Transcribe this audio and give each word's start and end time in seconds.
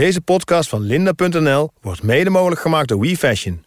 Deze 0.00 0.20
podcast 0.20 0.68
van 0.68 0.80
linda.nl 0.80 1.70
wordt 1.80 2.02
mede 2.02 2.30
mogelijk 2.30 2.60
gemaakt 2.60 2.88
door 2.88 3.00
WeFashion. 3.00 3.64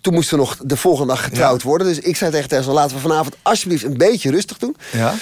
Toen 0.00 0.14
moesten 0.14 0.38
we 0.38 0.44
nog 0.44 0.56
de 0.62 0.76
volgende 0.76 1.12
dag 1.12 1.22
getrouwd 1.24 1.62
worden. 1.62 1.86
Dus 1.86 1.98
ik 1.98 2.16
zei 2.16 2.30
tegen 2.30 2.48
Tessel, 2.48 2.72
laten 2.72 2.96
we 2.96 3.02
vanavond 3.02 3.36
alsjeblieft 3.42 3.84
een 3.84 3.96
beetje 3.96 4.30
rustig 4.30 4.58
doen. 4.58 4.76
Ja? 4.92 4.98
Nou, 4.98 5.14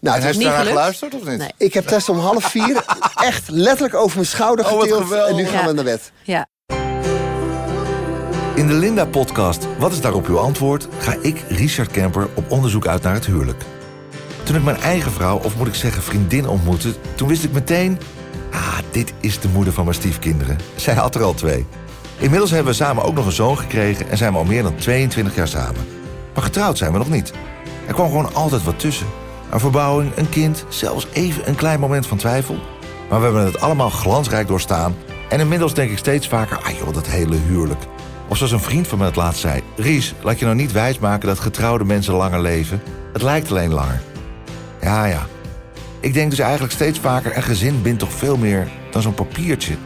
En 0.00 0.12
het 0.12 0.22
heeft 0.22 0.38
niet 0.38 0.46
gelukt. 0.48 0.68
geluisterd 0.68 1.14
of 1.14 1.24
niet? 1.24 1.38
Nee. 1.38 1.50
Ik 1.56 1.74
heb 1.74 1.86
Tessel 1.86 2.14
om 2.14 2.20
half 2.20 2.44
vier 2.44 2.84
echt 3.14 3.48
letterlijk 3.48 3.94
over 3.94 4.16
mijn 4.16 4.28
schouder 4.28 4.72
Oh, 4.72 4.80
getild. 4.80 5.12
En 5.12 5.34
nu 5.34 5.44
gaan 5.46 5.60
Ja. 5.60 5.66
we 5.66 5.72
naar 5.72 5.84
bed. 5.84 6.12
Ja. 6.22 6.46
In 8.54 8.66
de 8.66 8.74
Linda-podcast 8.74 9.66
Wat 9.78 9.92
is 9.92 10.00
daarop 10.00 10.26
uw 10.26 10.38
antwoord? 10.38 10.88
ga 10.98 11.16
ik, 11.22 11.44
Richard 11.48 11.90
Kemper, 11.90 12.28
op 12.34 12.50
onderzoek 12.50 12.86
uit 12.86 13.02
naar 13.02 13.14
het 13.14 13.26
huwelijk. 13.26 13.62
Toen 14.42 14.56
ik 14.56 14.62
mijn 14.62 14.80
eigen 14.80 15.12
vrouw, 15.12 15.38
of 15.38 15.56
moet 15.56 15.66
ik 15.66 15.74
zeggen 15.74 16.02
vriendin, 16.02 16.48
ontmoette... 16.48 16.94
toen 17.14 17.28
wist 17.28 17.44
ik 17.44 17.52
meteen... 17.52 17.98
Ah, 18.50 18.78
dit 18.90 19.12
is 19.20 19.40
de 19.40 19.48
moeder 19.48 19.72
van 19.72 19.84
mijn 19.84 19.96
stiefkinderen. 19.96 20.58
Zij 20.76 20.94
had 20.94 21.14
er 21.14 21.22
al 21.22 21.34
twee. 21.34 21.66
Inmiddels 22.18 22.50
hebben 22.50 22.70
we 22.70 22.78
samen 22.78 23.04
ook 23.04 23.14
nog 23.14 23.26
een 23.26 23.32
zoon 23.32 23.58
gekregen... 23.58 24.10
en 24.10 24.16
zijn 24.16 24.32
we 24.32 24.38
al 24.38 24.44
meer 24.44 24.62
dan 24.62 24.76
22 24.76 25.34
jaar 25.34 25.48
samen. 25.48 25.86
Maar 26.34 26.42
getrouwd 26.42 26.78
zijn 26.78 26.92
we 26.92 26.98
nog 26.98 27.10
niet. 27.10 27.32
Er 27.86 27.94
kwam 27.94 28.06
gewoon 28.06 28.34
altijd 28.34 28.64
wat 28.64 28.78
tussen. 28.78 29.06
Een 29.50 29.60
verbouwing, 29.60 30.16
een 30.16 30.28
kind, 30.28 30.64
zelfs 30.68 31.06
even 31.12 31.48
een 31.48 31.54
klein 31.54 31.80
moment 31.80 32.06
van 32.06 32.16
twijfel. 32.16 32.58
Maar 33.08 33.18
we 33.18 33.24
hebben 33.24 33.44
het 33.44 33.60
allemaal 33.60 33.90
glansrijk 33.90 34.48
doorstaan... 34.48 34.94
en 35.28 35.40
inmiddels 35.40 35.74
denk 35.74 35.90
ik 35.90 35.98
steeds 35.98 36.28
vaker... 36.28 36.58
ah 36.62 36.78
joh, 36.78 36.94
dat 36.94 37.06
hele 37.06 37.36
huwelijk... 37.36 37.80
Of 38.28 38.36
zoals 38.36 38.52
een 38.52 38.60
vriend 38.60 38.88
van 38.88 38.98
me 38.98 39.04
het 39.04 39.16
laatst 39.16 39.40
zei... 39.40 39.62
Ries, 39.76 40.14
laat 40.22 40.38
je 40.38 40.44
nou 40.44 40.56
niet 40.56 40.72
wijsmaken 40.72 41.28
dat 41.28 41.38
getrouwde 41.38 41.84
mensen 41.84 42.14
langer 42.14 42.40
leven. 42.40 42.82
Het 43.12 43.22
lijkt 43.22 43.50
alleen 43.50 43.72
langer. 43.72 44.00
Ja, 44.80 45.04
ja. 45.04 45.26
Ik 46.00 46.14
denk 46.14 46.30
dus 46.30 46.38
eigenlijk 46.38 46.72
steeds 46.72 46.98
vaker... 46.98 47.36
een 47.36 47.42
gezin 47.42 47.82
bindt 47.82 47.98
toch 47.98 48.12
veel 48.12 48.36
meer 48.36 48.68
dan 48.90 49.02
zo'n 49.02 49.14
papiertje. 49.14 49.76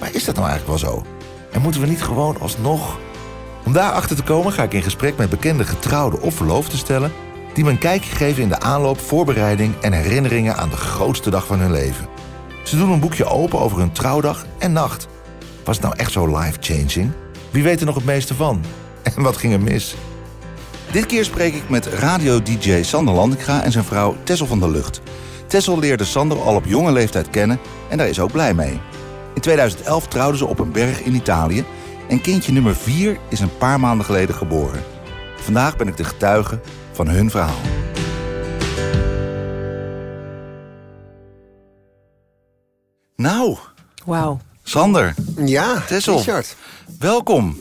Maar 0.00 0.14
is 0.14 0.24
dat 0.24 0.34
nou 0.34 0.48
eigenlijk 0.48 0.80
wel 0.80 0.90
zo? 0.90 1.04
En 1.52 1.60
moeten 1.60 1.80
we 1.80 1.86
niet 1.86 2.02
gewoon 2.02 2.40
alsnog... 2.40 2.98
Om 3.64 3.72
daarachter 3.72 4.16
te 4.16 4.22
komen 4.22 4.52
ga 4.52 4.62
ik 4.62 4.72
in 4.72 4.82
gesprek 4.82 5.16
met 5.16 5.30
bekende 5.30 5.64
getrouwden 5.64 6.20
of 6.22 6.34
verloofden 6.34 6.78
stellen... 6.78 7.12
die 7.54 7.64
me 7.64 7.70
een 7.70 7.78
kijkje 7.78 8.16
geven 8.16 8.42
in 8.42 8.48
de 8.48 8.60
aanloop, 8.60 9.00
voorbereiding... 9.00 9.74
en 9.80 9.92
herinneringen 9.92 10.56
aan 10.56 10.68
de 10.68 10.76
grootste 10.76 11.30
dag 11.30 11.46
van 11.46 11.58
hun 11.58 11.70
leven. 11.70 12.08
Ze 12.64 12.76
doen 12.76 12.90
een 12.90 13.00
boekje 13.00 13.24
open 13.24 13.58
over 13.58 13.78
hun 13.78 13.92
trouwdag 13.92 14.46
en 14.58 14.72
nacht. 14.72 15.08
Was 15.64 15.76
het 15.76 15.84
nou 15.84 15.96
echt 15.96 16.12
zo 16.12 16.38
life-changing? 16.38 17.10
Wie 17.50 17.62
weet 17.62 17.80
er 17.80 17.86
nog 17.86 17.94
het 17.94 18.04
meeste 18.04 18.34
van? 18.34 18.60
En 19.16 19.22
wat 19.22 19.36
ging 19.36 19.52
er 19.52 19.60
mis? 19.60 19.96
Dit 20.90 21.06
keer 21.06 21.24
spreek 21.24 21.54
ik 21.54 21.68
met 21.68 21.86
radio-dj 21.86 22.82
Sander 22.82 23.14
Landinga 23.14 23.62
en 23.62 23.72
zijn 23.72 23.84
vrouw 23.84 24.16
Tessel 24.22 24.46
van 24.46 24.60
der 24.60 24.70
Lucht. 24.70 25.00
Tessel 25.46 25.78
leerde 25.78 26.04
Sander 26.04 26.40
al 26.42 26.54
op 26.54 26.64
jonge 26.64 26.92
leeftijd 26.92 27.30
kennen 27.30 27.58
en 27.90 27.98
daar 27.98 28.08
is 28.08 28.20
ook 28.20 28.32
blij 28.32 28.54
mee. 28.54 28.80
In 29.34 29.40
2011 29.40 30.06
trouwden 30.08 30.38
ze 30.38 30.46
op 30.46 30.58
een 30.58 30.72
berg 30.72 31.00
in 31.00 31.14
Italië 31.14 31.64
en 32.08 32.20
kindje 32.20 32.52
nummer 32.52 32.76
4 32.76 33.18
is 33.28 33.40
een 33.40 33.56
paar 33.58 33.80
maanden 33.80 34.06
geleden 34.06 34.34
geboren. 34.34 34.82
Vandaag 35.36 35.76
ben 35.76 35.88
ik 35.88 35.96
de 35.96 36.04
getuige 36.04 36.60
van 36.92 37.08
hun 37.08 37.30
verhaal. 37.30 37.60
Nou, 43.16 43.56
Wauw. 44.04 44.38
Sander, 44.62 45.14
Ja, 45.44 45.80
Tessel. 45.86 46.16
Richard. 46.16 46.56
welkom. 46.98 47.56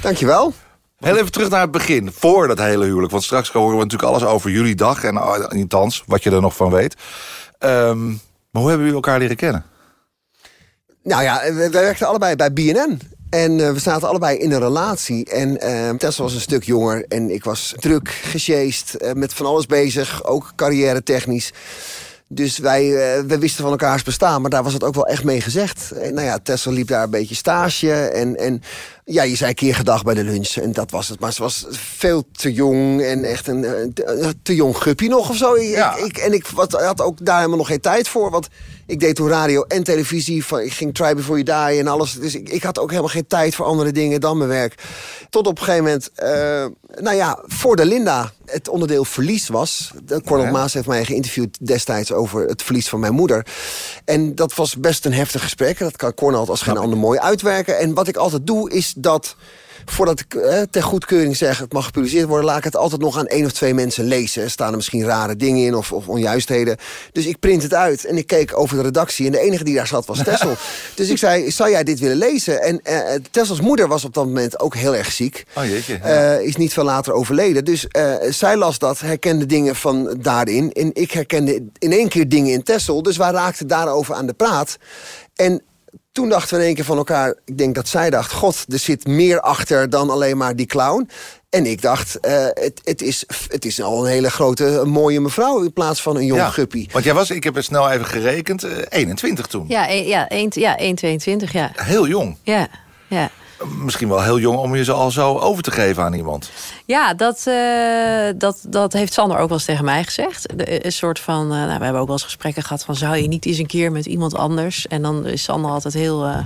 Dankjewel. 0.00 0.52
Heel 0.96 1.16
even 1.16 1.32
terug 1.32 1.48
naar 1.48 1.60
het 1.60 1.70
begin, 1.70 2.12
voor 2.12 2.48
dat 2.48 2.58
hele 2.58 2.84
huwelijk. 2.84 3.12
Want 3.12 3.24
straks 3.24 3.50
horen 3.50 3.76
we 3.76 3.82
natuurlijk 3.82 4.10
alles 4.12 4.24
over 4.24 4.50
jullie 4.50 4.74
dag 4.74 5.04
en 5.04 5.14
uh, 5.14 5.44
althans, 5.44 6.02
wat 6.06 6.22
je 6.22 6.30
er 6.30 6.40
nog 6.40 6.56
van 6.56 6.70
weet. 6.70 6.94
Ehm, 7.58 8.06
maar 8.50 8.62
hoe 8.62 8.68
hebben 8.68 8.86
jullie 8.86 8.94
elkaar 8.94 9.18
leren 9.18 9.36
kennen? 9.36 9.64
Nou 11.02 11.22
ja, 11.22 11.52
we 11.54 11.70
werkten 11.70 12.06
allebei 12.06 12.36
bij 12.36 12.52
BNN. 12.52 13.00
En 13.30 13.60
eh, 13.60 13.72
we 13.72 13.78
zaten 13.78 14.08
allebei 14.08 14.38
in 14.38 14.52
een 14.52 14.60
relatie. 14.60 15.24
En 15.24 15.60
eh 15.60 15.90
Tessa 15.90 16.22
was 16.22 16.34
een 16.34 16.40
stuk 16.40 16.64
jonger. 16.64 17.04
En 17.08 17.30
ik 17.30 17.44
was 17.44 17.74
druk, 17.76 18.08
gesjeest, 18.08 18.94
eh, 18.94 19.12
met 19.12 19.34
van 19.34 19.46
alles 19.46 19.66
bezig. 19.66 20.24
Ook 20.24 20.52
carrière 20.56 21.02
technisch. 21.02 21.52
Dus 22.28 22.58
wij, 22.58 22.82
eh, 22.84 23.22
we 23.26 23.38
wisten 23.38 23.62
van 23.62 23.70
elkaars 23.70 24.02
bestaan. 24.02 24.40
Maar 24.40 24.50
daar 24.50 24.62
was 24.62 24.72
het 24.72 24.84
ook 24.84 24.94
wel 24.94 25.06
echt 25.06 25.24
mee 25.24 25.40
gezegd. 25.40 25.90
En, 25.90 26.14
nou 26.14 26.26
ja, 26.26 26.38
Tessa 26.42 26.70
liep 26.70 26.88
daar 26.88 27.02
een 27.02 27.10
beetje 27.10 27.34
stage. 27.34 27.92
En, 27.92 28.36
en 28.36 28.62
ja, 29.04 29.22
je 29.22 29.36
zei 29.36 29.54
keer 29.54 29.74
gedag 29.74 30.02
bij 30.02 30.14
de 30.14 30.24
lunch. 30.24 30.48
En 30.56 30.72
dat 30.72 30.90
was 30.90 31.08
het. 31.08 31.20
Maar 31.20 31.32
ze 31.32 31.42
was 31.42 31.66
veel 31.70 32.24
te 32.32 32.52
jong. 32.52 33.02
En 33.02 33.24
echt 33.24 33.46
een, 33.46 33.64
eh, 33.64 33.72
te, 33.94 34.34
te 34.42 34.54
jong 34.54 34.76
guppy 34.76 35.06
nog 35.06 35.28
of 35.30 35.36
zo. 35.36 35.54
Ik- 35.54 35.68
Ja. 35.74 35.96
Ik, 35.96 36.16
en 36.16 36.32
ik 36.32 36.46
wat, 36.46 36.72
had 36.72 37.00
ook 37.00 37.24
daar 37.24 37.36
helemaal 37.36 37.58
nog 37.58 37.66
geen 37.66 37.80
tijd 37.80 38.08
voor. 38.08 38.30
Want 38.30 38.48
ik 38.86 39.00
deed 39.00 39.14
toen 39.16 39.28
radio 39.28 39.62
en 39.62 39.84
televisie. 39.84 40.44
Van, 40.44 40.60
ik 40.60 40.72
ging 40.72 40.94
Try 40.94 41.14
Before 41.14 41.42
You 41.42 41.68
Die 41.68 41.80
en 41.80 41.86
alles. 41.86 42.12
Dus 42.12 42.34
ik, 42.34 42.48
ik 42.48 42.62
had 42.62 42.78
ook 42.78 42.88
helemaal 42.90 43.10
geen 43.10 43.26
tijd 43.26 43.54
voor 43.54 43.66
andere 43.66 43.92
dingen 43.92 44.20
dan 44.20 44.36
mijn 44.36 44.50
werk. 44.50 44.74
Tot 45.30 45.46
op 45.46 45.58
een 45.58 45.64
gegeven 45.64 45.84
moment, 45.84 46.10
eh, 46.14 46.66
nou 47.02 47.16
ja, 47.16 47.42
voor 47.46 47.76
de 47.76 47.84
Linda 47.84 48.32
het 48.44 48.68
onderdeel 48.68 49.04
verlies 49.04 49.48
was. 49.48 49.90
Cornel 50.24 50.46
Ja. 50.46 50.52
Maas 50.52 50.74
heeft 50.74 50.86
mij 50.86 51.04
geïnterviewd 51.04 51.66
destijds 51.66 52.12
over 52.12 52.46
het 52.46 52.62
verlies 52.62 52.88
van 52.88 53.00
mijn 53.00 53.14
moeder. 53.14 53.46
En 54.04 54.34
dat 54.34 54.54
was 54.54 54.76
best 54.76 55.04
een 55.04 55.14
heftig 55.14 55.42
gesprek. 55.42 55.78
Dat 55.78 55.96
kan 55.96 56.14
Cornel 56.14 56.48
als 56.48 56.62
geen 56.62 56.76
ander 56.76 56.98
mooi 56.98 57.18
uitwerken. 57.18 57.78
En 57.78 57.94
wat 57.94 58.08
ik 58.08 58.16
altijd 58.16 58.46
doe, 58.46 58.70
is 58.70 58.94
dat 58.96 59.36
voordat 59.90 60.20
ik 60.20 60.34
eh, 60.34 60.62
ter 60.70 60.82
goedkeuring 60.82 61.36
zeg 61.36 61.58
het 61.58 61.72
mag 61.72 61.84
gepubliceerd 61.84 62.28
worden, 62.28 62.46
laat 62.46 62.58
ik 62.58 62.64
het 62.64 62.76
altijd 62.76 63.00
nog 63.00 63.18
aan 63.18 63.26
één 63.26 63.44
of 63.44 63.52
twee 63.52 63.74
mensen 63.74 64.04
lezen. 64.04 64.42
Er 64.42 64.50
staan 64.50 64.70
er 64.70 64.76
misschien 64.76 65.04
rare 65.04 65.36
dingen 65.36 65.64
in 65.66 65.74
of, 65.74 65.92
of 65.92 66.08
onjuistheden. 66.08 66.76
Dus 67.12 67.26
ik 67.26 67.38
print 67.38 67.62
het 67.62 67.74
uit 67.74 68.04
en 68.04 68.16
ik 68.16 68.26
keek 68.26 68.58
over 68.58 68.76
de 68.76 68.82
redactie. 68.82 69.26
En 69.26 69.32
de 69.32 69.40
enige 69.40 69.64
die 69.64 69.74
daar 69.74 69.86
zat 69.86 70.06
was 70.06 70.22
Tessel. 70.24 70.54
dus 70.94 71.08
ik 71.08 71.18
zei: 71.18 71.50
Zou 71.50 71.70
jij 71.70 71.84
dit 71.84 71.98
willen 71.98 72.16
lezen? 72.16 72.62
En 72.62 72.80
eh 72.82 73.14
Tessels 73.30 73.60
moeder 73.60 73.88
was 73.88 74.04
op 74.04 74.14
dat 74.14 74.24
moment 74.24 74.60
ook 74.60 74.74
heel 74.74 74.96
erg 74.96 75.12
ziek. 75.12 75.44
Oh 75.54 75.64
jeetje. 75.64 75.94
Eh, 75.94 76.40
is 76.40 76.56
niet 76.56 76.72
veel 76.72 76.84
later 76.84 77.12
overleden. 77.12 77.64
Dus 77.64 77.88
eh, 77.88 78.14
zij 78.28 78.56
las 78.56 78.78
dat, 78.78 79.00
herkende 79.00 79.46
dingen 79.46 79.76
van 79.76 80.16
daarin. 80.20 80.72
En 80.72 80.90
ik 80.94 81.10
herkende 81.10 81.62
in 81.78 81.92
één 81.92 82.08
keer 82.08 82.28
dingen 82.28 82.52
in 82.52 82.62
Tessel. 82.62 83.02
Dus 83.02 83.16
wij 83.16 83.30
raakten 83.30 83.66
daarover 83.66 84.14
aan 84.14 84.26
de 84.26 84.32
praat. 84.32 84.78
En 85.34 85.62
toen 86.16 86.28
dachten 86.28 86.54
we 86.54 86.60
in 86.60 86.66
één 86.66 86.74
keer 86.74 86.84
van 86.84 86.96
elkaar... 86.96 87.34
ik 87.44 87.58
denk 87.58 87.74
dat 87.74 87.88
zij 87.88 88.10
dacht, 88.10 88.32
god, 88.32 88.64
er 88.68 88.78
zit 88.78 89.06
meer 89.06 89.40
achter 89.40 89.90
dan 89.90 90.10
alleen 90.10 90.36
maar 90.36 90.56
die 90.56 90.66
clown. 90.66 91.08
En 91.50 91.66
ik 91.66 91.82
dacht, 91.82 92.20
eh, 92.20 92.44
het, 92.44 92.80
het, 92.84 93.02
is, 93.02 93.24
het 93.48 93.64
is 93.64 93.82
al 93.82 94.04
een 94.04 94.10
hele 94.10 94.30
grote, 94.30 94.82
mooie 94.84 95.20
mevrouw... 95.20 95.62
in 95.62 95.72
plaats 95.72 96.02
van 96.02 96.16
een 96.16 96.24
jong 96.24 96.40
ja, 96.40 96.50
guppy. 96.50 96.88
Want 96.92 97.04
jij 97.04 97.14
was, 97.14 97.30
ik 97.30 97.44
heb 97.44 97.54
het 97.54 97.64
snel 97.64 97.90
even 97.90 98.06
gerekend, 98.06 98.62
eh, 98.62 98.70
21 98.88 99.46
toen. 99.46 99.64
Ja, 99.68 99.90
een- 99.90 100.06
ja, 100.06 100.28
1, 100.28 100.48
ja 100.54 100.78
1,22, 100.78 101.52
ja. 101.52 101.70
Heel 101.74 102.06
jong. 102.06 102.36
Ja, 102.42 102.68
ja. 103.08 103.30
Misschien 103.64 104.08
wel 104.08 104.22
heel 104.22 104.38
jong 104.38 104.58
om 104.58 104.76
je 104.76 104.84
ze 104.84 104.92
al 104.92 105.10
zo 105.10 105.38
over 105.38 105.62
te 105.62 105.70
geven 105.70 106.02
aan 106.02 106.12
iemand. 106.12 106.50
Ja, 106.84 107.14
dat, 107.14 107.42
eh, 107.46 108.28
dat, 108.36 108.58
dat 108.68 108.92
heeft 108.92 109.12
Sander 109.12 109.38
ook 109.38 109.48
wel 109.48 109.56
eens 109.56 109.66
tegen 109.66 109.84
mij 109.84 110.04
gezegd. 110.04 110.58
De- 110.58 110.84
Een 110.86 110.92
soort 110.92 111.18
van, 111.20 111.42
eh, 111.42 111.48
nou, 111.48 111.78
we 111.78 111.84
hebben 111.84 112.00
ook 112.00 112.06
wel 112.06 112.16
eens 112.16 112.24
gesprekken 112.24 112.62
gehad 112.62 112.84
van... 112.84 112.94
zou 112.94 113.16
je 113.16 113.28
niet 113.28 113.46
eens 113.46 113.58
een 113.58 113.66
keer 113.66 113.92
met 113.92 114.06
iemand 114.06 114.34
anders? 114.34 114.86
En 114.86 115.02
dan 115.02 115.26
is 115.26 115.42
Sander 115.42 115.70
altijd 115.70 115.94
heel 115.94 116.24
eh, 116.24 116.38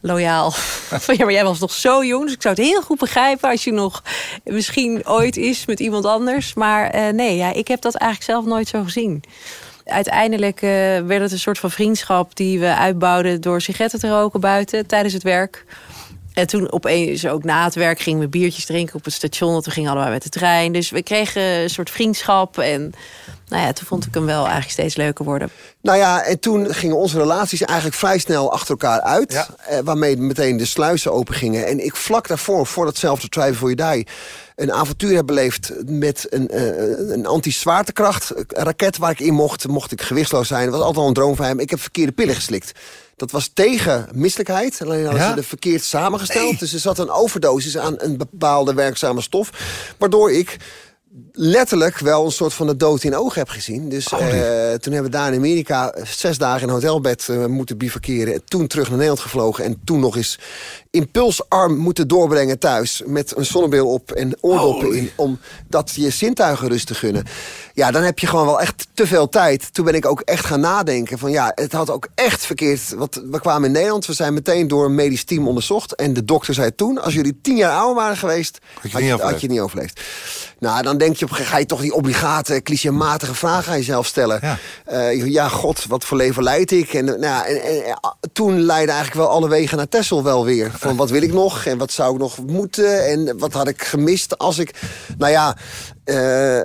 loyaal. 0.00 0.50
van, 1.04 1.16
ja, 1.16 1.24
maar 1.24 1.32
jij 1.34 1.44
was 1.44 1.58
nog 1.58 1.72
zo 1.72 2.04
jong, 2.04 2.24
dus 2.24 2.34
ik 2.34 2.42
zou 2.42 2.54
het 2.54 2.64
heel 2.64 2.82
goed 2.82 2.98
begrijpen... 2.98 3.50
als 3.50 3.64
je 3.64 3.72
nog 3.72 4.02
misschien 4.44 5.08
ooit 5.08 5.36
is 5.36 5.66
met 5.66 5.80
iemand 5.80 6.04
anders. 6.04 6.54
Maar 6.54 6.90
eh, 6.90 7.12
nee, 7.12 7.36
ja, 7.36 7.52
ik 7.52 7.68
heb 7.68 7.80
dat 7.80 7.94
eigenlijk 7.94 8.30
zelf 8.30 8.44
nooit 8.44 8.68
zo 8.68 8.82
gezien. 8.82 9.22
Uiteindelijk 9.84 10.62
eh, 10.62 10.70
werd 11.06 11.20
het 11.20 11.32
een 11.32 11.38
soort 11.38 11.58
van 11.58 11.70
vriendschap 11.70 12.36
die 12.36 12.58
we 12.60 12.74
uitbouwden... 12.76 13.40
door 13.40 13.60
sigaretten 13.60 13.98
te 14.00 14.08
roken 14.08 14.40
buiten 14.40 14.86
tijdens 14.86 15.14
het 15.14 15.22
werk... 15.22 15.64
En 16.34 16.46
toen 16.46 16.72
opeens 16.72 17.26
ook 17.26 17.44
na 17.44 17.64
het 17.64 17.74
werk 17.74 18.00
gingen 18.00 18.20
we 18.20 18.28
biertjes 18.28 18.64
drinken 18.64 18.94
op 18.94 19.04
het 19.04 19.14
station. 19.14 19.52
Want 19.52 19.64
we 19.64 19.70
gingen 19.70 19.90
allebei 19.90 20.12
met 20.12 20.22
de 20.22 20.28
trein. 20.28 20.72
Dus 20.72 20.90
we 20.90 21.02
kregen 21.02 21.42
een 21.42 21.70
soort 21.70 21.90
vriendschap. 21.90 22.58
En 22.58 22.92
nou 23.48 23.62
ja, 23.62 23.72
toen 23.72 23.86
vond 23.86 24.06
ik 24.06 24.14
hem 24.14 24.26
wel 24.26 24.42
eigenlijk 24.42 24.70
steeds 24.70 24.96
leuker 24.96 25.24
worden. 25.24 25.50
Nou 25.80 25.98
ja, 25.98 26.22
en 26.22 26.40
toen 26.40 26.74
gingen 26.74 26.96
onze 26.96 27.18
relaties 27.18 27.62
eigenlijk 27.62 27.98
vrij 27.98 28.18
snel 28.18 28.52
achter 28.52 28.70
elkaar 28.70 29.00
uit. 29.00 29.32
Ja. 29.32 29.46
Eh, 29.66 29.78
waarmee 29.84 30.16
meteen 30.16 30.56
de 30.56 30.64
sluizen 30.64 31.12
open 31.12 31.34
gingen. 31.34 31.66
En 31.66 31.84
ik 31.84 31.96
vlak 31.96 32.28
daarvoor, 32.28 32.66
voor 32.66 32.84
datzelfde 32.84 33.28
Try 33.28 33.48
Before 33.48 33.74
You 33.74 33.92
Die... 33.92 34.06
een 34.56 34.72
avontuur 34.72 35.16
heb 35.16 35.26
beleefd 35.26 35.72
met 35.86 36.26
een, 36.30 36.48
eh, 36.48 37.08
een 37.14 37.26
anti-zwaartekracht 37.26 38.32
raket 38.48 38.98
waar 38.98 39.10
ik 39.10 39.20
in 39.20 39.34
mocht. 39.34 39.68
Mocht 39.68 39.92
ik 39.92 40.02
gewichtsloos 40.02 40.48
zijn. 40.48 40.64
Dat 40.64 40.74
was 40.74 40.82
altijd 40.82 41.02
al 41.02 41.08
een 41.08 41.14
droom 41.14 41.36
van 41.36 41.46
hem. 41.46 41.60
Ik 41.60 41.70
heb 41.70 41.80
verkeerde 41.80 42.12
pillen 42.12 42.34
geslikt. 42.34 42.72
Dat 43.16 43.30
was 43.30 43.50
tegen 43.54 44.08
misselijkheid. 44.14 44.80
Alleen 44.82 45.04
hadden 45.04 45.22
Ja? 45.22 45.30
ze 45.30 45.36
er 45.36 45.44
verkeerd 45.44 45.82
samengesteld. 45.82 46.58
Dus 46.58 46.72
er 46.72 46.78
zat 46.78 46.98
een 46.98 47.10
overdosis 47.10 47.78
aan 47.78 47.94
een 47.96 48.16
bepaalde 48.16 48.74
werkzame 48.74 49.20
stof. 49.20 49.50
Waardoor 49.98 50.32
ik 50.32 50.56
letterlijk 51.36 51.98
wel 51.98 52.24
een 52.24 52.32
soort 52.32 52.54
van 52.54 52.66
de 52.66 52.76
dood 52.76 53.02
in 53.02 53.16
ogen 53.16 53.38
heb 53.38 53.48
gezien. 53.48 53.88
Dus 53.88 54.12
Oh, 54.12 54.20
eh, 54.20 54.74
toen 54.78 54.92
hebben 54.92 55.10
we 55.10 55.16
daar 55.16 55.32
in 55.32 55.38
Amerika 55.38 55.94
zes 56.04 56.38
dagen 56.38 56.62
in 56.62 56.68
een 56.68 56.74
hotelbed 56.74 57.28
eh, 57.28 57.46
moeten 57.46 57.76
bivakeren. 57.76 58.44
Toen 58.44 58.66
terug 58.66 58.84
naar 58.84 58.96
Nederland 58.96 59.20
gevlogen. 59.20 59.64
En 59.64 59.80
toen 59.84 60.00
nog 60.00 60.16
eens 60.16 60.38
impulsarm 60.90 61.76
moeten 61.76 62.08
doorbrengen 62.08 62.58
thuis. 62.58 63.02
Met 63.06 63.36
een 63.36 63.44
zonnebril 63.44 63.92
op 63.92 64.12
en 64.12 64.36
oordoppen 64.40 64.92
in. 64.94 65.10
Om 65.16 65.38
dat 65.68 65.92
je 65.94 66.10
zintuigen 66.10 66.68
rust 66.68 66.86
te 66.86 66.94
gunnen. 66.94 67.24
Ja, 67.72 67.90
dan 67.90 68.02
heb 68.02 68.18
je 68.18 68.26
gewoon 68.26 68.46
wel 68.46 68.60
echt 68.60 68.86
te 68.94 69.06
veel 69.06 69.28
tijd. 69.28 69.74
Toen 69.74 69.84
ben 69.84 69.94
ik 69.94 70.06
ook 70.06 70.20
echt 70.20 70.46
gaan 70.46 70.60
nadenken 70.60 71.18
van 71.18 71.30
ja, 71.30 71.52
het 71.54 71.72
had 71.72 71.90
ook 71.90 72.08
echt 72.14 72.46
verkeerd. 72.46 72.94
Want 72.94 73.22
we 73.30 73.40
kwamen 73.40 73.66
in 73.66 73.72
Nederland, 73.72 74.06
we 74.06 74.12
zijn 74.12 74.34
meteen 74.34 74.68
door 74.68 74.84
een 74.84 74.94
medisch 74.94 75.24
team 75.24 75.48
onderzocht. 75.48 75.94
En 75.94 76.12
de 76.12 76.24
dokter 76.24 76.54
zei 76.54 76.74
toen, 76.74 77.02
als 77.02 77.14
jullie 77.14 77.38
tien 77.42 77.56
jaar 77.56 77.78
ouder 77.78 77.94
waren 77.94 78.16
geweest... 78.16 78.58
had 78.90 79.02
je, 79.02 79.16
had 79.16 79.40
je 79.40 79.48
niet 79.48 79.60
overleefd. 79.60 80.00
Nou, 80.58 80.82
dan 80.82 80.98
denk 80.98 81.16
je 81.16 81.23
op 81.24 81.30
een 81.30 81.36
gegeven 81.36 81.44
moment, 81.44 81.48
ga 81.48 81.58
je 81.58 81.66
toch 81.66 81.80
die 81.80 81.94
obligate, 81.94 82.62
clichématige 82.62 83.34
vraag 83.34 83.68
aan 83.68 83.76
jezelf 83.76 84.06
stellen. 84.06 84.38
Ja. 84.42 84.58
Eh, 84.84 85.26
ja, 85.26 85.48
god, 85.48 85.84
wat 85.86 86.04
voor 86.04 86.16
leven 86.16 86.42
leid 86.42 86.70
ik? 86.70 86.94
En, 86.94 87.04
nou, 87.04 87.20
ja, 87.20 87.46
en, 87.46 87.62
en, 87.62 87.84
en, 87.84 87.98
toen 88.32 88.60
leidden 88.60 88.94
eigenlijk 88.94 89.26
wel 89.26 89.36
alle 89.36 89.48
wegen 89.48 89.76
naar 89.76 89.88
Texel 89.88 90.22
wel 90.22 90.44
weer. 90.44 90.70
Van 90.78 90.96
wat 90.96 91.10
wil 91.10 91.22
ik 91.22 91.32
nog? 91.32 91.64
En 91.64 91.78
wat 91.78 91.92
zou 91.92 92.12
ik 92.12 92.20
nog 92.20 92.38
moeten? 92.46 93.06
En 93.06 93.38
wat 93.38 93.52
had 93.52 93.68
ik 93.68 93.84
gemist 93.84 94.38
als 94.38 94.58
ik... 94.58 94.74
Nou 95.18 95.32
ja, 95.32 95.56
eh, 96.04 96.58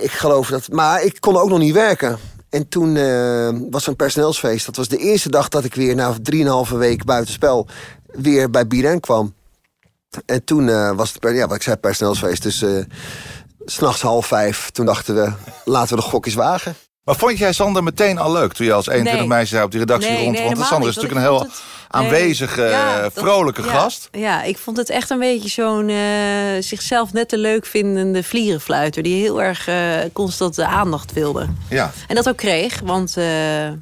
ik 0.00 0.10
geloof 0.10 0.48
dat... 0.48 0.68
Maar 0.70 1.02
ik 1.02 1.16
kon 1.20 1.36
ook 1.36 1.48
nog 1.48 1.58
niet 1.58 1.74
werken. 1.74 2.18
En 2.50 2.68
toen 2.68 2.96
eh, 2.96 3.48
was 3.70 3.82
er 3.82 3.88
een 3.88 3.96
personeelsfeest. 3.96 4.66
Dat 4.66 4.76
was 4.76 4.88
de 4.88 4.96
eerste 4.96 5.30
dag 5.30 5.48
dat 5.48 5.64
ik 5.64 5.74
weer 5.74 5.94
na 5.94 6.14
drieënhalve 6.22 6.76
week 6.76 7.04
buitenspel... 7.04 7.66
weer 8.06 8.50
bij 8.50 8.66
Biren 8.66 9.00
kwam. 9.00 9.34
En 10.26 10.44
toen 10.44 10.94
was 10.96 11.12
het, 11.12 11.34
ja, 11.34 11.46
wat 11.46 11.56
ik 11.56 11.62
zei, 11.62 11.76
personeelsfeest. 11.76 12.42
Dus 12.42 12.64
s'nachts 13.64 14.02
half 14.02 14.26
vijf, 14.26 14.70
toen 14.70 14.86
dachten 14.86 15.14
we, 15.14 15.32
laten 15.64 15.96
we 15.96 16.02
de 16.02 16.08
gokjes 16.08 16.34
wagen. 16.34 16.74
Maar 17.04 17.16
vond 17.16 17.38
jij 17.38 17.52
Sander 17.52 17.82
meteen 17.82 18.18
al 18.18 18.32
leuk 18.32 18.52
toen 18.52 18.66
je 18.66 18.72
als 18.72 18.86
21 18.86 19.18
Nee. 19.20 19.28
meisje 19.28 19.54
daar 19.54 19.64
op 19.64 19.70
die 19.70 19.80
redactie 19.80 20.10
Nee, 20.10 20.24
rond? 20.24 20.36
nee, 20.38 20.44
want 20.54 20.66
Sander 20.66 20.88
is 20.88 20.94
natuurlijk 20.94 21.24
een 21.24 21.30
heel 21.30 21.40
het- 21.40 21.62
aanwezige, 21.88 22.62
Ja, 22.62 22.96
eh, 22.96 23.02
dat- 23.02 23.12
vrolijke 23.14 23.62
ja, 23.62 23.68
gast. 23.68 24.08
Ja, 24.12 24.42
ik 24.42 24.58
vond 24.58 24.76
het 24.76 24.90
echt 24.90 25.10
een 25.10 25.18
beetje 25.18 25.48
zo'n 25.48 25.88
eh, 25.88 25.96
zichzelf 26.60 27.12
net 27.12 27.28
te 27.28 27.38
leuk 27.38 27.66
vindende 27.66 28.22
vlierenfluiter... 28.22 29.02
die 29.02 29.20
heel 29.22 29.42
erg 29.42 29.68
eh, 29.68 29.76
constant 30.12 30.54
de 30.54 30.66
aandacht 30.66 31.12
wilde. 31.12 31.48
Ja. 31.68 31.90
En 32.08 32.14
dat 32.14 32.28
ook 32.28 32.36
kreeg, 32.36 32.80
want... 32.84 33.16
eh, 33.16 33.66
En, 33.66 33.80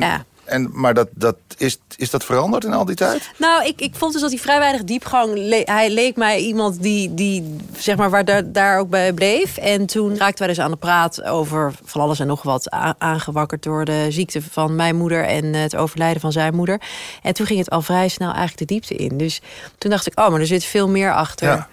Ja. 0.00 0.24
En, 0.50 0.70
maar 0.72 0.94
dat, 0.94 1.08
dat, 1.14 1.36
is, 1.56 1.78
is 1.96 2.10
dat 2.10 2.24
veranderd 2.24 2.64
in 2.64 2.72
al 2.72 2.84
die 2.84 2.96
tijd? 2.96 3.30
Nou, 3.36 3.64
ik, 3.64 3.80
ik 3.80 3.94
vond 3.94 4.12
dus 4.12 4.20
dat 4.20 4.30
hij 4.30 4.40
vrij 4.40 4.58
weinig 4.58 4.84
diepgang... 4.84 5.34
Le 5.34 5.62
hij 5.64 5.90
leek 5.90 6.16
mij 6.16 6.38
iemand 6.38 6.82
die, 6.82 7.14
die 7.14 7.56
zeg 7.76 7.96
maar, 7.96 8.10
waar 8.10 8.24
daar, 8.24 8.52
daar 8.52 8.78
ook 8.78 8.88
bij 8.88 9.12
bleef. 9.12 9.56
En 9.56 9.86
toen 9.86 10.16
raakten 10.16 10.38
wij 10.38 10.54
dus 10.54 10.64
aan 10.64 10.70
de 10.70 10.76
praat 10.76 11.22
over 11.22 11.72
van 11.84 12.00
alles 12.00 12.20
en 12.20 12.26
nog 12.26 12.42
wat... 12.42 12.70
aangewakkerd 12.98 13.62
door 13.62 13.84
de 13.84 14.06
ziekte 14.08 14.42
van 14.42 14.76
mijn 14.76 14.96
moeder... 14.96 15.24
en 15.24 15.54
het 15.54 15.76
overlijden 15.76 16.20
van 16.20 16.32
zijn 16.32 16.54
moeder. 16.54 16.80
En 17.22 17.34
toen 17.34 17.46
ging 17.46 17.58
het 17.58 17.70
al 17.70 17.82
vrij 17.82 18.08
snel 18.08 18.28
eigenlijk 18.28 18.58
de 18.58 18.74
diepte 18.74 18.94
in. 18.94 19.16
Dus 19.16 19.40
toen 19.78 19.90
dacht 19.90 20.06
ik, 20.06 20.18
oh, 20.20 20.28
maar 20.28 20.40
er 20.40 20.46
zit 20.46 20.64
veel 20.64 20.88
meer 20.88 21.14
achter. 21.14 21.48
Ja. 21.48 21.68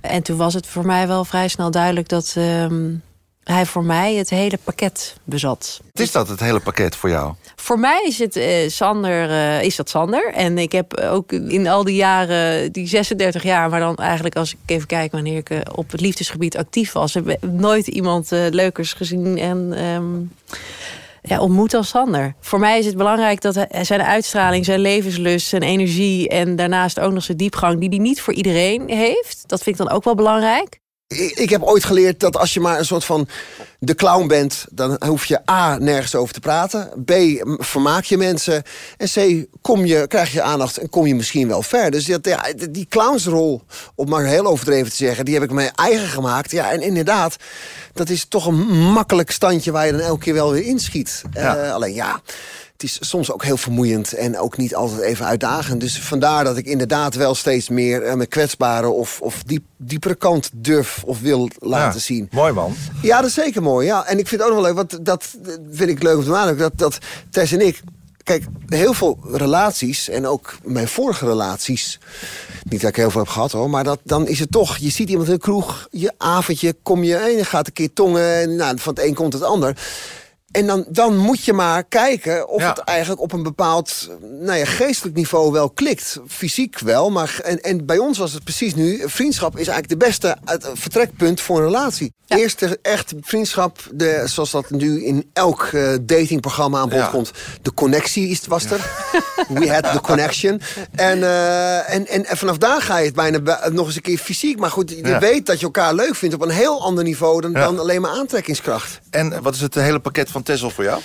En 0.00 0.22
toen 0.22 0.36
was 0.36 0.54
het 0.54 0.66
voor 0.66 0.86
mij 0.86 1.08
wel 1.08 1.24
vrij 1.24 1.48
snel 1.48 1.70
duidelijk... 1.70 2.08
dat 2.08 2.34
ehm, 2.36 2.94
hij 3.44 3.66
voor 3.66 3.84
mij 3.84 4.14
het 4.14 4.30
hele 4.30 4.58
pakket 4.64 5.16
bezat. 5.24 5.80
Het 5.90 6.00
is 6.00 6.12
dat, 6.12 6.28
het 6.28 6.40
hele 6.40 6.60
pakket 6.60 6.96
voor 6.96 7.10
jou? 7.10 7.34
Voor 7.56 7.78
mij 7.78 8.04
is 8.06 8.18
het 8.18 8.36
eh, 8.36 8.68
Sander, 8.68 9.30
eh, 9.30 9.62
is 9.62 9.76
dat 9.76 9.88
Sander. 9.88 10.32
En 10.34 10.58
ik 10.58 10.72
heb 10.72 10.96
ook 10.98 11.32
in 11.32 11.68
al 11.68 11.84
die 11.84 11.94
jaren, 11.94 12.72
die 12.72 12.86
36 12.86 13.42
jaar, 13.42 13.70
maar 13.70 13.80
dan 13.80 13.96
eigenlijk 13.96 14.36
als 14.36 14.52
ik 14.52 14.58
even 14.66 14.86
kijk 14.86 15.12
wanneer 15.12 15.36
ik 15.36 15.50
eh, 15.50 15.58
op 15.74 15.90
het 15.90 16.00
liefdesgebied 16.00 16.56
actief 16.56 16.92
was, 16.92 17.14
heb 17.14 17.28
ik 17.28 17.42
nooit 17.42 17.86
iemand 17.86 18.32
eh, 18.32 18.40
leukers 18.50 18.92
gezien 18.92 19.38
en 19.38 19.72
ehm, 19.72 20.20
ja, 21.22 21.40
ontmoet 21.40 21.74
als 21.74 21.88
Sander. 21.88 22.34
Voor 22.40 22.58
mij 22.58 22.78
is 22.78 22.86
het 22.86 22.96
belangrijk 22.96 23.40
dat 23.40 23.54
hij- 23.54 23.84
zijn 23.84 24.02
uitstraling, 24.02 24.64
zijn 24.64 24.80
levenslust, 24.80 25.46
zijn 25.46 25.62
energie 25.62 26.28
en 26.28 26.56
daarnaast 26.56 27.00
ook 27.00 27.12
nog 27.12 27.22
zijn 27.22 27.36
diepgang, 27.36 27.80
die 27.80 27.88
hij 27.88 27.98
niet 27.98 28.20
voor 28.20 28.34
iedereen 28.34 28.88
heeft. 28.88 29.42
Dat 29.46 29.62
vind 29.62 29.78
ik 29.78 29.86
dan 29.86 29.94
ook 29.96 30.04
wel 30.04 30.14
belangrijk. 30.14 30.80
Ik, 31.34 31.50
heb 31.50 31.62
ooit 31.62 31.84
geleerd 31.84 32.20
dat 32.20 32.36
als 32.36 32.54
je 32.54 32.60
maar 32.60 32.78
een 32.78 32.84
soort 32.84 33.04
van 33.04 33.28
de 33.78 33.94
clown 33.94 34.26
bent... 34.26 34.64
dan 34.70 34.96
hoef 35.06 35.24
je 35.24 35.50
A, 35.50 35.78
nergens 35.78 36.14
over 36.14 36.34
te 36.34 36.40
praten. 36.40 36.90
B, 37.04 37.12
vermaak 37.58 38.04
je 38.04 38.16
mensen. 38.16 38.62
En 38.96 39.08
C, 39.08 39.46
kom 39.60 39.84
je, 39.84 40.06
krijg 40.06 40.32
je 40.32 40.42
aandacht 40.42 40.76
en 40.76 40.88
kom 40.88 41.06
je 41.06 41.14
misschien 41.14 41.48
wel 41.48 41.62
ver. 41.62 41.90
Dus 41.90 42.04
dat, 42.04 42.26
ja, 42.26 42.44
die 42.70 42.86
clownsrol, 42.88 43.62
om 43.94 44.08
maar 44.08 44.24
heel 44.24 44.46
overdreven 44.46 44.90
te 44.90 44.96
zeggen... 44.96 45.24
die 45.24 45.34
heb 45.34 45.42
ik 45.42 45.50
me 45.50 45.70
eigen 45.74 46.08
gemaakt. 46.08 46.50
Ja, 46.50 46.70
en 46.70 46.80
inderdaad, 46.80 47.36
dat 47.92 48.08
is 48.08 48.24
toch 48.24 48.46
een 48.46 48.66
makkelijk 48.92 49.30
standje... 49.30 49.72
waar 49.72 49.86
je 49.86 49.92
dan 49.92 50.00
elke 50.00 50.24
keer 50.24 50.34
wel 50.34 50.52
weer 50.52 50.64
inschiet. 50.64 51.22
Ja. 51.32 51.56
Eh, 51.56 51.72
alleen 51.72 51.94
ja... 51.94 52.20
Het 52.82 52.90
is 52.90 53.08
soms 53.08 53.32
ook 53.32 53.44
heel 53.44 53.56
vermoeiend 53.56 54.12
en 54.12 54.38
ook 54.38 54.56
niet 54.56 54.74
altijd 54.74 55.00
even 55.00 55.26
uitdagend. 55.26 55.80
Dus 55.80 55.98
vandaar 55.98 56.44
dat 56.44 56.56
ik 56.56 56.66
inderdaad 56.66 57.14
wel 57.14 57.34
steeds 57.34 57.68
meer 57.68 58.02
eh, 58.02 58.14
mijn 58.14 58.28
kwetsbare 58.28 58.88
of, 58.88 59.20
of 59.20 59.42
diep, 59.42 59.64
diepere 59.76 60.14
kant 60.14 60.50
durf 60.52 61.02
of 61.06 61.20
wil 61.20 61.48
laten 61.58 61.98
Ja, 61.98 62.04
zien. 62.04 62.28
Mooi 62.30 62.52
man. 62.52 62.74
Ja, 63.02 63.16
dat 63.20 63.28
is 63.28 63.34
zeker 63.34 63.62
mooi. 63.62 63.86
Ja. 63.86 64.06
En 64.06 64.18
ik 64.18 64.28
vind 64.28 64.40
het 64.40 64.50
ook 64.50 64.56
nog 64.56 64.64
wel 64.64 64.74
leuk, 64.74 64.88
want 64.88 65.06
dat 65.06 65.28
vind 65.70 65.90
ik 65.90 66.02
leuk 66.02 66.16
om 66.16 66.24
te 66.24 66.30
maken. 66.30 66.58
Dat, 66.58 66.72
dat 66.76 66.98
Tess 67.30 67.52
en 67.52 67.66
ik. 67.66 67.82
Kijk, 68.22 68.44
heel 68.66 68.94
veel 68.94 69.18
relaties 69.32 70.08
en 70.08 70.26
ook 70.26 70.56
mijn 70.64 70.88
vorige 70.88 71.26
relaties. 71.26 71.98
Niet 72.68 72.80
dat 72.80 72.90
ik 72.90 72.96
heel 72.96 73.10
veel 73.10 73.20
heb 73.20 73.30
gehad 73.30 73.52
hoor, 73.52 73.70
maar 73.70 73.84
dat, 73.84 73.98
dan 74.04 74.26
is 74.26 74.38
het 74.38 74.50
toch. 74.50 74.76
Je 74.76 74.90
ziet 74.90 75.08
iemand 75.08 75.28
in 75.28 75.34
de 75.34 75.40
kroeg, 75.40 75.88
je 75.90 76.12
avondje, 76.18 76.76
kom 76.82 77.04
je 77.04 77.16
en 77.16 77.46
gaat 77.46 77.66
een 77.66 77.72
keer 77.72 77.92
tongen. 77.92 78.34
En 78.34 78.56
nou, 78.56 78.78
van 78.78 78.94
het 78.94 79.04
een 79.04 79.14
komt 79.14 79.32
het 79.32 79.42
ander. 79.42 79.76
En 80.52 80.66
dan, 80.66 80.84
dan 80.88 81.16
moet 81.16 81.44
je 81.44 81.52
maar 81.52 81.84
kijken 81.84 82.48
of 82.48 82.60
Ja. 82.60 82.68
het 82.68 82.78
eigenlijk 82.78 83.20
op 83.20 83.32
een 83.32 83.42
bepaald 83.42 84.08
nou 84.40 84.58
ja, 84.58 84.64
geestelijk 84.64 85.16
niveau 85.16 85.52
wel 85.52 85.70
klikt. 85.70 86.18
Fysiek 86.28 86.78
wel, 86.78 87.10
maar 87.10 87.38
en, 87.42 87.60
en 87.60 87.86
bij 87.86 87.98
ons 87.98 88.18
was 88.18 88.32
het 88.32 88.44
precies 88.44 88.74
nu. 88.74 89.02
Vriendschap 89.06 89.52
is 89.58 89.68
eigenlijk 89.68 89.88
de 89.88 90.06
beste 90.06 90.36
vertrekpunt 90.74 91.40
voor 91.40 91.58
een 91.58 91.64
relatie. 91.64 92.12
Ja. 92.26 92.36
Eerste 92.36 92.78
echt 92.82 93.12
vriendschap, 93.20 93.78
de, 93.92 94.22
zoals 94.24 94.50
dat 94.50 94.70
nu 94.70 95.04
in 95.04 95.30
elk 95.32 95.62
eh, 95.72 95.92
datingprogramma 96.02 96.78
aan 96.80 96.88
bod 96.88 96.98
Ja. 96.98 97.06
komt. 97.06 97.30
De 97.62 97.74
connectie 97.74 98.28
is, 98.28 98.46
was 98.46 98.64
er. 98.64 98.90
We 99.48 99.72
had 99.72 99.92
the 99.92 100.00
connection. 100.00 100.60
En, 100.94 101.22
eh, 101.22 101.94
en, 101.94 102.06
en, 102.06 102.26
en 102.26 102.36
vanaf 102.36 102.58
daar 102.58 102.82
ga 102.82 102.98
je 102.98 103.04
het 103.06 103.14
bijna 103.14 103.40
bij- 103.40 103.58
nog 103.72 103.86
eens 103.86 103.96
een 103.96 104.02
keer 104.02 104.18
fysiek. 104.18 104.58
Maar 104.58 104.70
goed, 104.70 104.90
je 104.90 105.06
Ja. 105.06 105.18
weet 105.18 105.46
dat 105.46 105.58
je 105.58 105.64
elkaar 105.64 105.94
leuk 105.94 106.14
vindt 106.14 106.34
op 106.34 106.42
een 106.42 106.50
heel 106.50 106.82
ander 106.82 107.04
niveau 107.04 107.40
dan, 107.40 107.52
Ja. 107.52 107.60
dan 107.64 107.78
alleen 107.78 108.00
maar 108.00 108.10
aantrekkingskracht. 108.10 109.00
En 109.10 109.42
wat 109.42 109.54
is 109.54 109.60
het 109.60 109.74
hele 109.74 109.98
pakket 110.00 110.30
van 110.30 110.41
Tessel 110.42 110.70
voor 110.70 110.84
jou? 110.84 111.00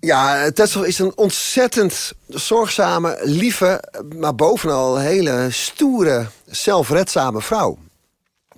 Ja, 0.00 0.50
Tessel 0.50 0.82
is 0.82 0.98
een 0.98 1.12
ontzettend 1.16 2.12
zorgzame, 2.26 3.18
lieve, 3.22 3.82
maar 4.16 4.34
bovenal 4.34 4.98
hele 4.98 5.46
stoere, 5.50 6.26
zelfredzame 6.46 7.42
vrouw. 7.42 7.78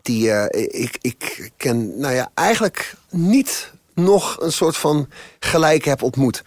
Die 0.03 0.33
eh, 0.33 0.81
ik, 0.81 0.99
ik 1.01 1.51
ken, 1.57 1.99
nou 1.99 2.15
ja, 2.15 2.31
eigenlijk 2.35 2.95
niet 3.11 3.71
nog 3.95 4.37
een 4.41 4.53
soort 4.53 4.77
van 4.77 5.09
gelijk 5.39 5.85
heb 5.85 6.03
ontmoet. 6.03 6.43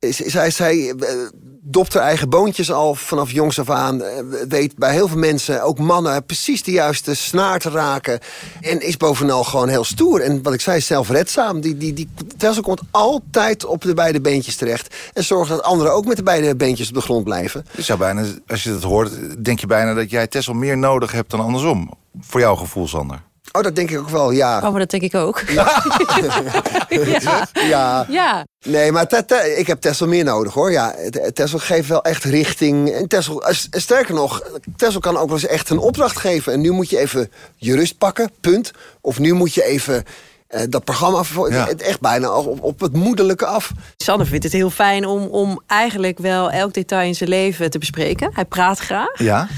Zij, 0.00 0.50
zij 0.50 0.90
eh, 0.90 1.16
dopt 1.62 1.94
haar 1.94 2.02
eigen 2.02 2.28
boontjes 2.28 2.72
al 2.72 2.94
vanaf 2.94 3.30
jongs 3.30 3.58
af 3.58 3.70
aan. 3.70 4.02
eh, 4.02 4.22
Weet 4.48 4.76
bij 4.76 4.92
heel 4.92 5.08
veel 5.08 5.18
mensen, 5.18 5.62
ook 5.62 5.78
mannen, 5.78 6.24
precies 6.26 6.62
de 6.62 6.70
juiste 6.70 7.14
snaar 7.14 7.58
te 7.58 7.70
raken. 7.70 8.18
En 8.60 8.80
is 8.80 8.96
bovenal 8.96 9.44
gewoon 9.44 9.68
heel 9.68 9.84
stoer. 9.84 10.20
En 10.20 10.42
wat 10.42 10.52
ik 10.54 10.60
zei, 10.60 10.80
zelfredzaam. 10.80 11.60
Die, 11.60 11.76
die, 11.76 11.92
die, 11.92 12.08
Tessel 12.36 12.62
komt 12.62 12.80
altijd 12.90 13.64
op 13.64 13.82
de 13.82 13.94
beide 13.94 14.20
beentjes 14.20 14.56
terecht. 14.56 14.94
En 15.12 15.24
zorgt 15.24 15.50
dat 15.50 15.62
anderen 15.62 15.92
ook 15.92 16.04
met 16.06 16.16
de 16.16 16.22
beide 16.22 16.56
beentjes 16.56 16.88
op 16.88 16.94
de 16.94 17.00
grond 17.00 17.24
blijven. 17.24 17.66
Zou 17.76 17.98
bijna, 17.98 18.24
als 18.46 18.62
je 18.62 18.70
dat 18.70 18.82
hoort, 18.82 19.44
denk 19.44 19.58
je 19.60 19.66
bijna 19.66 19.94
dat 19.94 20.10
jij 20.10 20.26
Tessel 20.26 20.54
meer 20.54 20.78
nodig 20.78 21.12
hebt 21.12 21.30
dan 21.30 21.40
andersom. 21.40 21.90
Voor 22.20 22.40
jouw 22.40 22.54
gevoel, 22.56 22.88
Sander. 22.88 23.22
Oh, 23.56 23.62
dat 23.62 23.74
denk 23.76 23.90
ik 23.90 23.98
ook 23.98 24.08
wel, 24.08 24.30
ja. 24.30 24.56
Oh, 24.62 24.70
maar 24.70 24.78
dat 24.80 24.90
denk 24.90 25.02
ik 25.02 25.14
ook. 25.14 25.40
ja. 25.48 25.82
Ja, 27.68 28.06
ja. 28.08 28.46
Nee, 28.66 28.92
maar 28.92 29.06
Te- 29.06 29.24
Te- 29.24 29.54
ik 29.58 29.66
heb 29.66 29.80
Tessel 29.80 30.06
meer 30.06 30.24
nodig 30.24 30.52
hoor. 30.54 30.70
Ja, 30.70 30.94
Te- 31.10 31.30
Tessel 31.34 31.58
geeft 31.58 31.88
wel 31.88 32.02
echt 32.02 32.24
richting. 32.24 32.90
En 32.92 33.08
Tessel, 33.08 33.44
s- 33.48 33.68
sterker 33.70 34.14
nog, 34.14 34.42
Tessel 34.76 35.00
kan 35.00 35.16
ook 35.16 35.26
wel 35.28 35.36
eens 35.38 35.46
echt 35.46 35.70
een 35.70 35.78
opdracht 35.78 36.16
geven. 36.18 36.52
En 36.52 36.60
nu 36.60 36.70
moet 36.70 36.90
je 36.90 36.98
even 36.98 37.30
je 37.56 37.74
rust 37.76 37.98
pakken, 37.98 38.30
punt. 38.40 38.70
Of 39.00 39.18
nu 39.18 39.32
moet 39.32 39.54
je 39.54 39.64
even 39.64 40.04
eh, 40.46 40.60
dat 40.68 40.84
programma. 40.84 41.22
Ja. 41.48 41.66
het 41.66 41.82
Echt 41.82 42.00
bijna 42.00 42.26
al 42.26 42.44
op, 42.44 42.62
op 42.62 42.80
het 42.80 42.92
moederlijke 42.92 43.46
af. 43.46 43.70
Sander 43.96 44.26
vindt 44.26 44.44
het 44.44 44.52
heel 44.52 44.70
fijn 44.70 45.06
om, 45.06 45.22
om 45.26 45.62
eigenlijk 45.66 46.18
wel 46.18 46.50
elk 46.50 46.74
detail 46.74 47.06
in 47.06 47.14
zijn 47.14 47.28
leven 47.30 47.70
te 47.70 47.78
bespreken. 47.78 48.30
Hij 48.34 48.44
praat 48.44 48.78
graag. 48.78 49.18
Ja? 49.18 49.48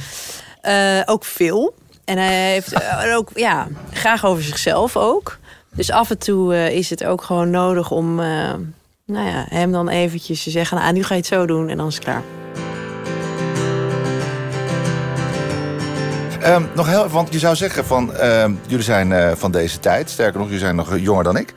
Eh, 0.60 1.00
ook 1.04 1.24
veel. 1.24 1.74
En 2.08 2.18
hij 2.18 2.50
heeft 2.52 2.72
eh, 2.72 3.16
ook 3.16 3.30
ja, 3.34 3.68
graag 3.92 4.24
over 4.24 4.42
zichzelf 4.42 4.96
ook. 4.96 5.38
Dus 5.70 5.90
af 5.90 6.10
en 6.10 6.18
toe 6.18 6.54
eh, 6.54 6.76
is 6.76 6.90
het 6.90 7.04
ook 7.04 7.22
gewoon 7.22 7.50
nodig 7.50 7.90
om 7.90 8.20
eh, 8.20 8.54
nou 9.04 9.26
ja, 9.26 9.46
hem 9.48 9.72
dan 9.72 9.88
eventjes 9.88 10.42
te 10.42 10.50
zeggen... 10.50 10.78
Nou, 10.78 10.92
nu 10.92 11.02
ga 11.02 11.14
je 11.14 11.20
het 11.20 11.28
zo 11.28 11.46
doen 11.46 11.68
en 11.68 11.76
dan 11.76 11.86
is 11.86 11.94
het 11.94 12.04
klaar. 12.04 12.22
Ehm, 16.40 16.64
nog 16.74 16.86
heel 16.86 17.08
want 17.08 17.32
je 17.32 17.38
zou 17.38 17.56
zeggen 17.56 17.84
van... 17.84 18.14
ehm, 18.14 18.52
jullie 18.66 18.84
zijn 18.84 19.36
van 19.36 19.50
deze 19.50 19.80
tijd. 19.80 20.10
Sterker 20.10 20.38
nog, 20.38 20.46
jullie 20.46 20.62
zijn 20.62 20.76
nog 20.76 20.98
jonger 20.98 21.24
dan 21.24 21.36
ik. 21.36 21.54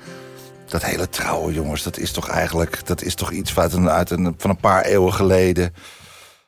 Dat 0.65 0.84
hele 0.84 1.10
trouwen, 1.10 1.53
jongens, 1.53 1.84
dat 1.84 1.98
is 1.98 2.12
toch 2.12 2.29
eigenlijk... 2.29 2.88
dat 2.88 3.01
is 3.01 3.15
toch 3.15 3.31
iets 3.31 3.58
uit 3.58 3.88
uit 3.88 4.10
een, 4.10 4.36
van 4.38 4.50
een 4.50 4.58
paar 4.58 4.84
eeuwen 4.84 5.13
geleden. 5.13 5.74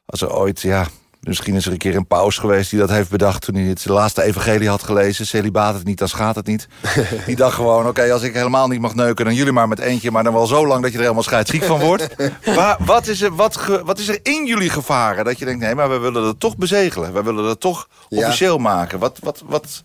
Als 0.05 0.22
er 0.22 0.36
ooit, 0.36 0.62
ja... 0.62 0.86
Misschien 1.24 1.56
is 1.56 1.65
er 1.65 1.72
een 1.72 1.77
keer 1.77 1.96
een 1.96 2.08
paus 2.08 2.38
geweest 2.38 2.70
die 2.70 2.80
dat 2.80 2.89
heeft 2.89 3.10
bedacht... 3.10 3.42
toen 3.42 3.56
hij 3.56 3.63
het 3.63 3.86
laatste 3.86 4.24
evangelie 4.24 4.70
had 4.70 4.84
gelezen. 4.84 5.27
Celibaat 5.27 5.74
het 5.74 5.84
niet, 5.86 5.98
dan 5.98 6.08
schaadt 6.08 6.36
het 6.36 6.46
niet. 6.48 6.68
Die 7.25 7.36
dacht 7.36 7.56
gewoon, 7.56 7.88
oké, 7.88 8.12
als 8.12 8.22
ik 8.22 8.34
helemaal 8.34 8.68
niet 8.68 8.80
mag 8.82 8.96
neuken... 8.96 9.25
dan 9.25 9.34
jullie 9.34 9.51
maar 9.51 9.68
met 9.68 9.80
eentje, 9.80 10.12
maar 10.12 10.24
dan 10.24 10.34
wel 10.34 10.48
zo 10.48 10.68
lang 10.68 10.82
dat 10.82 10.89
je 10.92 10.96
er 10.98 11.03
helemaal 11.03 11.24
scheidsziek 11.24 11.63
van 11.63 11.80
wordt. 11.80 12.08
Maar 12.56 12.77
wat 12.80 13.08
is, 13.08 13.22
er, 13.22 13.36
wat, 13.36 13.58
ge- 13.58 13.82
wat 13.86 14.00
is 14.00 14.08
er 14.08 14.20
in 14.24 14.46
jullie 14.46 14.70
gevaren? 14.70 15.25
Dat 15.25 15.39
je 15.39 15.46
denkt, 15.46 15.60
nee, 15.62 15.75
maar 15.75 15.89
we 15.89 15.98
willen 15.98 16.24
dat 16.24 16.39
toch 16.39 16.58
bezegelen. 16.58 17.13
We 17.13 17.24
willen 17.24 17.44
dat 17.44 17.60
toch 17.60 17.88
Ja. 18.10 18.18
officieel 18.18 18.58
maken. 18.58 19.00
Wat, 19.00 19.18
wat, 19.22 19.44
wat... 19.46 19.82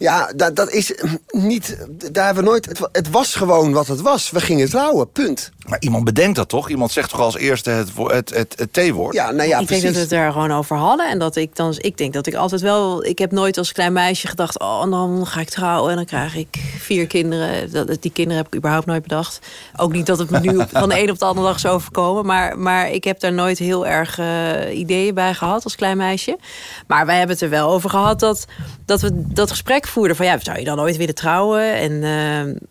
Ja, 0.00 0.32
dat, 0.36 0.56
dat 0.56 0.70
is 0.70 0.92
niet. 1.30 1.76
Daar 2.12 2.24
hebben 2.24 2.44
we 2.44 2.50
nooit. 2.50 2.66
Het, 2.66 2.88
het 2.92 3.10
was 3.10 3.34
gewoon 3.34 3.72
wat 3.72 3.86
het 3.86 4.00
was. 4.00 4.30
We 4.30 4.40
gingen 4.40 4.68
trouwen, 4.68 5.10
punt. 5.12 5.50
Maar 5.66 5.80
iemand 5.80 6.04
bedenkt 6.04 6.36
dat 6.36 6.48
toch? 6.48 6.68
Iemand 6.68 6.90
zegt 6.90 7.10
toch 7.10 7.20
als 7.20 7.36
eerste 7.36 7.70
het, 7.70 7.94
wo- 7.94 8.08
het, 8.08 8.30
het, 8.34 8.54
het 8.58 8.72
T-woord? 8.72 9.14
Ja, 9.14 9.30
nou 9.30 9.48
ja, 9.48 9.58
ik 9.58 9.66
precies. 9.66 9.82
denk 9.82 9.94
dat 9.94 10.08
we 10.08 10.14
het 10.16 10.24
daar 10.24 10.32
gewoon 10.32 10.52
over 10.52 10.76
hadden. 10.76 11.08
En 11.10 11.18
dat 11.18 11.36
ik 11.36 11.56
dan, 11.56 11.74
ik 11.76 11.96
denk 11.98 12.12
dat 12.12 12.26
ik 12.26 12.34
altijd 12.34 12.60
wel. 12.60 13.04
Ik 13.04 13.18
heb 13.18 13.30
nooit 13.32 13.58
als 13.58 13.72
klein 13.72 13.92
meisje 13.92 14.26
gedacht. 14.26 14.58
Oh, 14.58 14.80
en 14.82 14.90
dan 14.90 15.26
ga 15.26 15.40
ik 15.40 15.48
trouwen 15.48 15.90
en 15.90 15.96
dan 15.96 16.04
krijg 16.04 16.36
ik 16.36 16.56
vier 16.78 17.06
kinderen. 17.06 17.72
Dat, 17.72 17.96
die 18.00 18.12
kinderen 18.12 18.36
heb 18.42 18.46
ik 18.46 18.54
überhaupt 18.58 18.86
nooit 18.86 19.02
bedacht. 19.02 19.38
Ook 19.76 19.92
niet 19.92 20.06
dat 20.06 20.18
het 20.18 20.30
me 20.30 20.40
nu 20.40 20.60
van 20.72 20.88
de 20.88 21.02
een 21.02 21.10
op 21.10 21.18
de 21.18 21.24
andere 21.24 21.46
dag 21.46 21.60
zou 21.60 21.74
overkomen. 21.74 22.26
Maar, 22.26 22.58
maar 22.58 22.90
ik 22.90 23.04
heb 23.04 23.20
daar 23.20 23.32
nooit 23.32 23.58
heel 23.58 23.86
erg 23.86 24.18
eh, 24.18 24.78
ideeën 24.78 25.14
bij 25.14 25.34
gehad 25.34 25.64
als 25.64 25.74
klein 25.76 25.96
meisje. 25.96 26.38
Maar 26.86 27.06
wij 27.06 27.16
hebben 27.18 27.34
het 27.36 27.44
er 27.44 27.50
wel 27.50 27.70
over 27.70 27.90
gehad 27.90 28.20
dat, 28.20 28.44
dat 28.84 29.00
we 29.00 29.10
dat 29.14 29.50
gesprek 29.50 29.86
Van 29.90 30.26
ja, 30.26 30.38
zou 30.40 30.58
je 30.58 30.64
dan 30.64 30.80
ooit 30.80 30.96
willen 30.96 31.14
trouwen? 31.14 31.74
En 31.74 32.02
eh, 32.02 32.62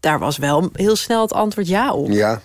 daar 0.00 0.18
was 0.18 0.36
wel 0.36 0.70
heel 0.72 0.96
snel 0.96 1.22
het 1.22 1.32
antwoord 1.32 1.68
ja 1.68 1.92
op. 1.92 2.10
Ja, 2.10 2.40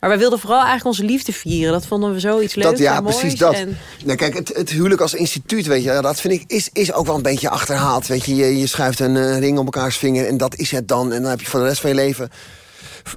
Maar 0.00 0.08
wij 0.08 0.18
wilden 0.18 0.38
vooral 0.38 0.58
eigenlijk 0.58 0.86
onze 0.86 1.04
liefde 1.04 1.32
vieren. 1.32 1.72
Dat 1.72 1.86
vonden 1.86 2.12
we 2.12 2.20
zoiets 2.20 2.54
leuks 2.54 2.70
dat, 2.70 2.78
ja 2.78 2.96
en 2.96 3.02
moois. 3.02 3.18
precies 3.18 3.38
dat. 3.38 3.54
En 3.54 3.78
Nou, 4.04 4.16
kijk, 4.16 4.34
het, 4.34 4.56
het 4.56 4.70
huwelijk 4.70 5.00
als 5.00 5.14
instituut, 5.14 5.66
weet 5.66 5.82
je, 5.82 5.98
dat 6.02 6.20
vind 6.20 6.34
ik 6.34 6.44
is, 6.46 6.68
is 6.72 6.92
ook 6.92 7.06
wel 7.06 7.16
een 7.16 7.22
beetje 7.22 7.48
achterhaald. 7.48 8.06
Weet 8.06 8.24
je, 8.24 8.34
je, 8.34 8.58
je 8.58 8.66
schuift 8.66 9.00
een 9.00 9.16
eh, 9.16 9.38
ring 9.38 9.58
om 9.58 9.64
elkaars 9.64 9.96
vinger 9.96 10.26
en 10.26 10.36
dat 10.36 10.54
is 10.56 10.70
het 10.70 10.88
dan. 10.88 11.12
En 11.12 11.22
dan 11.22 11.30
heb 11.30 11.40
je 11.40 11.46
voor 11.46 11.60
de 11.60 11.66
rest 11.66 11.80
van 11.80 11.90
je 11.90 11.96
leven 11.96 12.30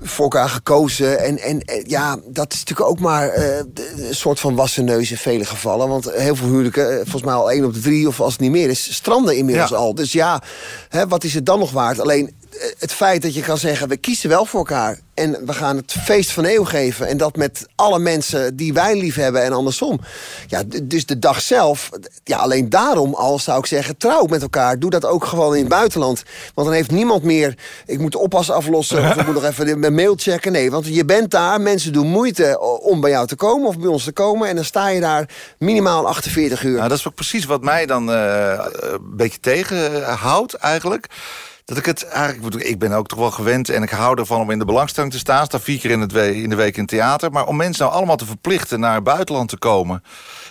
voor 0.01 0.23
elkaar 0.23 0.49
gekozen. 0.49 1.19
En, 1.19 1.39
en, 1.39 1.61
en 1.61 1.83
ja, 1.87 2.17
dat 2.25 2.53
is 2.53 2.59
natuurlijk 2.59 2.89
ook 2.89 2.99
maar 2.99 3.29
eh, 3.29 3.57
een 3.57 4.15
soort 4.15 4.39
van 4.39 4.55
wassen 4.55 4.85
neus 4.85 5.11
in 5.11 5.17
vele 5.17 5.45
gevallen. 5.45 5.87
Want 5.89 6.11
heel 6.11 6.35
veel 6.35 6.47
huwelijken, 6.47 6.89
eh, 6.91 6.95
volgens 6.95 7.23
mij 7.23 7.33
al 7.33 7.51
één 7.51 7.65
op 7.65 7.73
de 7.73 7.79
drie 7.79 8.07
of 8.07 8.21
als 8.21 8.31
het 8.31 8.41
niet 8.41 8.51
meer 8.51 8.69
is, 8.69 8.93
stranden 8.93 9.37
inmiddels 9.37 9.69
Ja. 9.69 9.75
al. 9.75 9.95
Dus 9.95 10.11
ja, 10.11 10.41
hè, 10.89 11.07
wat 11.07 11.23
is 11.23 11.33
het 11.33 11.45
dan 11.45 11.59
nog 11.59 11.71
waard? 11.71 11.99
Alleen 11.99 12.27
eh, 12.48 12.48
het 12.79 12.93
feit 12.93 13.21
dat 13.21 13.33
je 13.33 13.41
kan 13.41 13.57
zeggen, 13.57 13.87
we 13.87 13.97
kiezen 13.97 14.29
wel 14.29 14.45
voor 14.45 14.59
elkaar. 14.59 14.99
En 15.13 15.45
we 15.45 15.53
gaan 15.53 15.75
het 15.75 15.91
feest 15.91 16.31
van 16.31 16.45
eeuw 16.45 16.63
geven. 16.63 17.07
En 17.07 17.17
dat 17.17 17.35
met 17.35 17.67
alle 17.75 17.99
mensen 17.99 18.55
die 18.55 18.73
wij 18.73 18.99
lief 18.99 19.15
hebben 19.15 19.43
en 19.43 19.53
andersom. 19.53 19.99
Ja, 20.47 20.63
dus 20.83 21.05
de 21.05 21.19
dag 21.19 21.41
zelf, 21.41 21.89
ja, 22.23 22.37
alleen 22.37 22.69
daarom 22.69 23.13
al 23.13 23.39
zou 23.39 23.59
ik 23.59 23.65
zeggen, 23.65 23.97
trouw 23.97 24.25
met 24.25 24.41
elkaar. 24.41 24.79
Doe 24.79 24.89
dat 24.89 25.05
ook 25.05 25.25
gewoon 25.25 25.53
in 25.53 25.59
het 25.59 25.69
buitenland. 25.69 26.23
Want 26.53 26.67
dan 26.67 26.75
heeft 26.75 26.91
niemand 26.91 27.23
meer, 27.23 27.57
ik 27.85 27.99
moet 27.99 28.11
de 28.11 28.17
oppas 28.17 28.51
aflossen... 28.51 28.97
of 29.09 29.15
ik 29.15 29.25
moet 29.25 29.35
nog 29.35 29.43
even 29.43 29.79
mijn 29.79 29.95
mail 29.95 30.13
checken. 30.17 30.51
Nee, 30.51 30.71
want 30.71 30.85
je 30.85 31.05
bent 31.05 31.31
daar, 31.31 31.61
mensen 31.61 31.93
doen 31.93 32.07
moeite 32.07 32.59
om 32.81 33.01
bij 33.01 33.11
jou 33.11 33.27
te 33.27 33.35
komen... 33.35 33.67
of 33.67 33.79
bij 33.79 33.89
ons 33.89 34.03
te 34.03 34.11
komen. 34.11 34.47
En 34.47 34.55
dan 34.55 34.65
sta 34.65 34.87
je 34.87 34.99
daar 34.99 35.29
minimaal 35.57 36.07
48 36.07 36.63
uur. 36.63 36.77
Nou, 36.77 36.89
dat 36.89 36.97
is 36.97 37.07
ook 37.07 37.15
precies 37.15 37.45
wat 37.45 37.63
mij 37.63 37.85
dan 37.85 38.11
eh, 38.11 38.65
een 38.79 39.15
beetje 39.15 39.39
tegenhoudt 39.39 40.53
eigenlijk. 40.53 41.07
Dat 41.69 41.77
ik 41.77 41.85
het 41.85 42.05
eigenlijk, 42.07 42.55
ik 42.55 42.79
ben 42.79 42.91
ook 42.91 43.07
toch 43.07 43.19
wel 43.19 43.31
gewend 43.31 43.69
en 43.69 43.83
ik 43.83 43.89
hou 43.89 44.19
ervan 44.19 44.41
om 44.41 44.51
in 44.51 44.59
de 44.59 44.65
belangstelling 44.65 45.11
te 45.11 45.19
staan. 45.19 45.45
Sta 45.45 45.59
vier 45.59 45.79
keer 45.79 45.91
in, 45.91 46.01
het 46.01 46.13
in 46.13 46.49
de 46.49 46.55
week 46.55 46.73
in 46.73 46.81
het 46.81 46.89
theater. 46.89 47.31
Maar 47.31 47.47
om 47.47 47.55
mensen 47.55 47.83
nou 47.83 47.95
allemaal 47.95 48.15
te 48.15 48.25
verplichten 48.25 48.79
naar 48.79 48.95
het 48.95 49.03
buitenland 49.03 49.49
te 49.49 49.57
komen. 49.57 50.03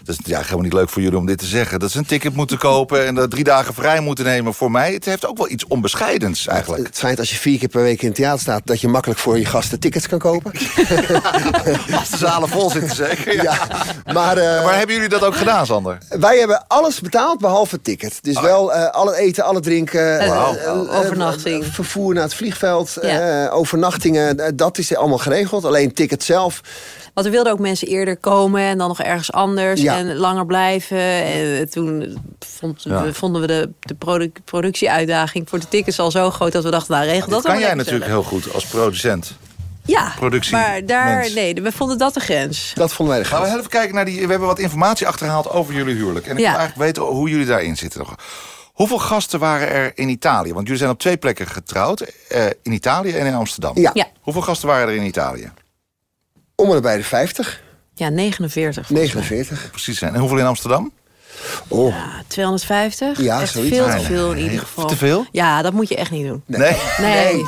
Dat 0.04 0.16
is 0.18 0.26
ja, 0.30 0.40
helemaal 0.40 0.60
niet 0.62 0.72
leuk 0.72 0.88
voor 0.88 1.02
jullie 1.02 1.18
om 1.18 1.26
dit 1.26 1.38
te 1.38 1.46
zeggen. 1.46 1.78
Dat 1.80 1.90
ze 1.90 1.98
een 1.98 2.06
ticket 2.06 2.34
moeten 2.34 2.58
kopen 2.58 3.06
en 3.06 3.14
dat 3.14 3.30
drie 3.30 3.44
dagen 3.44 3.74
vrij 3.74 4.00
moeten 4.00 4.24
nemen 4.24 4.54
voor 4.54 4.70
mij. 4.70 4.92
Het 4.92 5.04
heeft 5.04 5.26
ook 5.26 5.36
wel 5.36 5.50
iets 5.50 5.66
onbescheidens 5.66 6.46
eigenlijk. 6.46 6.86
Het 6.86 6.96
schijnt 6.96 7.18
als 7.18 7.30
je 7.30 7.36
vier 7.36 7.58
keer 7.58 7.68
per 7.68 7.82
week 7.82 8.00
in 8.02 8.06
het 8.08 8.16
theater 8.16 8.40
staat... 8.40 8.62
dat 8.64 8.80
je 8.80 8.88
makkelijk 8.88 9.20
voor 9.20 9.38
je 9.38 9.44
gasten 9.44 9.80
tickets 9.80 10.06
kan 10.08 10.18
kopen. 10.18 10.52
Als 11.98 12.10
de 12.10 12.16
zalen 12.16 12.48
vol 12.48 12.70
zitten 12.70 12.96
zeker. 12.96 13.34
Ja. 13.34 13.42
ja, 13.42 14.12
maar... 14.12 14.36
eh, 14.36 14.64
Maar 14.64 14.76
hebben 14.76 14.94
jullie 14.94 15.10
dat 15.10 15.24
ook 15.24 15.36
gedaan, 15.36 15.66
Sander? 15.66 15.98
Wij 16.08 16.38
hebben 16.38 16.64
alles 16.66 17.00
betaald 17.00 17.38
behalve 17.38 17.74
het 17.74 17.84
ticket. 17.84 18.18
Dus 18.22 18.40
wel 18.40 18.72
eh 18.74 18.90
alle 18.90 19.16
eten, 19.16 19.44
alle 19.44 19.60
drinken. 19.60 20.18
Eh, 20.20 20.26
eh, 20.26 20.30
wauw. 20.30 20.54
eh, 20.54 20.98
Overnachting. 20.98 21.64
eh, 21.64 21.70
vervoer 21.72 22.14
naar 22.14 22.22
het 22.22 22.34
vliegveld. 22.34 22.96
Ja. 23.02 23.44
eh, 23.46 23.54
overnachtingen. 23.54 24.56
dat 24.56 24.78
is 24.78 24.96
allemaal 24.96 25.18
geregeld. 25.18 25.64
Alleen 25.64 25.86
het 25.86 25.96
ticket 25.96 26.22
zelf. 26.24 26.60
Want 27.18 27.30
we 27.30 27.36
wilden 27.36 27.52
ook 27.52 27.58
mensen 27.58 27.88
eerder 27.88 28.16
komen 28.16 28.60
en 28.62 28.78
dan 28.78 28.88
nog 28.88 29.00
ergens 29.00 29.32
anders 29.32 29.80
Ja. 29.80 29.96
en 29.96 30.16
langer 30.16 30.46
blijven. 30.46 30.98
En 30.98 31.70
toen 31.70 32.18
vond, 32.38 32.82
Ja. 32.82 33.12
vonden 33.12 33.40
we 33.40 33.46
de, 33.46 33.70
de 33.80 33.94
produ- 33.94 34.32
productieuitdaging 34.44 35.48
voor 35.48 35.58
de 35.58 35.68
tickets 35.68 35.98
al 35.98 36.10
zo 36.10 36.30
groot 36.30 36.52
dat 36.52 36.64
we 36.64 36.70
dachten, 36.70 36.94
nou 36.94 37.06
regel 37.06 37.28
dat 37.30 37.42
Dat 37.42 37.52
kan 37.52 37.60
jij 37.60 37.74
natuurlijk 37.74 38.04
zelf. 38.06 38.28
heel 38.30 38.38
goed 38.40 38.54
als 38.54 38.66
producent. 38.66 39.32
Ja, 39.84 40.12
productie- 40.16 40.52
maar 40.52 40.86
daar, 40.86 41.16
mens. 41.16 41.34
nee, 41.34 41.54
we 41.54 41.72
vonden 41.72 41.98
dat 41.98 42.14
de 42.14 42.20
grens. 42.20 42.72
Dat 42.74 42.92
vonden 42.92 43.14
wij 43.14 43.24
de 43.24 43.30
Gaan 43.30 43.42
we 43.42 43.48
even 43.48 43.68
kijken 43.68 43.94
naar 43.94 44.04
die. 44.04 44.14
We 44.24 44.30
hebben 44.30 44.48
wat 44.48 44.58
informatie 44.58 45.06
achtergehaald 45.06 45.50
over 45.50 45.74
jullie 45.74 45.94
huwelijk. 45.94 46.26
En 46.26 46.32
ik 46.32 46.38
Ja. 46.38 46.50
wil 46.50 46.58
eigenlijk 46.58 46.96
weten 46.96 47.12
hoe 47.12 47.28
jullie 47.28 47.46
daarin 47.46 47.76
zitten. 47.76 47.98
nog. 48.00 48.14
Hoeveel 48.72 48.98
gasten 48.98 49.38
waren 49.38 49.68
er 49.68 49.92
in 49.94 50.08
Italië? 50.08 50.52
Want 50.52 50.62
jullie 50.64 50.78
zijn 50.78 50.90
op 50.90 50.98
twee 50.98 51.16
plekken 51.16 51.46
getrouwd. 51.46 52.00
eh, 52.28 52.44
in 52.62 52.72
Italië 52.72 53.12
en 53.12 53.26
in 53.26 53.34
Amsterdam. 53.34 53.78
Ja, 53.78 53.90
Ja, 53.94 54.06
Hoeveel 54.20 54.42
gasten 54.42 54.68
waren 54.68 54.88
er 54.88 54.94
in 54.94 55.02
Italië? 55.06 55.50
Om 56.60 56.72
en 56.72 56.80
bij 56.82 56.96
de 56.96 57.04
50. 57.04 57.62
ja 57.94 58.08
49. 58.08 58.86
volgens 58.86 59.12
mij. 59.12 59.22
49. 59.22 59.70
Precies 59.70 59.98
zijn. 59.98 60.14
En 60.14 60.20
hoeveel 60.20 60.38
in 60.38 60.44
Amsterdam? 60.44 60.92
Oh, 61.68 61.88
Ja, 61.88 62.22
250? 62.26 63.20
Ja, 63.20 63.40
echt 63.40 63.52
zoiets. 63.52 63.76
veel 63.76 63.86
te 63.86 63.94
Nee, 63.94 64.04
veel 64.04 64.30
in 64.32 64.38
ieder 64.38 64.58
geval. 64.58 64.86
te 64.86 64.96
veel? 64.96 65.26
Ja, 65.32 65.62
dat 65.62 65.72
moet 65.72 65.88
je 65.88 65.96
echt 65.96 66.10
niet 66.10 66.26
doen. 66.26 66.42
Nee. 66.46 66.76
Nee, 67.00 67.44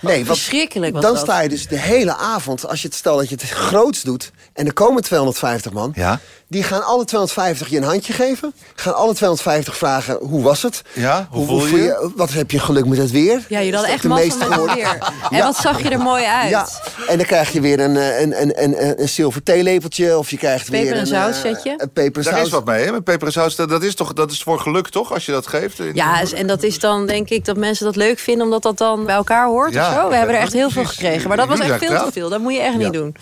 nee, 0.00 0.24
wat, 0.26 0.36
verschrikkelijk 0.36 0.92
was 0.92 1.02
dan 1.02 1.12
dat. 1.14 1.22
sta 1.22 1.40
je 1.40 1.48
dus 1.48 1.66
de 1.66 1.78
hele 1.78 2.16
avond, 2.16 2.68
als 2.68 2.82
je 2.82 2.88
het 2.88 2.96
stel 2.96 3.16
dat 3.16 3.28
je 3.28 3.34
het 3.34 3.50
groots 3.50 4.02
doet... 4.02 4.32
en 4.52 4.66
er 4.66 4.72
komen 4.72 5.02
250 5.02 5.72
man... 5.72 5.92
Ja. 5.94 6.18
die 6.48 6.62
gaan 6.62 6.84
alle 6.84 7.04
250 7.04 7.68
je 7.68 7.76
een 7.76 7.82
handje 7.82 8.12
geven. 8.12 8.52
Gaan 8.74 8.94
alle 8.94 9.14
250 9.14 9.76
vragen, 9.76 10.18
hoe 10.20 10.42
was 10.42 10.62
het? 10.62 10.82
Ja, 10.92 11.26
hoe 11.30 11.46
voel 11.46 11.66
je 11.66 11.76
je? 11.76 12.10
Wat 12.16 12.32
heb 12.32 12.50
je 12.50 12.58
geluk 12.58 12.86
met 12.86 12.98
het 12.98 13.10
weer? 13.10 13.44
Ja, 13.48 13.58
je 13.58 13.74
had 13.74 13.84
echt 13.84 14.02
de 14.02 14.08
massa 14.08 14.22
meeste 14.24 14.38
met 14.38 14.48
het 14.48 14.56
woorden? 14.58 14.76
weer. 14.76 14.98
En 15.30 15.36
Ja. 15.36 15.44
wat 15.44 15.56
zag 15.56 15.82
je 15.82 15.88
er 15.88 15.98
mooi 15.98 16.24
uit. 16.24 16.50
Ja, 16.50 16.68
en 17.08 17.16
dan 17.16 17.26
krijg 17.26 17.52
je 17.52 17.60
weer 17.60 17.80
een, 17.80 17.96
eh, 17.96 18.20
een, 18.20 18.42
een, 18.42 18.62
een, 18.62 18.84
een, 18.88 19.00
een 19.02 19.08
zilver 19.08 19.42
theelepeltje. 19.42 20.18
Of 20.18 20.30
je 20.30 20.36
krijgt 20.36 20.70
Peper 20.70 20.82
weer 20.84 20.92
en 20.94 21.00
een, 21.00 21.06
zout 21.06 21.34
eh, 21.34 21.40
setje. 21.40 21.74
Een 21.76 21.90
peper 21.92 22.26
en 22.26 22.32
Daar 22.32 22.42
is 22.42 22.48
wat 22.48 22.64
mee, 22.64 22.84
hè? 22.84 22.92
Met 22.92 23.04
peper 23.04 23.26
en 23.26 23.32
zout. 23.56 23.68
Dat 23.68 23.82
is 23.82 23.94
toch 23.94 24.12
dat 24.12 24.30
is 24.30 24.42
voor 24.42 24.60
geluk, 24.60 24.88
toch? 24.88 25.12
Als 25.12 25.26
je 25.26 25.32
dat 25.32 25.46
geeft. 25.46 25.80
Ja, 25.92 26.22
en 26.34 26.46
dat 26.46 26.62
is 26.62 26.78
dan 26.78 27.06
denk 27.06 27.28
ik 27.28 27.44
dat 27.44 27.56
mensen 27.56 27.84
dat 27.84 27.96
leuk 27.96 28.18
vinden... 28.18 28.44
omdat 28.44 28.62
dat 28.62 28.78
dan 28.78 29.04
bij 29.04 29.14
elkaar 29.14 29.46
hoort 29.46 29.72
Ja, 29.72 29.88
of 29.88 29.94
zo. 30.02 30.08
We 30.08 30.16
hebben 30.16 30.34
er 30.34 30.40
echt 30.40 30.52
heel 30.52 30.70
veel 30.70 30.84
gekregen. 30.84 31.28
Maar 31.28 31.36
dat 31.36 31.48
was 31.48 31.58
echt 31.60 31.78
veel 31.84 32.04
te 32.04 32.12
veel. 32.12 32.28
Dat 32.28 32.40
moet 32.40 32.54
je 32.54 32.60
echt 32.60 32.76
niet 32.76 32.92
doen. 32.92 33.16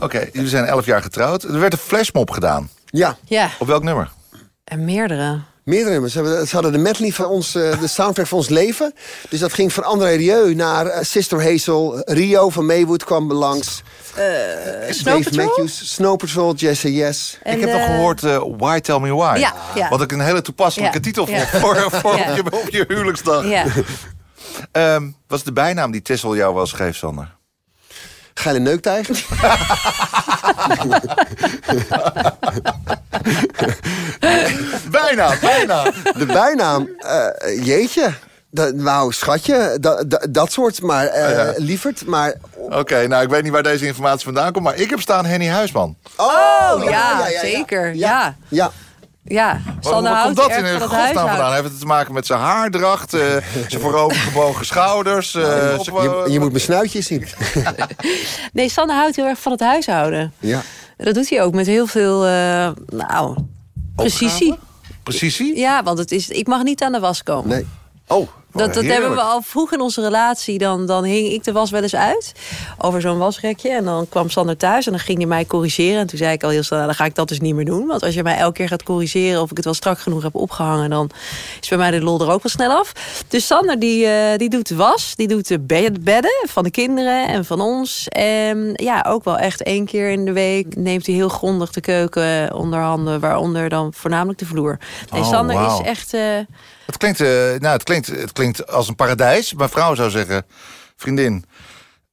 Oké, 0.00 0.28
jullie 0.32 0.48
zijn 0.48 0.64
elf 0.64 0.86
jaar 0.86 1.02
getrouwd. 1.02 1.42
Er 1.42 1.60
werd 1.60 1.72
een 1.72 1.78
flashmob 1.78 2.30
gedaan. 2.30 2.70
Ja, 2.86 3.16
Ja, 3.24 3.50
Op 3.58 3.66
welk 3.66 3.82
nummer? 3.82 4.10
en 4.64 4.84
meerdere. 4.84 5.40
Meerdere 5.66 5.90
nummers. 5.90 6.12
Ze 6.12 6.22
hebben- 6.22 6.46
Ze 6.46 6.54
hadden 6.54 6.72
de 6.72 6.78
medley 6.78 7.10
van 7.12 7.26
ons, 7.26 7.54
eh, 7.54 7.80
de 7.80 7.86
soundtrack 7.86 8.26
van 8.26 8.38
ons 8.38 8.48
leven. 8.48 8.94
Dus 9.28 9.40
dat 9.40 9.52
ging 9.52 9.72
van 9.72 9.84
André 9.84 10.08
Rieu 10.14 10.54
naar 10.54 10.86
eh, 10.86 11.02
Sister 11.04 11.42
Hazel. 11.42 12.00
Rio 12.04 12.48
van 12.50 12.66
Maywood 12.66 13.04
kwam 13.04 13.32
langs. 13.32 13.82
Snow 14.90 15.04
Dave 15.14 15.22
Patrol? 15.22 15.44
Matthews, 15.46 15.92
Snow 15.94 16.16
Patrol, 16.16 16.54
Jesse 16.54 16.94
Yes. 16.94 17.38
En, 17.42 17.54
ik 17.54 17.60
heb 17.60 17.70
nog 17.70 17.80
eh, 17.80 17.86
gehoord 17.86 18.22
eh, 18.24 18.42
Why 18.58 18.80
Tell 18.80 18.98
Me 18.98 19.14
Why. 19.14 19.36
Ja, 19.38 19.54
ja. 19.74 19.88
Wat 19.88 20.02
ik 20.02 20.12
een 20.12 20.20
hele 20.20 20.42
toepasselijke 20.42 20.96
Ja, 20.96 21.02
titel 21.02 21.28
ja. 21.30 21.46
vond 21.46 21.62
voor, 21.62 21.90
voor 22.00 22.16
Ja. 22.16 22.30
op, 22.30 22.36
je, 22.36 22.42
op 22.62 22.68
je 22.70 22.84
huwelijksdag. 22.88 23.44
Ja. 23.48 23.64
Ehm, 24.72 25.08
wat 25.26 25.38
is 25.38 25.44
de 25.44 25.52
bijnaam 25.52 25.90
die 25.90 26.02
Tessel 26.02 26.36
jou 26.36 26.52
wel 26.52 26.62
eens 26.62 26.72
geeft, 26.72 26.98
Sander? 26.98 27.35
Geile 28.38 28.58
neuktijger. 28.58 29.24
Bijna, 34.90 35.34
bijna. 35.40 35.82
De 36.18 36.26
bijnaam, 36.26 36.88
eh, 36.98 37.64
jeetje. 37.64 38.12
Dat, 38.50 38.74
nou, 38.74 39.12
schatje, 39.12 39.76
dat, 39.80 40.10
dat, 40.10 40.26
dat 40.30 40.52
soort. 40.52 40.82
Maar 40.82 41.06
eh 41.06 41.36
ja. 41.36 41.52
lieverd, 41.56 42.06
maar... 42.06 42.34
Oké, 42.54 43.06
nou 43.06 43.22
ik 43.22 43.28
weet 43.28 43.42
niet 43.42 43.52
waar 43.52 43.62
deze 43.62 43.86
informatie 43.86 44.24
vandaan 44.24 44.52
komt, 44.52 44.64
maar 44.64 44.76
ik 44.76 44.90
heb 44.90 45.00
staan 45.00 45.24
Henny 45.24 45.48
Huisman. 45.48 45.96
Oh, 46.16 46.84
ja, 46.84 47.26
zeker. 47.40 47.94
Ja. 47.94 48.36
Ja, 48.48 48.70
Ja, 49.28 49.60
Sander 49.80 50.12
waar 50.12 50.24
komt 50.24 50.36
houdt 50.38 50.50
dat 50.50 50.58
in 50.58 50.64
erg 50.64 50.72
de 50.82 50.88
van 50.88 50.96
het 50.96 51.04
godsnaam 51.06 51.28
vandaan? 51.28 51.52
Heeft 51.52 51.64
het 51.64 51.80
te 51.80 51.86
maken 51.86 52.14
met 52.14 52.26
zijn 52.26 52.40
haardracht, 52.40 53.14
eh, 53.14 53.20
zijn 53.68 53.80
voorovergebogen 53.82 54.66
schouders? 54.66 55.34
eh, 55.34 55.42
zijn- 55.80 56.02
je, 56.02 56.24
je 56.28 56.40
moet 56.40 56.48
mijn 56.50 56.60
snuitje 56.62 57.00
zien. 57.00 57.26
Nee, 58.52 58.68
Sander 58.68 58.96
houdt 58.96 59.16
heel 59.16 59.26
erg 59.26 59.38
van 59.40 59.52
het 59.52 59.60
huishouden. 59.60 60.32
Ja. 60.38 60.62
Dat 60.96 61.14
doet 61.14 61.30
hij 61.30 61.42
ook 61.42 61.54
met 61.54 61.66
heel 61.66 61.86
veel, 61.86 62.24
eh, 62.26 62.68
nou, 62.86 63.36
precisie. 63.96 64.58
Precisie? 65.02 65.56
Ja, 65.58 65.82
want 65.82 65.98
het 65.98 66.12
is, 66.12 66.28
ik 66.28 66.46
mag 66.46 66.62
niet 66.62 66.82
aan 66.82 66.92
de 66.92 67.00
was 67.00 67.22
komen. 67.22 67.48
Nee. 67.48 67.66
Oh, 68.06 68.28
Dat, 68.56 68.74
dat 68.74 68.84
hebben 68.84 69.14
we 69.14 69.20
al 69.20 69.42
vroeg 69.42 69.72
in 69.72 69.80
onze 69.80 70.00
relatie. 70.02 70.58
Dan, 70.58 70.86
dan 70.86 71.04
hing 71.04 71.28
ik 71.32 71.44
de 71.44 71.52
was 71.52 71.70
wel 71.70 71.82
eens 71.82 71.94
uit 71.94 72.32
over 72.78 73.00
zo'n 73.00 73.18
wasrekje. 73.18 73.70
En 73.70 73.84
dan 73.84 74.08
kwam 74.08 74.30
Sander 74.30 74.56
thuis 74.56 74.86
en 74.86 74.92
dan 74.92 75.00
ging 75.00 75.18
hij 75.18 75.26
mij 75.26 75.46
corrigeren. 75.46 76.00
En 76.00 76.06
toen 76.06 76.18
zei 76.18 76.32
ik 76.32 76.42
al 76.42 76.50
heel 76.50 76.62
snel, 76.62 76.78
nou, 76.78 76.90
dan 76.90 76.98
ga 76.98 77.04
ik 77.04 77.14
dat 77.14 77.28
dus 77.28 77.40
niet 77.40 77.54
meer 77.54 77.64
doen. 77.64 77.86
Want 77.86 78.02
als 78.02 78.14
je 78.14 78.22
mij 78.22 78.36
elke 78.36 78.52
keer 78.54 78.68
gaat 78.68 78.82
corrigeren 78.82 79.40
of 79.42 79.50
ik 79.50 79.56
het 79.56 79.64
wel 79.64 79.74
strak 79.74 79.98
genoeg 79.98 80.22
heb 80.22 80.34
opgehangen... 80.34 80.90
dan 80.90 81.10
is 81.60 81.68
bij 81.68 81.78
mij 81.78 81.90
de 81.90 82.00
lol 82.02 82.20
er 82.20 82.30
ook 82.30 82.42
wel 82.42 82.52
snel 82.52 82.70
af. 82.70 82.92
Dus 83.28 83.46
Sander 83.46 83.78
die, 83.78 84.06
eh, 84.06 84.38
die 84.38 84.48
doet 84.48 84.68
de 84.68 84.76
was, 84.76 85.12
die 85.16 85.28
doet 85.28 85.48
de 85.48 85.60
bed- 85.60 86.04
bedden 86.04 86.46
van 86.48 86.64
de 86.64 86.70
kinderen 86.70 87.28
en 87.28 87.44
van 87.44 87.60
ons. 87.60 88.08
En 88.08 88.70
ja, 88.74 89.04
ook 89.08 89.24
wel 89.24 89.38
echt 89.38 89.62
één 89.62 89.84
keer 89.84 90.10
in 90.10 90.24
de 90.24 90.32
week 90.32 90.76
neemt 90.76 91.06
hij 91.06 91.14
heel 91.14 91.28
grondig 91.28 91.70
de 91.72 91.80
keuken 91.80 92.54
onder 92.54 92.80
handen. 92.80 93.20
Waaronder 93.20 93.68
dan 93.68 93.92
voornamelijk 93.94 94.38
de 94.38 94.46
vloer. 94.46 94.78
Nee, 95.12 95.20
Oh, 95.20 95.28
Sander 95.30 95.66
is 95.66 95.80
echt... 95.86 96.14
eh, 96.14 96.20
Het 96.86 96.96
klinkt, 96.96 97.20
eh, 97.20 97.26
nou, 97.28 97.66
het, 97.66 97.82
klinkt, 97.82 98.06
het 98.06 98.32
klinkt 98.32 98.68
als 98.70 98.88
een 98.88 98.94
paradijs. 98.94 99.52
Mijn 99.54 99.68
vrouw 99.70 99.94
zou 99.94 100.10
zeggen, 100.10 100.46
vriendin, 100.96 101.44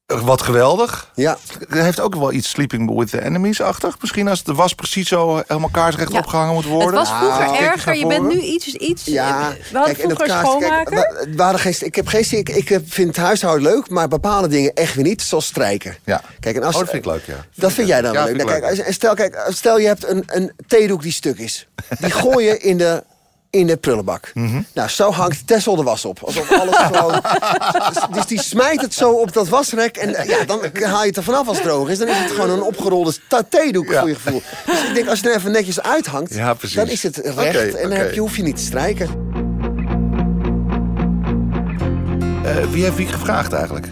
eh, 0.06 0.22
wat 0.22 0.42
geweldig. 0.42 1.12
Ja. 1.16 1.38
Het 1.60 1.80
heeft 1.82 2.00
ook 2.00 2.16
wel 2.16 2.32
iets 2.32 2.50
Sleeping 2.50 2.98
with 2.98 3.10
the 3.10 3.22
Enemies-achtig. 3.24 3.98
Misschien 4.02 4.28
als 4.28 4.44
de 4.44 4.54
was 4.54 4.74
precies 4.74 5.08
zo 5.08 5.42
helemaal 5.48 5.70
kaarsrecht 5.70 6.12
Ja. 6.12 6.18
opgehangen 6.20 6.54
moet 6.54 6.66
worden. 6.66 7.00
Het 7.00 7.08
was 7.08 7.18
vroeger 7.18 7.46
Kijk 7.46 7.60
eens 7.60 7.60
erger. 7.70 7.96
Je 7.96 8.08
bent 8.08 8.28
nu 8.34 8.40
iets... 8.40 8.66
iets 8.68 9.06
Ja, 9.06 9.54
we 9.72 9.78
hadden 9.78 9.96
vroeger 9.96 10.28
kaart- 10.28 10.60
kijk, 10.60 10.90
we 11.36 11.42
hadden 11.42 11.60
geen, 11.62 11.76
ik 11.80 11.96
heb 11.96 12.08
geen 12.08 12.26
ik, 12.32 12.50
ik 12.50 12.70
heb- 12.70 12.84
vind 12.94 13.08
het 13.08 13.18
huishouden 13.18 13.64
leuk, 13.72 13.90
maar 13.90 14.08
bepaalde 14.08 14.48
dingen 14.48 14.74
echt 14.74 14.96
weer 14.96 15.04
niet, 15.04 15.22
zoals 15.22 15.46
strijken. 15.46 15.96
Ja. 16.04 16.22
Kijk, 16.40 16.56
en 16.56 16.64
als, 16.64 16.74
Oh, 16.76 16.80
dat 16.82 16.90
vind 16.90 17.06
ik 17.06 17.12
leuk, 17.12 17.26
ja. 17.26 17.46
Dat 17.56 17.72
vind 17.72 17.88
jij 17.88 18.02
dan 18.02 18.14
Ja, 18.14 18.26
vind 18.26 18.38
Nou, 18.38 18.50
kijk, 18.50 18.76
leuk. 18.76 18.86
en 18.86 18.94
stel, 18.94 19.14
kijk, 19.14 19.46
stel 19.50 19.80
je 19.80 19.88
hebt 19.88 20.08
een, 20.08 20.24
een 20.28 20.52
theedoek 20.68 21.02
die 21.02 21.12
stuk 21.12 21.38
is. 21.38 21.68
Die 22.00 22.12
gooi 22.12 22.46
je 22.46 22.58
in 22.58 22.78
de, 22.78 23.04
in 23.54 23.68
de 23.68 23.78
prullenbak. 23.78 24.32
Mhm. 24.34 24.62
Nou, 24.74 24.90
zo 24.90 25.12
hangt 25.12 25.48
Tessel 25.48 25.76
de 25.76 25.84
was 25.84 26.06
op. 26.06 26.20
Alsof 26.24 26.52
alles 26.52 26.76
gewoon... 26.92 27.22
Dus, 28.12 28.26
die 28.26 28.42
smijt 28.42 28.82
het 28.82 28.94
zo 28.94 29.12
op 29.12 29.34
dat 29.34 29.50
wasrek. 29.50 29.98
En 29.98 30.16
eh, 30.16 30.26
ja, 30.28 30.46
dan 30.46 30.60
haal 30.82 31.02
je 31.02 31.08
het 31.08 31.18
er 31.18 31.24
vanaf 31.24 31.48
als 31.48 31.58
het 31.58 31.66
droog 31.66 31.90
is. 31.90 31.98
Dan 31.98 32.08
is 32.08 32.18
het 32.18 32.32
gewoon 32.32 32.50
een 32.50 32.62
opgerolde 32.62 33.14
ta- 33.28 33.44
theedoek 33.50 33.92
Ja. 33.92 34.00
voor 34.00 34.10
je 34.10 34.16
gevoel. 34.16 34.42
Dus 34.66 34.84
ik 34.88 34.94
denk, 34.94 35.08
als 35.08 35.20
je 35.20 35.30
er 35.30 35.36
even 35.36 35.52
netjes 35.52 35.82
uithangt... 35.82 36.34
Ja, 36.34 36.56
dan 36.76 36.88
is 36.88 37.04
het 37.04 37.18
recht. 37.18 37.56
En 37.56 37.72
dan 37.82 37.92
oké. 37.92 37.96
heb 37.96 38.14
je, 38.14 38.20
hoef 38.20 38.36
je 38.36 38.44
niet 38.44 38.56
te 38.58 38.64
strijken. 38.64 39.10
Eh, 42.46 42.56
wie 42.72 42.84
heeft 42.84 42.96
wie 42.96 43.08
gevraagd 43.08 43.54
eigenlijk? 43.54 43.88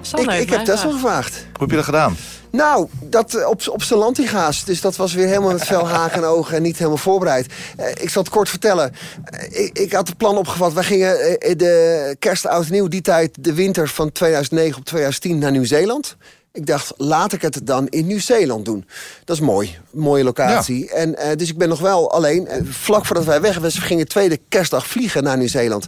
Sander 0.00 0.34
Ik, 0.34 0.40
ik 0.40 0.50
heb 0.50 0.64
Tessel 0.64 0.90
gevraagd. 0.92 1.26
gevraagd. 1.26 1.46
Hoe 1.52 1.60
heb 1.60 1.70
je 1.70 1.76
dat 1.76 1.84
gedaan? 1.84 2.16
Nou, 2.50 2.88
dat 3.00 3.34
eh, 3.34 3.48
op, 3.48 3.68
op 3.68 3.82
zijn 3.82 3.98
lantiga's. 4.00 4.64
Dus 4.64 4.80
dat 4.80 4.96
was 4.96 5.14
weer 5.14 5.26
helemaal 5.26 5.52
met 5.52 5.64
veel 5.64 5.88
haken 5.88 6.16
en 6.16 6.24
ogen 6.24 6.56
en 6.56 6.62
niet 6.62 6.76
helemaal 6.76 6.96
voorbereid. 6.96 7.46
Eh, 7.76 7.88
ik 7.88 8.10
zal 8.10 8.22
het 8.22 8.32
kort 8.32 8.48
vertellen. 8.48 8.92
Eh, 9.24 9.64
ik, 9.64 9.78
ik 9.78 9.92
had 9.92 10.08
het 10.08 10.16
plan 10.16 10.36
opgevat. 10.36 10.72
Wij 10.72 10.84
gingen 10.84 11.16
de 11.56 12.16
kerst, 12.18 12.46
oud 12.46 12.68
nieuw, 12.68 12.88
die 12.88 13.00
tijd, 13.00 13.36
de 13.40 13.54
winter 13.54 13.88
van 13.88 14.12
2009 14.12 14.78
op 14.78 14.84
2010 14.84 15.38
naar 15.38 15.50
Nieuw-Zeeland. 15.50 16.16
Ik 16.52 16.66
dacht, 16.66 16.92
laat 16.96 17.32
ik 17.32 17.42
het 17.42 17.60
dan 17.64 17.88
in 17.88 18.06
Nieuw-Zeeland 18.06 18.64
doen. 18.64 18.84
Dat 19.24 19.36
is 19.36 19.42
mooi. 19.42 19.78
Mooie 19.90 20.24
locatie. 20.24 20.90
En, 20.90 21.16
eh, 21.16 21.36
dus 21.36 21.48
ik 21.48 21.58
ben 21.58 21.68
nog 21.68 21.80
wel 21.80 22.10
alleen. 22.12 22.46
eh, 22.46 22.60
vlak 22.64 23.06
voordat 23.06 23.24
wij 23.24 23.40
weg 23.40 23.54
waren, 23.54 23.70
we 23.72 23.80
gingen 23.80 24.08
tweede 24.08 24.40
kerstdag 24.48 24.86
vliegen 24.86 25.22
naar 25.22 25.36
Nieuw-Zeeland. 25.36 25.86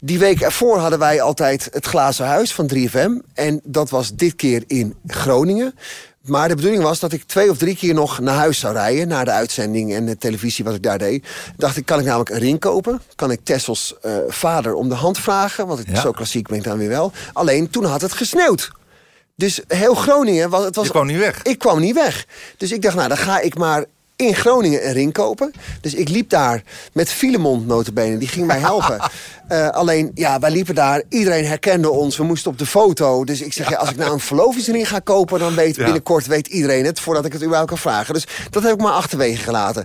Die 0.00 0.18
week 0.18 0.40
ervoor 0.40 0.78
hadden 0.78 0.98
wij 0.98 1.20
altijd 1.20 1.68
het 1.72 1.86
glazen 1.86 2.26
huis 2.26 2.54
van 2.54 2.66
3FM. 2.66 3.18
En 3.34 3.60
dat 3.64 3.90
was 3.90 4.14
dit 4.14 4.36
keer 4.36 4.64
in 4.66 4.94
Groningen. 5.06 5.74
Maar 6.22 6.48
de 6.48 6.54
bedoeling 6.54 6.82
was 6.82 7.00
dat 7.00 7.12
ik 7.12 7.22
twee 7.24 7.50
of 7.50 7.56
drie 7.56 7.76
keer 7.76 7.94
nog 7.94 8.20
naar 8.20 8.34
huis 8.34 8.58
zou 8.58 8.74
rijden... 8.74 9.08
na 9.08 9.24
de 9.24 9.30
uitzending 9.30 9.94
en 9.94 10.06
de 10.06 10.16
televisie 10.18 10.64
wat 10.64 10.74
ik 10.74 10.82
daar 10.82 10.98
deed. 10.98 11.26
Dacht 11.56 11.76
ik, 11.76 11.86
kan 11.86 11.98
ik 11.98 12.04
namelijk 12.04 12.30
een 12.30 12.38
ring 12.38 12.58
kopen? 12.58 13.00
Kan 13.14 13.30
ik 13.30 13.40
Tessels 13.44 13.94
eh, 14.02 14.12
vader 14.28 14.74
om 14.74 14.88
de 14.88 14.94
hand 14.94 15.18
vragen? 15.18 15.66
Want 15.66 15.78
het, 15.78 15.88
Ja. 15.88 16.00
zo 16.00 16.10
klassiek 16.10 16.46
ben 16.48 16.58
ik 16.58 16.64
dan 16.64 16.78
weer 16.78 16.88
wel. 16.88 17.12
Alleen, 17.32 17.70
toen 17.70 17.84
had 17.84 18.00
het 18.00 18.12
gesneeuwd. 18.12 18.70
Dus 19.34 19.60
heel 19.68 19.94
Groningen... 19.94 20.50
Was, 20.50 20.64
het 20.64 20.76
was, 20.76 20.84
Je 20.84 20.90
kwam 20.90 21.06
niet 21.06 21.18
weg. 21.18 21.42
Ik 21.42 21.58
kwam 21.58 21.80
niet 21.80 21.94
weg. 21.94 22.26
Dus 22.56 22.72
ik 22.72 22.82
dacht, 22.82 22.96
nou, 22.96 23.08
dan 23.08 23.16
ga 23.16 23.40
ik 23.40 23.58
maar 23.58 23.84
in 24.28 24.34
Groningen 24.34 24.86
een 24.86 24.92
ring 24.92 25.12
kopen. 25.12 25.52
Dus 25.80 25.94
ik 25.94 26.08
liep 26.08 26.30
daar 26.30 26.62
met 26.92 27.08
Filemon 27.08 27.66
notabene. 27.66 28.18
Die 28.18 28.28
ging 28.28 28.46
mij 28.46 28.58
helpen. 28.70 29.00
Eh, 29.48 29.68
alleen, 29.68 30.10
ja, 30.14 30.38
wij 30.38 30.50
liepen 30.50 30.74
daar. 30.74 31.02
Iedereen 31.08 31.46
herkende 31.46 31.90
ons. 31.90 32.16
We 32.16 32.24
moesten 32.24 32.50
op 32.50 32.58
de 32.58 32.66
foto. 32.66 33.24
Dus 33.24 33.40
ik 33.40 33.52
zeg, 33.52 33.70
ja, 33.70 33.76
als 33.76 33.90
ik 33.90 33.96
nou 33.96 34.12
een 34.12 34.20
verlovingsring 34.20 34.88
ga 34.88 34.98
kopen... 34.98 35.38
dan 35.38 35.54
weet 35.54 35.76
binnenkort 35.76 36.26
weet 36.26 36.46
iedereen 36.46 36.84
het... 36.84 37.00
voordat 37.00 37.24
ik 37.24 37.32
het 37.32 37.40
überhaupt 37.40 37.68
kan 37.68 37.78
vragen. 37.78 38.14
Dus 38.14 38.26
dat 38.50 38.62
heb 38.62 38.72
ik 38.72 38.80
maar 38.80 38.92
achterwege 38.92 39.42
gelaten. 39.42 39.84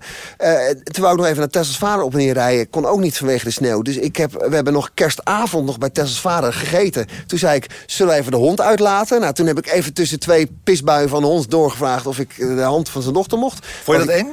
Toen 0.84 1.03
wou 1.03 1.12
ik 1.12 1.20
nog 1.20 1.25
even 1.25 1.39
naar 1.39 1.50
Tessels 1.50 1.77
vader 1.77 2.03
op 2.03 2.12
en 2.12 2.17
neer 2.17 2.34
rijden. 2.34 2.70
Kon 2.70 2.85
ook 2.85 3.00
niet 3.00 3.18
vanwege 3.18 3.46
de 3.46 3.51
sneeuw. 3.51 3.81
Dus 3.81 3.98
ik 3.98 4.16
heb, 4.16 4.31
we 4.31 4.55
hebben 4.55 4.74
nog 4.74 4.92
kerstavond 4.94 5.66
nog 5.66 5.77
bij 5.77 5.90
Tessels 5.90 6.22
vader 6.22 6.53
gegeten. 6.53 7.07
Toen 7.27 7.40
zei 7.40 7.55
ik, 7.55 7.83
zullen 7.85 8.14
we 8.14 8.20
even 8.20 8.31
de 8.31 8.38
hond 8.38 8.61
uitlaten? 8.61 9.20
Nou, 9.22 9.33
toen 9.33 9.48
heb 9.48 9.57
ik 9.57 9.68
even 9.72 9.94
tussen 9.94 10.20
twee 10.20 10.51
pisbuien 10.64 11.09
van 11.09 11.22
de 11.22 11.27
hond 11.27 11.50
doorgevraagd... 11.50 12.07
of 12.07 12.20
ik 12.20 12.35
de 12.38 12.61
hand 12.61 12.90
van 12.90 13.01
zijn 13.01 13.14
dochter 13.14 13.38
mocht. 13.38 13.66
Vond 13.83 14.00
je 14.00 14.05
dat 14.05 14.16
eng? 14.16 14.26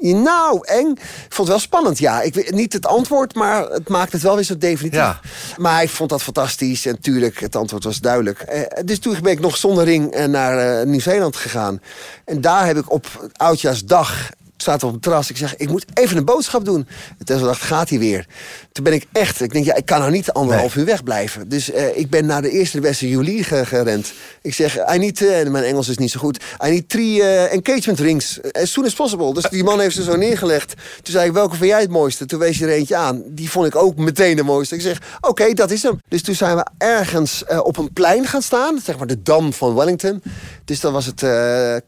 Nou, 0.00 0.60
eng. 0.62 0.90
Ik 0.90 0.98
vond 1.28 1.36
het 1.36 1.48
wel 1.48 1.58
spannend, 1.58 1.98
ja. 1.98 2.22
Ik 2.22 2.34
weet 2.34 2.50
niet 2.50 2.72
het 2.72 2.86
antwoord, 2.86 3.34
maar 3.34 3.68
het 3.68 3.88
maakt 3.88 4.12
het 4.12 4.22
wel 4.22 4.34
weer 4.34 4.44
zo 4.44 4.58
definitief. 4.58 5.00
Ja. 5.00 5.20
Maar 5.56 5.74
hij 5.74 5.88
vond 5.88 6.10
dat 6.10 6.22
fantastisch 6.22 6.86
en 6.86 7.00
tuurlijk, 7.00 7.40
het 7.40 7.56
antwoord 7.56 7.84
was 7.84 8.00
duidelijk. 8.00 8.40
Eh, 8.40 8.62
dus 8.84 8.98
toen 8.98 9.16
ben 9.22 9.32
ik 9.32 9.40
nog 9.40 9.56
zonder 9.56 9.84
ring 9.84 10.12
eh, 10.12 10.24
naar 10.24 10.80
eh, 10.80 10.86
Nieuw-Zeeland 10.86 11.36
gegaan. 11.36 11.80
En 12.24 12.40
daar 12.40 12.66
heb 12.66 12.76
ik 12.76 12.90
op 12.92 13.30
Oudjaarsdag 13.36 14.30
zaten 14.62 14.80
we 14.80 14.86
op 14.86 14.92
het 14.92 15.02
terras. 15.02 15.30
Ik 15.30 15.36
zeg, 15.36 15.56
ik 15.56 15.68
moet 15.68 15.84
even 15.94 16.16
een 16.16 16.24
boodschap 16.24 16.64
doen. 16.64 16.86
En 17.18 17.24
Tessel 17.24 17.46
dacht, 17.46 17.62
gaat 17.62 17.88
hij 17.88 17.98
weer? 17.98 18.26
Toen 18.72 18.84
ben 18.84 18.92
ik 18.92 19.06
echt, 19.12 19.40
ik 19.40 19.52
denk, 19.52 19.64
ja, 19.64 19.74
ik 19.74 19.86
kan 19.86 19.98
nou 19.98 20.10
niet 20.10 20.32
anderhalf 20.32 20.76
uur 20.76 20.84
wegblijven. 20.84 21.48
Dus 21.48 21.70
eh, 21.70 21.96
ik 21.98 22.10
ben 22.10 22.26
naar 22.26 22.42
de 22.42 22.50
eerste 22.50 22.76
de 22.76 22.82
beste 22.82 23.08
Julie 23.08 23.44
ge- 23.44 23.66
gerend. 23.66 24.12
Ik 24.42 24.54
zeg, 24.54 24.76
I 24.94 24.98
need, 24.98 25.22
en 25.26 25.50
mijn 25.50 25.64
Engels 25.64 25.88
is 25.88 25.98
niet 25.98 26.10
zo 26.10 26.20
goed. 26.20 26.42
I 26.66 26.70
need 26.70 26.88
three 26.88 27.22
eh, 27.22 27.52
engagement 27.52 27.98
rings, 27.98 28.38
as 28.52 28.72
soon 28.72 28.84
as 28.84 28.94
possible. 28.94 29.34
Dus 29.34 29.44
die 29.50 29.64
man 29.64 29.80
heeft 29.80 29.94
ze 29.94 30.02
zo 30.02 30.16
neergelegd. 30.16 30.74
Toen 31.02 31.12
zei 31.12 31.26
ik, 31.26 31.32
welke 31.32 31.56
vind 31.56 31.70
jij 31.70 31.80
het 31.80 31.90
mooiste? 31.90 32.26
Toen 32.26 32.38
wees 32.38 32.58
je 32.58 32.64
er 32.64 32.72
eentje 32.72 32.96
aan. 32.96 33.22
Die 33.26 33.50
vond 33.50 33.66
ik 33.66 33.76
ook 33.76 33.96
meteen 33.96 34.36
de 34.36 34.42
mooiste. 34.42 34.74
Ik 34.74 34.80
zeg, 34.80 34.98
oké, 35.20 35.52
dat 35.54 35.70
is 35.70 35.82
hem. 35.82 36.00
Dus 36.08 36.22
toen 36.22 36.34
zijn 36.34 36.56
we 36.56 36.66
ergens 36.78 37.44
op 37.62 37.76
een 37.76 37.92
plein 37.92 38.26
gaan 38.26 38.42
staan. 38.42 38.80
Zeg 38.84 38.98
maar 38.98 39.06
de 39.06 39.22
Dam 39.22 39.52
van 39.52 39.74
Wellington. 39.74 40.22
Dus 40.64 40.80
dan 40.80 40.92
was 40.92 41.06
het 41.06 41.24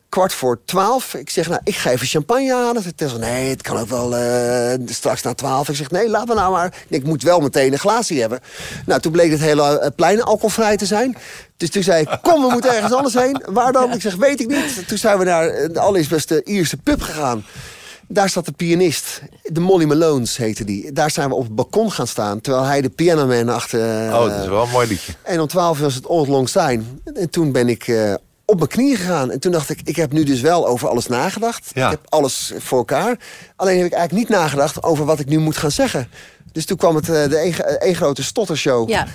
kwart 0.08 0.32
voor 0.32 0.60
twaalf. 0.64 1.14
Ik 1.14 1.30
zeg, 1.30 1.48
nou, 1.48 1.60
ik 1.64 1.74
ga 1.74 1.90
even 1.90 2.06
champagne 2.06 2.54
Ze 2.62 3.08
zei, 3.08 3.18
nee, 3.18 3.50
het 3.50 3.62
kan 3.62 3.76
ook 3.76 3.88
wel 3.88 4.16
eh, 4.16 4.78
straks 4.86 5.22
na 5.22 5.34
twaalf. 5.34 5.68
Ik 5.68 5.76
zeg, 5.76 5.90
nee, 5.90 6.08
laat 6.08 6.26
me 6.26 6.34
nou 6.34 6.52
maar. 6.52 6.74
Ik 6.88 7.04
moet 7.04 7.22
wel 7.22 7.40
meteen 7.40 7.72
een 7.72 7.78
glaasje 7.78 8.14
hebben. 8.14 8.40
Nou, 8.86 9.00
toen 9.00 9.12
bleek 9.12 9.30
het 9.30 9.40
hele 9.40 9.78
eh, 9.78 9.90
plein 9.96 10.22
alcoholvrij 10.22 10.76
te 10.76 10.86
zijn. 10.86 11.16
Dus 11.56 11.70
toen 11.70 11.82
zei 11.82 12.02
ik, 12.02 12.18
kom, 12.22 12.42
we 12.42 12.48
moeten 12.50 12.74
ergens 12.74 12.92
anders 12.92 13.14
heen. 13.14 13.42
Waar 13.46 13.72
dan? 13.72 13.92
Ik 13.92 14.00
zeg, 14.00 14.14
weet 14.14 14.40
ik 14.40 14.48
niet. 14.48 14.88
Toen 14.88 14.98
zijn 14.98 15.18
we 15.18 15.24
naar 15.24 15.48
eh, 15.48 15.68
de 15.72 15.80
allereerste 15.80 16.44
Ierse 16.44 16.76
pub 16.76 17.00
gegaan. 17.00 17.44
Daar 18.08 18.28
zat 18.28 18.44
de 18.44 18.52
pianist, 18.52 19.20
de 19.42 19.60
Molly 19.60 19.84
Malones 19.84 20.36
heette 20.36 20.64
die. 20.64 20.92
Daar 20.92 21.10
zijn 21.10 21.28
we 21.28 21.34
op 21.34 21.42
het 21.42 21.54
balkon 21.54 21.92
gaan 21.92 22.06
staan, 22.06 22.40
terwijl 22.40 22.64
hij 22.64 22.80
de 22.80 22.90
pianoman 22.90 23.48
achter... 23.48 23.80
Oh, 24.12 24.28
dat 24.28 24.42
is 24.42 24.48
wel 24.48 24.62
een 24.62 24.70
mooi 24.70 24.88
liedje. 24.88 25.12
en 25.22 25.40
om 25.40 25.46
12 25.46 25.76
uur 25.76 25.84
was 25.84 25.94
het 25.94 26.06
Old 26.06 26.28
Long 26.28 26.48
Syne. 26.48 26.82
En 27.14 27.30
toen 27.30 27.52
ben 27.52 27.68
ik 27.68 27.88
op 28.52 28.58
mijn 28.58 28.70
knieën 28.70 28.96
gegaan. 28.96 29.30
En 29.30 29.40
toen 29.40 29.52
dacht 29.52 29.70
ik, 29.70 29.80
ik 29.84 29.96
heb 29.96 30.12
nu 30.12 30.24
dus 30.24 30.40
wel 30.40 30.66
over 30.66 30.88
alles 30.88 31.06
nagedacht. 31.06 31.70
Ja. 31.74 31.84
Ik 31.84 31.90
heb 31.90 32.00
alles 32.08 32.52
voor 32.58 32.78
elkaar. 32.78 33.16
Alleen 33.56 33.76
heb 33.76 33.86
ik 33.86 33.92
eigenlijk 33.92 34.28
niet 34.28 34.38
nagedacht 34.38 34.82
over 34.82 35.04
wat 35.04 35.18
ik 35.18 35.26
nu 35.28 35.38
moet 35.38 35.56
gaan 35.56 35.70
zeggen. 35.70 36.08
Dus 36.52 36.66
toen 36.66 36.76
kwam 36.76 36.94
het 36.96 37.08
eh, 37.08 37.28
de 37.28 37.36
één 37.36 37.80
één 37.80 37.94
grote 37.94 38.22
stottershow. 38.22 38.88
Ja, 38.88 39.06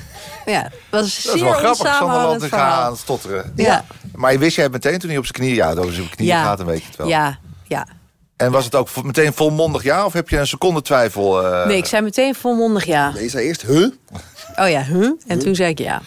ja. 0.45 0.71
Was 0.89 1.15
een 1.17 1.21
Dat 1.26 1.36
is 1.36 1.41
wel 1.41 1.52
grappig, 1.52 2.39
te 2.50 2.56
gaan 2.56 2.97
stotteren. 2.97 3.54
Ja. 3.56 3.86
Maar 4.15 4.32
je 4.32 4.38
wist 4.38 4.56
jij 4.56 4.69
meteen 4.69 5.00
toen 5.00 5.10
hij 5.10 5.17
op 5.17 5.26
zijn 5.26 5.38
knieën, 5.38 5.56
ja, 5.56 5.71
over 5.73 5.93
zijn 5.93 6.10
knieën 6.10 6.32
Ja. 6.32 6.43
gaat, 6.43 6.58
dan 6.58 6.67
weet 6.67 6.82
je 6.82 6.88
het 6.88 6.95
wel. 6.95 7.08
Ja, 7.08 7.38
ja. 7.63 7.88
En 8.38 8.52
was 8.52 8.65
het 8.65 8.76
ook 8.76 9.04
meteen 9.04 9.34
volmondig 9.34 9.84
ja? 9.84 10.06
Of 10.06 10.13
heb 10.13 10.30
je 10.30 10.38
een 10.38 10.47
seconde 10.47 10.82
twijfel? 10.82 11.45
eh? 11.45 11.67
Nee, 11.67 11.78
ik 11.78 11.86
zei 11.86 12.02
meteen 12.02 12.36
volmondig 12.36 12.86
ja. 12.86 13.12
Nee, 13.12 13.23
je 13.23 13.30
zei 13.30 13.45
eerst, 13.45 13.62
huh? 13.62 13.88
Oh 14.56 14.69
ja, 14.69 14.84
huh? 14.84 15.12
En 15.28 15.39
toen 15.39 15.56
zei 15.56 15.69
ik 15.69 15.80
ja. 15.80 16.02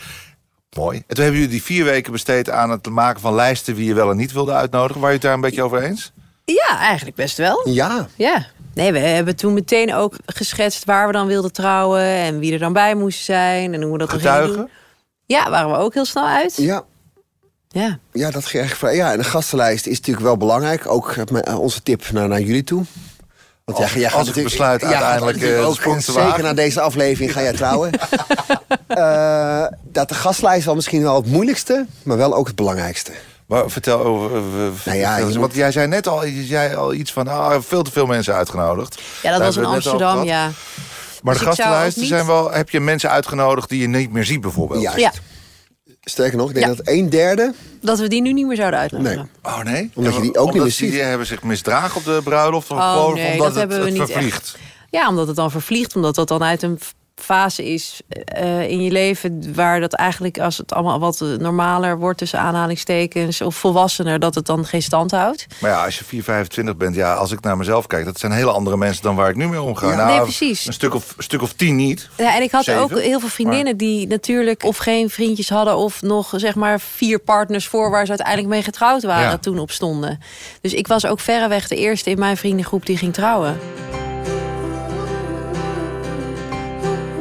Mooi. 0.81 0.97
En 1.07 1.15
toen 1.15 1.25
hebben 1.25 1.41
jullie 1.41 1.55
die 1.57 1.63
vier 1.63 1.85
weken 1.85 2.13
besteed 2.13 2.51
aan 2.51 2.71
het 2.71 2.89
maken 2.89 3.21
van 3.21 3.35
lijsten... 3.35 3.75
wie 3.75 3.87
je 3.87 3.95
wel 3.95 4.11
en 4.11 4.17
niet 4.17 4.33
wilde 4.33 4.53
uitnodigen. 4.53 5.01
Waar 5.01 5.11
je 5.11 5.17
het 5.17 5.25
daar 5.25 5.35
een 5.35 5.41
beetje 5.41 5.63
over 5.63 5.83
eens? 5.83 6.13
Ja, 6.45 6.79
eigenlijk 6.79 7.17
best 7.17 7.37
wel. 7.37 7.69
Ja. 7.69 8.07
Ja. 8.17 8.47
Nee, 8.75 8.93
we 8.93 8.99
hebben 8.99 9.37
toen 9.37 9.55
meteen 9.55 9.95
ook 9.95 10.15
geschetst 10.27 10.85
waar 10.85 11.07
we 11.07 11.13
dan 11.13 11.27
wilden 11.27 11.53
trouwen... 11.53 12.03
en 12.03 12.39
wie 12.39 12.53
er 12.53 12.59
dan 12.59 12.73
bij 12.73 12.95
moest 12.95 13.25
zijn 13.25 13.75
en 13.75 13.83
hoe 13.83 13.93
we 13.93 13.99
dat 13.99 14.11
Getuigen? 14.11 14.57
doen. 14.57 14.69
Ja, 15.27 15.51
waren 15.51 15.71
we 15.71 15.77
ook 15.77 15.95
heel 15.95 16.05
snel 16.05 16.27
uit. 16.27 16.57
Ja. 16.57 16.85
Ja. 17.69 17.99
Ja, 18.13 18.31
dat 18.31 18.47
ging 18.47 18.65
echt 18.65 18.79
vrij. 18.79 18.97
Ja, 18.97 19.13
en 19.13 19.19
de 19.19 19.25
gastenlijst 19.25 19.87
is 19.87 19.97
natuurlijk 19.97 20.27
wel 20.27 20.37
belangrijk. 20.37 20.91
Ook 20.91 21.11
eh, 21.13 21.59
onze 21.59 21.83
tip 21.83 22.11
naar, 22.11 22.29
naar 22.29 22.41
jullie 22.41 22.65
toe. 22.65 22.85
Want 23.73 23.85
Als- 23.85 23.95
als 23.95 24.05
ik 24.13 24.17
natuurlijk- 24.17 24.45
besluit 24.45 24.85
uiteindelijk, 24.85 25.37
eh, 25.43 25.49
de 25.49 25.57
ook, 25.57 25.75
sprong 25.75 26.03
te 26.03 26.13
Zeker 26.13 26.43
na 26.43 26.53
deze 26.55 26.81
aflevering 26.81 27.33
ga 27.33 27.43
jij 27.43 27.53
trouwen. 27.53 27.91
Eh, 28.87 29.65
dat 29.83 30.09
de 30.09 30.15
gastlijst 30.15 30.65
wel 30.65 30.75
misschien 30.75 31.03
wel 31.03 31.15
het 31.17 31.27
moeilijkste, 31.27 31.87
maar 32.03 32.17
wel 32.17 32.35
ook 32.35 32.47
het 32.47 32.57
belangrijkste. 32.57 33.11
Maar 33.47 33.71
vertel 33.71 33.99
over... 34.05 34.37
eh, 34.37 34.43
Nou 34.85 34.99
ja, 34.99 35.11
vertel 35.13 35.27
moet- 35.29 35.37
Want 35.37 35.55
jij 35.55 35.73
zei 35.73 35.87
net 35.87 36.07
al, 36.07 36.25
je 36.25 36.45
zei 36.45 36.75
al 36.75 36.95
iets 36.95 37.13
van... 37.13 37.29
Ah, 37.29 37.57
veel 37.61 37.83
te 37.83 37.91
veel 37.93 38.07
mensen 38.07 38.35
uitgenodigd. 38.35 38.95
Ja, 39.23 39.31
dat 39.31 39.39
Daar 39.39 39.47
was 39.47 39.57
in 39.57 39.63
het 39.63 39.73
Amsterdam, 39.73 40.25
ja. 40.25 40.51
Maar 41.23 41.35
Dus 41.35 41.43
de 41.43 41.53
zou 41.55 41.57
gastenlijsten 41.57 42.03
ook 42.03 42.09
zijn 42.09 42.21
niet- 42.21 42.31
wel... 42.31 42.53
Heb 42.53 42.71
je 42.71 42.81
mensen 42.81 43.11
uitgenodigd 43.11 43.69
die 43.69 43.81
je 43.81 43.89
niet 43.89 44.13
meer 44.13 44.25
ziet 44.25 44.41
bijvoorbeeld? 44.41 44.83
Juist. 44.83 44.99
Ja, 44.99 45.13
Sterker 46.01 46.39
nog, 46.39 46.49
ik 46.49 46.55
denk 46.55 46.67
Ja. 46.67 46.75
dat 46.75 46.89
een 46.89 47.11
derde... 47.11 47.55
dat 47.81 47.99
we 47.99 48.09
die 48.09 48.21
nu 48.23 48.33
niet 48.33 48.47
meer 48.47 48.57
zouden 48.57 48.81
uitnodigen. 48.81 49.17
Nee. 49.43 49.53
Oh 49.55 49.63
nee? 49.63 49.91
Omdat 49.95 50.15
je 50.15 50.21
die 50.21 50.39
ook 50.39 50.53
niet 50.53 50.63
meer 50.63 50.73
ziet. 50.73 50.91
Die 50.91 51.01
hebben 51.01 51.27
zich 51.27 51.43
misdragen 51.43 51.97
op 51.97 52.05
de 52.05 52.21
bruiloft? 52.25 52.71
Of 52.71 52.77
Oh, 52.79 52.93
gewoon 52.93 53.15
nee, 53.15 53.33
omdat 53.33 53.39
dat 53.39 53.47
het, 53.47 53.57
hebben 53.57 53.79
we 53.79 53.85
het 53.85 53.93
niet 53.95 54.11
vervliegt? 54.11 54.59
Ja, 54.91 55.09
omdat 55.09 55.27
het 55.27 55.37
dan 55.37 55.51
vervliegt. 55.51 55.97
Omdat 55.97 56.15
dat 56.15 56.29
dan 56.29 56.43
uit 56.43 56.63
een 56.63 56.79
fase 57.23 57.73
is 57.73 58.01
eh, 58.25 58.69
in 58.71 58.83
je 58.83 58.91
leven... 58.91 59.55
waar 59.55 59.81
dat 59.81 59.93
eigenlijk, 59.93 60.39
als 60.39 60.57
het 60.57 60.73
allemaal 60.73 60.99
wat 60.99 61.21
normaler 61.39 61.99
wordt... 61.99 62.19
tussen 62.19 62.39
aanhalingstekens 62.39 63.41
of 63.41 63.57
volwassener... 63.57 64.19
dat 64.19 64.35
het 64.35 64.47
dan 64.47 64.65
geen 64.65 64.83
stand 64.83 65.11
houdt. 65.11 65.47
Maar 65.61 65.71
ja, 65.71 65.85
als 65.85 65.99
je 65.99 66.05
4, 66.05 66.23
25 66.23 66.77
bent, 66.77 66.95
ja, 66.95 67.15
als 67.15 67.33
ik 67.33 67.41
naar 67.41 67.57
mezelf 67.57 67.87
kijk... 67.87 68.05
dat 68.05 68.19
zijn 68.19 68.33
hele 68.33 68.51
andere 68.51 68.77
mensen 68.77 69.03
dan 69.03 69.15
waar 69.15 69.29
ik 69.29 69.37
nu 69.37 69.49
mee 69.49 69.63
omga. 69.63 69.89
Ja. 69.89 69.97
Nou, 69.97 70.09
Nee, 70.09 70.21
precies. 70.21 70.67
Een 70.67 70.73
stuk 70.73 70.95
of, 70.95 71.15
een 71.17 71.23
stuk 71.23 71.43
of 71.43 71.53
tien 71.53 71.77
niet. 71.77 72.09
Ja, 72.17 72.37
en 72.37 72.43
ik 72.43 72.51
had 72.51 72.65
Zeven. 72.65 72.83
ook 72.83 72.99
heel 72.99 73.21
veel 73.21 73.29
vriendinnen 73.29 73.77
die 73.77 74.07
natuurlijk 74.07 74.65
of 74.65 74.77
geen 74.77 75.11
vriendjes 75.11 75.49
hadden... 75.49 75.77
of 75.77 76.03
nog 76.03 76.33
zeg 76.37 76.55
maar 76.55 76.81
vier 76.81 77.19
partners 77.19 77.67
voor 77.67 77.91
waar 77.91 78.05
ze 78.05 78.11
uiteindelijk 78.11 78.49
mee 78.49 78.63
getrouwd 78.63 79.03
waren... 79.03 79.31
Ja. 79.31 79.39
toen 79.39 79.59
op 79.59 79.71
stonden. 79.71 80.21
Dus 80.61 80.75
ik 80.75 80.87
was 80.87 81.07
ook 81.07 81.21
verreweg 81.21 81.69
de 81.69 81.77
eerste 81.77 82.11
in 82.11 82.19
mijn 82.19 82.37
vriendengroep 82.37 82.87
die 82.87 82.97
ging 82.97 83.15
trouwen. 83.15 83.59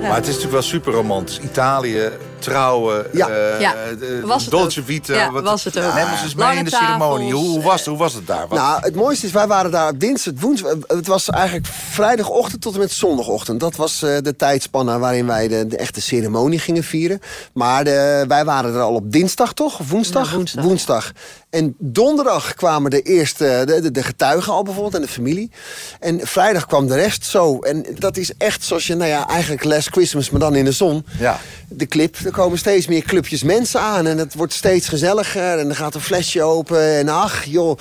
Maar 0.02 0.16
het 0.16 0.28
is 0.28 0.34
natuurlijk 0.34 0.52
wel 0.52 0.62
super 0.62 0.94
romantisch. 0.94 1.40
Italië, 1.40 2.10
trouwen, 2.40 3.06
Ja. 3.14 3.28
eh, 3.30 3.60
Ja, 3.62 3.74
de- 4.00 4.22
was 4.26 4.42
het 4.42 4.52
Dolce 4.52 4.80
ook. 4.80 4.86
Vita. 4.86 5.14
Ja, 5.14 5.32
wat- 5.32 5.44
was 5.44 5.64
het 5.64 5.78
ook. 5.78 5.94
Neem 5.94 6.12
ons 6.12 6.22
eens 6.24 6.36
mee 6.36 6.46
Lange 6.46 6.58
in 6.60 6.64
de 6.66 6.70
ceremonie. 6.72 7.34
Hoe, 7.34 7.48
hoe, 7.50 7.62
was, 7.62 7.80
het- 7.80 7.86
hoe 7.86 7.98
was 7.98 8.14
het 8.14 8.28
daar? 8.28 8.48
Wat- 8.48 8.60
Nou, 8.60 8.82
het 8.82 8.96
mooiste 8.96 9.26
is, 9.26 9.32
wij 9.32 9.48
waren 9.48 9.72
daar 9.72 9.90
op 9.90 10.00
dinsdag, 10.00 10.34
woensdag. 10.40 10.74
Het 10.88 11.08
was 11.08 11.30
eigenlijk 11.30 11.68
vrijdagochtend 11.90 12.62
tot 12.62 12.74
en 12.74 12.80
met 12.80 12.92
zondagochtend. 12.92 13.60
Dat 13.60 13.76
was 13.76 14.02
eh, 14.02 14.18
de 14.22 14.36
tijdspanne 14.36 15.00
waarin 15.00 15.28
wij 15.28 15.48
de, 15.48 15.68
de 15.68 15.78
echte 15.78 16.02
ceremonie 16.02 16.60
gingen 16.60 16.84
vieren. 16.84 17.22
Maar 17.54 17.84
de, 17.84 18.26
wij 18.28 18.46
waren 18.46 18.74
er 18.74 18.82
al 18.82 18.94
op 18.94 19.12
dinsdag, 19.12 19.54
toch? 19.54 19.80
Of 19.80 19.90
woensdag? 19.90 20.30
Ja, 20.30 20.36
woensdag. 20.36 20.64
Woensdag. 20.64 21.12
En 21.50 21.76
donderdag 21.78 22.54
kwamen 22.54 22.92
de 22.92 23.02
eerste, 23.02 23.64
de, 23.66 23.92
de, 23.92 24.04
getuigen 24.04 24.54
al 24.54 24.64
bijvoorbeeld 24.64 24.96
en 24.96 25.02
de 25.02 25.08
familie. 25.08 25.52
En 26.00 26.28
vrijdag 26.28 26.66
kwam 26.66 26.88
de 26.88 26.96
rest 26.96 27.26
zo. 27.26 27.60
En 27.60 27.86
dat 28.00 28.18
is 28.18 28.34
echt 28.38 28.64
zoals 28.64 28.88
je, 28.88 28.96
nou 28.96 29.10
ja, 29.10 29.28
eigenlijk 29.28 29.64
Last 29.64 29.88
Christmas, 29.88 30.30
maar 30.30 30.40
dan 30.40 30.56
in 30.56 30.66
de 30.66 30.72
zon. 30.72 31.06
Ja. 31.20 31.40
De 31.70 31.88
clip, 31.88 32.16
er 32.26 32.32
komen 32.32 32.58
steeds 32.58 32.88
meer 32.88 33.02
clubjes 33.02 33.44
mensen 33.44 33.80
aan. 33.80 34.08
En 34.08 34.18
het 34.18 34.36
wordt 34.36 34.54
steeds 34.54 34.88
gezelliger. 34.88 35.60
En 35.60 35.70
er 35.70 35.76
gaat 35.76 35.96
een 35.96 36.02
flesje 36.02 36.44
open. 36.44 36.98
En 36.98 37.10
ach, 37.10 37.44
joh. 37.44 37.78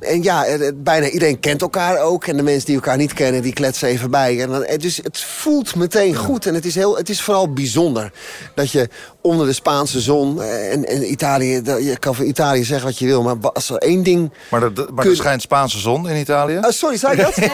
En 0.00 0.22
ja, 0.22 0.44
eh, 0.44 0.68
eh, 0.68 0.74
bijna 0.76 1.08
iedereen 1.08 1.40
kent 1.40 1.62
elkaar 1.62 2.00
ook. 2.00 2.26
En 2.26 2.36
de 2.36 2.42
mensen 2.42 2.66
die 2.66 2.74
elkaar 2.74 2.96
niet 2.96 3.12
kennen, 3.12 3.42
die 3.42 3.52
kletsen 3.52 3.88
even 3.88 4.10
bij. 4.10 4.42
En 4.42 4.48
dan, 4.48 4.64
eh, 4.64 4.78
dus 4.78 4.96
het 5.02 5.20
voelt 5.20 5.74
meteen 5.74 6.14
goed. 6.14 6.46
En 6.46 6.54
het 6.54 6.64
is, 6.64 6.74
heel, 6.74 6.96
het 6.96 7.08
is 7.08 7.22
vooral 7.22 7.52
bijzonder. 7.52 8.12
Dat 8.54 8.70
je 8.70 8.88
onder 9.26 9.46
de 9.46 9.52
Spaanse 9.52 10.00
zon... 10.00 10.42
eh, 10.42 10.72
En, 10.72 10.84
en 10.84 11.10
Italië, 11.10 11.62
dat- 11.62 11.84
je 11.84 11.98
kan 11.98 12.14
van 12.14 12.24
Italië 12.24 12.64
zeggen 12.64 12.86
wat 12.86 12.98
je 12.98 13.06
wil. 13.06 13.22
Maar 13.22 13.34
als 13.52 13.70
er 13.70 13.76
één 13.76 14.02
ding... 14.02 14.30
Maar, 14.50 14.62
er, 14.62 14.72
maar 14.74 14.84
er 14.86 14.94
Kun- 15.10 15.16
schijnt 15.16 15.42
Spaanse 15.42 15.78
zon 15.78 16.08
in 16.08 16.16
Italië. 16.16 16.58
Ah, 16.60 16.70
sorry, 16.70 16.96
zei 16.96 17.12
ik 17.12 17.18
dat? 17.24 17.34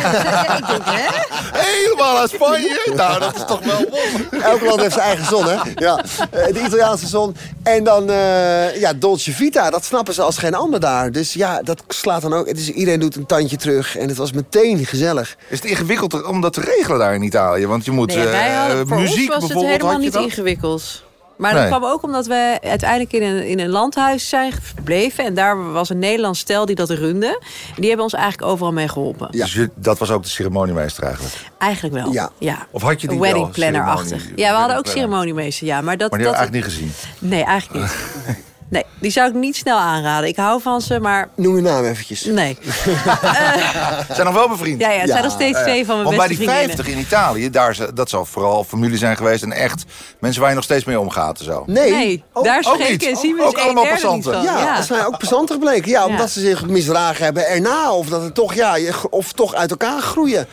Helemaal 1.53 2.19
uit 2.19 2.31
Spanje. 2.31 2.93
nou, 2.95 3.21
dat 3.21 3.35
is 3.37 3.45
toch 3.47 3.65
wel 3.65 3.77
wonder. 3.91 4.43
Elk 4.51 4.61
land 4.61 4.81
heeft 4.81 4.93
zijn 4.95 5.07
eigen 5.07 5.27
zon, 5.27 5.45
hè? 5.49 5.57
Ja, 5.75 6.05
eh, 6.31 6.53
de 6.53 6.61
Italiaanse 6.67 7.07
zon. 7.07 7.37
En 7.63 7.85
dan, 7.85 8.11
eh, 8.11 8.81
ja, 8.81 8.93
Dolce 8.93 9.33
Vita, 9.33 9.71
dat 9.71 9.85
snappen 9.85 10.15
ze 10.15 10.23
als 10.23 10.39
geen 10.39 10.55
ander 10.55 10.81
daar. 10.81 11.13
Dus 11.13 11.33
ja, 11.33 11.63
dat 11.63 11.83
slaat 11.89 12.23
dan 12.23 12.33
ook. 12.35 12.47
Het 12.49 12.59
is, 12.59 12.71
iedereen 12.71 13.01
doet 13.01 13.17
een 13.17 13.27
tandje 13.27 13.57
terug. 13.57 13.97
En 13.97 14.09
het 14.09 14.17
was 14.17 14.33
meteen 14.33 14.87
gezellig. 14.87 15.37
Is 15.49 15.59
het 15.61 15.69
ingewikkeld 15.71 16.25
om 16.27 16.41
dat 16.41 16.53
te 16.53 16.61
regelen 16.61 16.99
daar 16.99 17.15
in 17.15 17.23
Italië? 17.23 17.67
Want 17.67 17.85
je 17.85 17.91
moet 17.91 18.15
Nee, 18.15 18.25
wij 18.25 18.51
eh, 18.51 18.59
hadden, 18.59 18.89
voor 18.89 18.97
muziek 19.01 19.19
ons 19.19 19.27
was 19.29 19.37
het 19.37 19.47
bijvoorbeeld. 19.53 19.81
helemaal 19.81 19.99
niet 20.01 20.13
dat? 20.13 20.23
ingewikkeld. 20.25 21.03
Maar 21.43 21.53
Nee. 21.55 21.69
dat 21.71 21.79
kwam 21.79 21.91
ook 21.91 22.03
omdat 22.03 22.27
we 22.27 22.59
uiteindelijk 22.63 23.13
in 23.13 23.23
een, 23.23 23.47
in 23.47 23.59
een 23.61 23.69
landhuis 23.69 24.29
zijn 24.29 24.53
gebleven. 24.53 25.25
En 25.25 25.35
daar 25.35 25.73
was 25.73 25.89
een 25.89 25.99
Nederlands 25.99 26.39
stel 26.39 26.67
die 26.67 26.75
dat 26.77 26.91
runde. 26.91 27.27
En 27.69 27.75
die 27.77 27.87
hebben 27.87 28.05
ons 28.05 28.15
eigenlijk 28.15 28.51
overal 28.53 28.73
mee 28.73 28.89
geholpen. 28.89 29.29
Ja. 29.31 29.45
Dus 29.45 29.67
dat 29.75 29.99
was 29.99 30.11
ook 30.11 30.23
de 30.23 30.29
ceremoniemeester 30.29 31.05
eigenlijk. 31.05 31.35
Eigenlijk 31.59 32.05
wel. 32.05 32.31
Ja. 32.39 32.67
Of 32.71 32.83
had 32.83 33.01
je 33.01 33.09
die 33.09 33.19
wedding 33.21 33.45
wel, 33.45 33.53
planner-achtig. 33.55 34.09
ceremonie- 34.21 34.43
Ja, 34.45 34.51
we 34.51 34.57
hadden 34.59 34.77
ook 34.77 34.83
planner? 34.83 35.03
ceremoniemeester. 35.05 35.67
Ja, 35.67 35.81
maar 35.81 35.97
dat, 35.97 36.11
Maar 36.11 36.19
die 36.19 36.29
dat, 36.29 36.37
ik 36.37 36.43
eigenlijk 36.43 36.79
niet 36.79 36.91
gezien. 36.95 37.29
Nee, 37.31 37.45
eigenlijk 37.45 37.85
niet. 37.85 37.97
Nee, 38.73 38.85
die 38.99 39.11
zou 39.11 39.29
ik 39.29 39.35
niet 39.35 39.57
snel 39.57 39.79
aanraden. 39.79 40.29
Ik 40.29 40.37
hou 40.37 40.61
van 40.63 40.81
ze, 40.81 41.01
maar 41.01 41.29
Noem 41.35 41.57
je 41.57 41.63
naam 41.63 41.85
eventjes. 41.85 42.25
nee. 42.25 42.57
Ze 42.63 44.15
zijn 44.15 44.27
nog 44.27 44.35
wel 44.35 44.49
bevriend. 44.49 44.81
Ja, 44.81 44.91
ja, 44.91 44.99
het 44.99 45.07
Ja, 45.07 45.13
zijn 45.13 45.23
nog 45.25 45.33
steeds 45.33 45.59
twee 45.61 45.85
van 45.87 45.95
mijn 45.95 46.05
Want 46.05 46.17
bij 46.17 46.27
beste 46.29 46.43
die 46.43 46.49
vriendinnen. 46.51 46.77
50 46.85 46.95
in 46.95 47.01
Italië, 47.01 47.51
daar, 47.51 47.75
ze- 47.75 47.93
dat 47.95 48.11
zal 48.11 48.25
vooral 48.25 48.65
familie 48.65 48.99
zijn 48.99 49.17
geweest. 49.17 49.43
En 49.43 49.53
echt 49.53 49.85
mensen 50.19 50.41
waar 50.41 50.51
je 50.51 50.57
nog 50.57 50.65
steeds 50.65 50.85
mee 50.85 51.01
omgaat 51.01 51.39
en 51.39 51.45
zo. 51.45 51.63
Nee. 51.67 51.91
Nee, 51.91 52.25
daar 52.43 52.63
ook 52.67 52.75
spreken 52.75 53.09
niet. 53.09 53.19
zien 53.19 53.37
we 53.37 53.43
Ook 53.43 53.55
dus 53.55 53.63
allemaal 53.65 53.87
passanten. 53.87 54.43
Ja, 54.43 54.77
dat 54.77 54.85
zijn 54.87 55.07
ook 55.07 55.19
passanten 55.19 55.55
gebleken. 55.55 55.91
Ja, 55.91 56.07
omdat 56.07 56.31
ze 56.31 56.41
zich 56.41 56.67
misdragen 56.67 57.25
hebben 57.25 57.47
erna. 57.49 57.93
Of 57.93 58.07
dat 58.09 58.23
het 58.23 58.35
toch, 58.35 58.55
ja, 58.55 58.77
of 59.11 59.33
toch 59.33 59.55
uit 59.55 59.71
elkaar 59.71 60.01
groeien. 60.01 60.47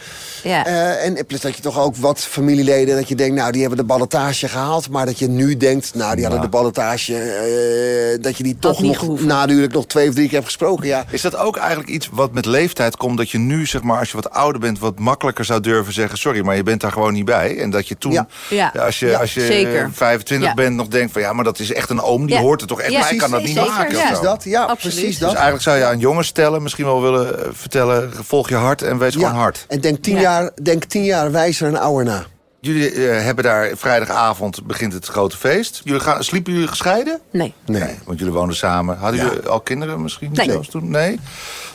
Ja. 0.43 0.65
Eh, 0.65 1.06
en 1.06 1.25
plus 1.25 1.41
dat 1.41 1.56
je 1.56 1.62
toch 1.62 1.80
ook 1.80 1.95
wat 1.95 2.19
familieleden... 2.25 2.95
dat 2.95 3.08
je 3.08 3.15
denkt, 3.15 3.36
nou, 3.36 3.52
die 3.52 3.62
hebben 3.62 3.80
de 3.80 3.86
ballotage 3.86 4.47
gehaald. 4.47 4.89
Maar 4.89 5.06
dat 5.06 5.19
je 5.19 5.28
nu 5.28 5.58
denkt, 5.58 5.95
nou, 5.95 6.15
die 6.15 6.23
hadden 6.23 6.41
de 6.41 6.49
ballotage... 6.49 7.15
eh, 7.15 8.21
dat 8.23 8.38
je 8.38 8.43
die 8.43 8.58
toch 8.60 8.82
nog 8.82 8.97
gehoeven. 8.99 9.28
naduurlijk 9.28 9.73
nog 9.73 9.86
twee 9.88 10.08
of 10.08 10.13
drie 10.13 10.25
keer 10.25 10.34
hebt 10.36 10.45
gesproken. 10.45 10.88
Ja, 10.88 11.06
Is 11.10 11.21
dat 11.21 11.36
ook 11.38 11.58
eigenlijk 11.58 11.89
iets 11.89 12.10
wat 12.12 12.32
met 12.34 12.45
leeftijd 12.45 12.97
komt... 12.97 13.17
dat 13.17 13.30
je 13.30 13.38
nu, 13.38 13.65
zeg 13.65 13.82
maar, 13.82 13.99
als 13.99 14.10
je 14.10 14.15
wat 14.15 14.30
ouder 14.32 14.62
bent... 14.62 14.80
wat 14.80 14.99
makkelijker 14.99 15.45
zou 15.45 15.60
durven 15.60 15.93
zeggen... 15.93 16.17
sorry, 16.17 16.41
maar 16.45 16.56
je 16.56 16.63
bent 16.63 16.82
daar 16.82 16.91
gewoon 16.91 17.13
niet 17.13 17.25
bij. 17.25 17.58
En 17.58 17.69
dat 17.69 17.88
je 17.88 17.97
toen, 17.97 18.12
Ja. 18.12 18.28
Ja. 18.49 18.73
als 18.86 18.99
je, 18.99 19.08
Ja, 19.08 19.19
als 19.19 19.34
je 19.34 19.41
zeker. 19.45 19.82
eh, 19.84 19.88
25 19.93 20.47
Ja. 20.47 20.54
bent... 20.54 20.75
nog 20.75 20.88
denkt 20.88 21.12
van, 21.12 21.21
ja, 21.21 21.34
maar 21.34 21.43
dat 21.43 21.60
is 21.60 21.73
echt 21.73 21.89
een 21.89 22.02
oom. 22.02 22.25
Die 22.25 22.36
Ja. 22.36 22.41
hoort 22.41 22.62
er 22.62 22.67
toch 22.67 22.82
echt 22.82 22.99
bij. 22.99 23.12
Ik 23.12 23.17
kan 23.17 23.32
dat 23.32 23.43
niet 23.43 23.56
zeker. 23.56 23.69
maken. 23.71 23.97
precies 23.97 24.19
dat. 24.19 24.43
Ja, 24.43 24.62
Absoluut. 24.63 24.95
precies 24.95 25.10
Dus 25.17 25.19
dat. 25.19 25.34
eigenlijk 25.34 25.63
zou 25.63 25.78
je 25.78 25.86
aan 25.86 25.99
jongens 25.99 26.28
stellen... 26.28 26.62
misschien 26.62 26.86
wel 26.86 27.02
willen 27.02 27.39
eh, 27.39 27.45
vertellen... 27.54 28.12
volg 28.23 28.49
je 28.49 28.56
hart 28.56 28.82
en 28.82 28.97
wees 28.97 29.13
gewoon 29.13 29.32
hard. 29.34 29.65
En 29.67 29.80
denk 29.82 30.04
tien, 30.04 30.19
Ja. 30.19 30.28
Jaar, 30.29 30.51
denk 30.61 30.83
tien 30.83 31.03
jaar 31.03 31.31
wijzer 31.31 31.67
en 31.67 31.77
ouder 31.79 32.05
na. 32.05 32.25
Jullie 32.61 32.91
eh, 32.91 33.23
hebben 33.23 33.43
daar 33.43 33.71
vrijdagavond 33.75 34.65
begint 34.67 34.93
het 34.93 35.05
grote 35.05 35.37
feest. 35.37 35.81
Jullie 35.83 35.99
gaan, 36.01 36.23
sliepen 36.23 36.53
jullie 36.53 36.67
gescheiden? 36.67 37.19
Nee. 37.31 37.53
Nee. 37.65 37.95
want 38.05 38.19
jullie 38.19 38.33
woonden 38.33 38.55
samen. 38.55 38.97
Hadden 38.97 39.19
Ja. 39.21 39.25
jullie 39.27 39.47
al 39.47 39.59
kinderen 39.61 40.01
misschien? 40.01 40.29
Nee. 40.33 40.49
zelfs 40.49 40.69
toen? 40.69 40.89
Nee. 40.89 41.19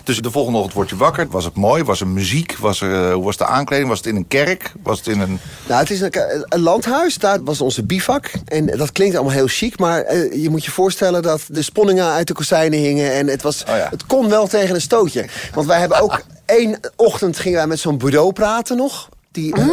Dus 0.05 0.21
de 0.21 0.31
volgende 0.31 0.59
ochtend 0.59 0.75
word 0.77 0.89
je 0.91 0.97
wakker. 0.97 1.27
Was 1.31 1.45
het 1.45 1.55
mooi? 1.55 1.83
Was 1.85 2.01
er 2.01 2.07
muziek? 2.07 2.57
Was 2.59 2.81
er, 2.81 3.09
eh, 3.09 3.13
hoe 3.15 3.25
was 3.25 3.37
de 3.37 3.47
aankleding? 3.47 3.89
Was 3.89 3.99
het 3.99 4.07
in 4.07 4.17
een 4.17 4.29
kerk? 4.29 4.73
Was 4.83 4.99
het 4.99 5.07
in 5.07 5.21
een... 5.21 5.39
Nou, 5.69 5.81
het 5.81 5.91
is 5.91 6.01
een, 6.01 6.13
een 6.49 6.61
landhuis, 6.61 7.19
daar 7.19 7.43
was 7.45 7.61
onze 7.61 7.83
bivak. 7.85 8.31
En 8.45 8.67
dat 8.67 8.93
klinkt 8.93 9.15
allemaal 9.15 9.33
heel 9.35 9.47
chic, 9.47 9.79
maar 9.79 10.01
eh, 10.03 10.43
je 10.43 10.51
moet 10.51 10.65
je 10.65 10.71
voorstellen 10.71 11.23
dat 11.23 11.43
de 11.49 11.63
sponningen 11.63 12.07
uit 12.07 12.27
de 12.27 12.33
kozijnen 12.35 12.79
hingen. 12.79 13.13
En 13.13 13.27
het, 13.29 13.43
was, 13.43 13.63
Oh 13.69 13.77
ja. 13.77 13.87
het 13.91 14.07
kon 14.07 14.29
wel 14.29 14.47
tegen 14.47 14.75
een 14.75 14.81
stootje. 14.81 15.27
Want 15.55 15.67
wij 15.67 15.79
hebben 15.81 16.01
ook 16.01 16.23
één 16.57 16.81
ochtend 16.97 17.39
gingen 17.39 17.59
wij 17.59 17.67
met 17.67 17.79
zo'n 17.79 17.99
bureau 17.99 18.33
praten 18.33 18.77
nog. 18.77 19.09
Die 19.33 19.55
eh, 19.55 19.67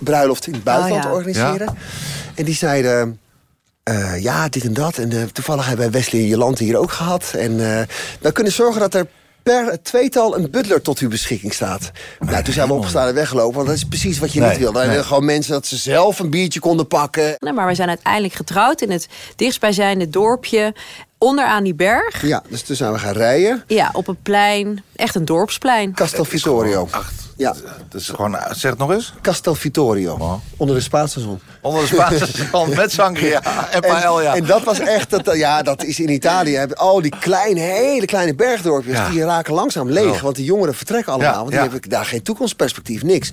bruiloft 0.00 0.46
in 0.46 0.52
het 0.52 0.64
buitenland 0.64 1.04
Oh 1.04 1.10
ja. 1.10 1.16
organiseren. 1.16 1.76
En 2.34 2.44
die 2.44 2.54
zeiden. 2.54 3.20
eh, 3.82 4.22
ja, 4.22 4.48
dit 4.48 4.64
en 4.64 4.74
dat. 4.74 4.98
En 4.98 5.12
eh, 5.12 5.22
toevallig 5.22 5.66
hebben 5.66 5.90
Wesley 5.90 6.20
en 6.20 6.26
Jolante 6.26 6.64
hier 6.64 6.76
ook 6.76 6.92
gehad. 6.92 7.32
En 7.36 7.78
eh 7.80 7.86
wij 8.20 8.32
kunnen 8.32 8.52
zorgen 8.52 8.80
dat 8.80 8.94
er 8.94 9.06
per 9.42 9.82
tweetal 9.82 10.36
een 10.36 10.50
butler 10.50 10.82
tot 10.82 10.98
uw 10.98 11.08
beschikking 11.08 11.52
staat. 11.52 11.90
Nou, 12.18 12.42
toen 12.44 12.54
zijn 12.54 12.68
we 12.68 12.74
opgestaan 12.74 13.08
en 13.08 13.14
weggelopen. 13.14 13.54
Want 13.54 13.66
dat 13.66 13.76
is 13.76 13.84
precies 13.84 14.18
wat 14.18 14.32
je 14.32 14.40
Nee, 14.40 14.48
niet 14.48 14.58
wil. 14.58 14.72
Dan 14.72 14.80
nee. 14.82 14.90
willen 14.90 15.04
gewoon 15.04 15.24
mensen 15.24 15.52
dat 15.52 15.66
ze 15.66 15.76
zelf 15.76 16.18
een 16.18 16.30
biertje 16.30 16.60
konden 16.60 16.86
pakken. 16.86 17.36
Nee, 17.38 17.52
maar 17.52 17.66
we 17.66 17.74
zijn 17.74 17.88
uiteindelijk 17.88 18.34
getrouwd 18.34 18.80
in 18.80 18.90
het 18.90 19.08
dichtstbijzijnde 19.36 20.08
dorpje. 20.10 20.74
Onderaan 21.24 21.64
die 21.64 21.74
berg. 21.74 22.26
Ja, 22.26 22.42
dus 22.48 22.62
toen 22.62 22.76
zijn 22.76 22.92
we 22.92 22.98
gaan 22.98 23.12
rijden. 23.12 23.64
Ja, 23.66 23.90
op 23.92 24.08
een 24.08 24.18
plein. 24.22 24.82
Echt 24.96 25.14
een 25.14 25.24
dorpsplein. 25.24 25.94
Castel 25.94 26.24
Vittorio. 26.24 26.88
Acht. 26.90 27.23
Ja, 27.36 27.54
Dat 27.88 28.00
is 28.00 28.08
gewoon, 28.08 28.36
zeg 28.50 28.70
het 28.70 28.78
nog 28.78 28.90
eens. 28.92 29.12
Castel 29.22 29.54
Vittorio. 29.54 30.16
Wow. 30.16 30.40
Onder 30.56 30.76
de 30.76 30.82
Spaanse 30.82 31.20
zon. 31.20 31.40
Onder 31.60 31.80
de 31.80 31.86
Spaanse 31.86 32.26
zon 32.52 32.74
met 32.74 32.92
sangria 32.92 33.70
en 33.70 33.80
paella. 33.80 34.34
En 34.34 34.44
dat 34.46 34.62
was 34.64 34.78
echt, 34.78 35.10
dat, 35.10 35.36
ja, 35.36 35.62
dat 35.62 35.84
is 35.84 36.00
in 36.00 36.08
Italië. 36.08 36.66
Al 36.74 37.00
die 37.02 37.12
kleine, 37.20 37.60
hele 37.60 38.06
kleine 38.06 38.34
bergdorpjes, 38.34 38.96
Ja. 38.96 39.08
die 39.08 39.24
raken 39.24 39.54
langzaam 39.54 39.90
leeg. 39.90 40.12
Oh. 40.14 40.20
Want 40.20 40.36
die 40.36 40.44
jongeren 40.44 40.74
vertrekken 40.74 41.12
allemaal. 41.12 41.30
Ja, 41.32 41.36
want 41.38 41.50
die 41.50 41.58
ja. 41.60 41.68
hebben 41.70 41.88
daar 41.90 42.04
geen 42.06 42.22
toekomstperspectief, 42.22 43.02
niks. 43.02 43.30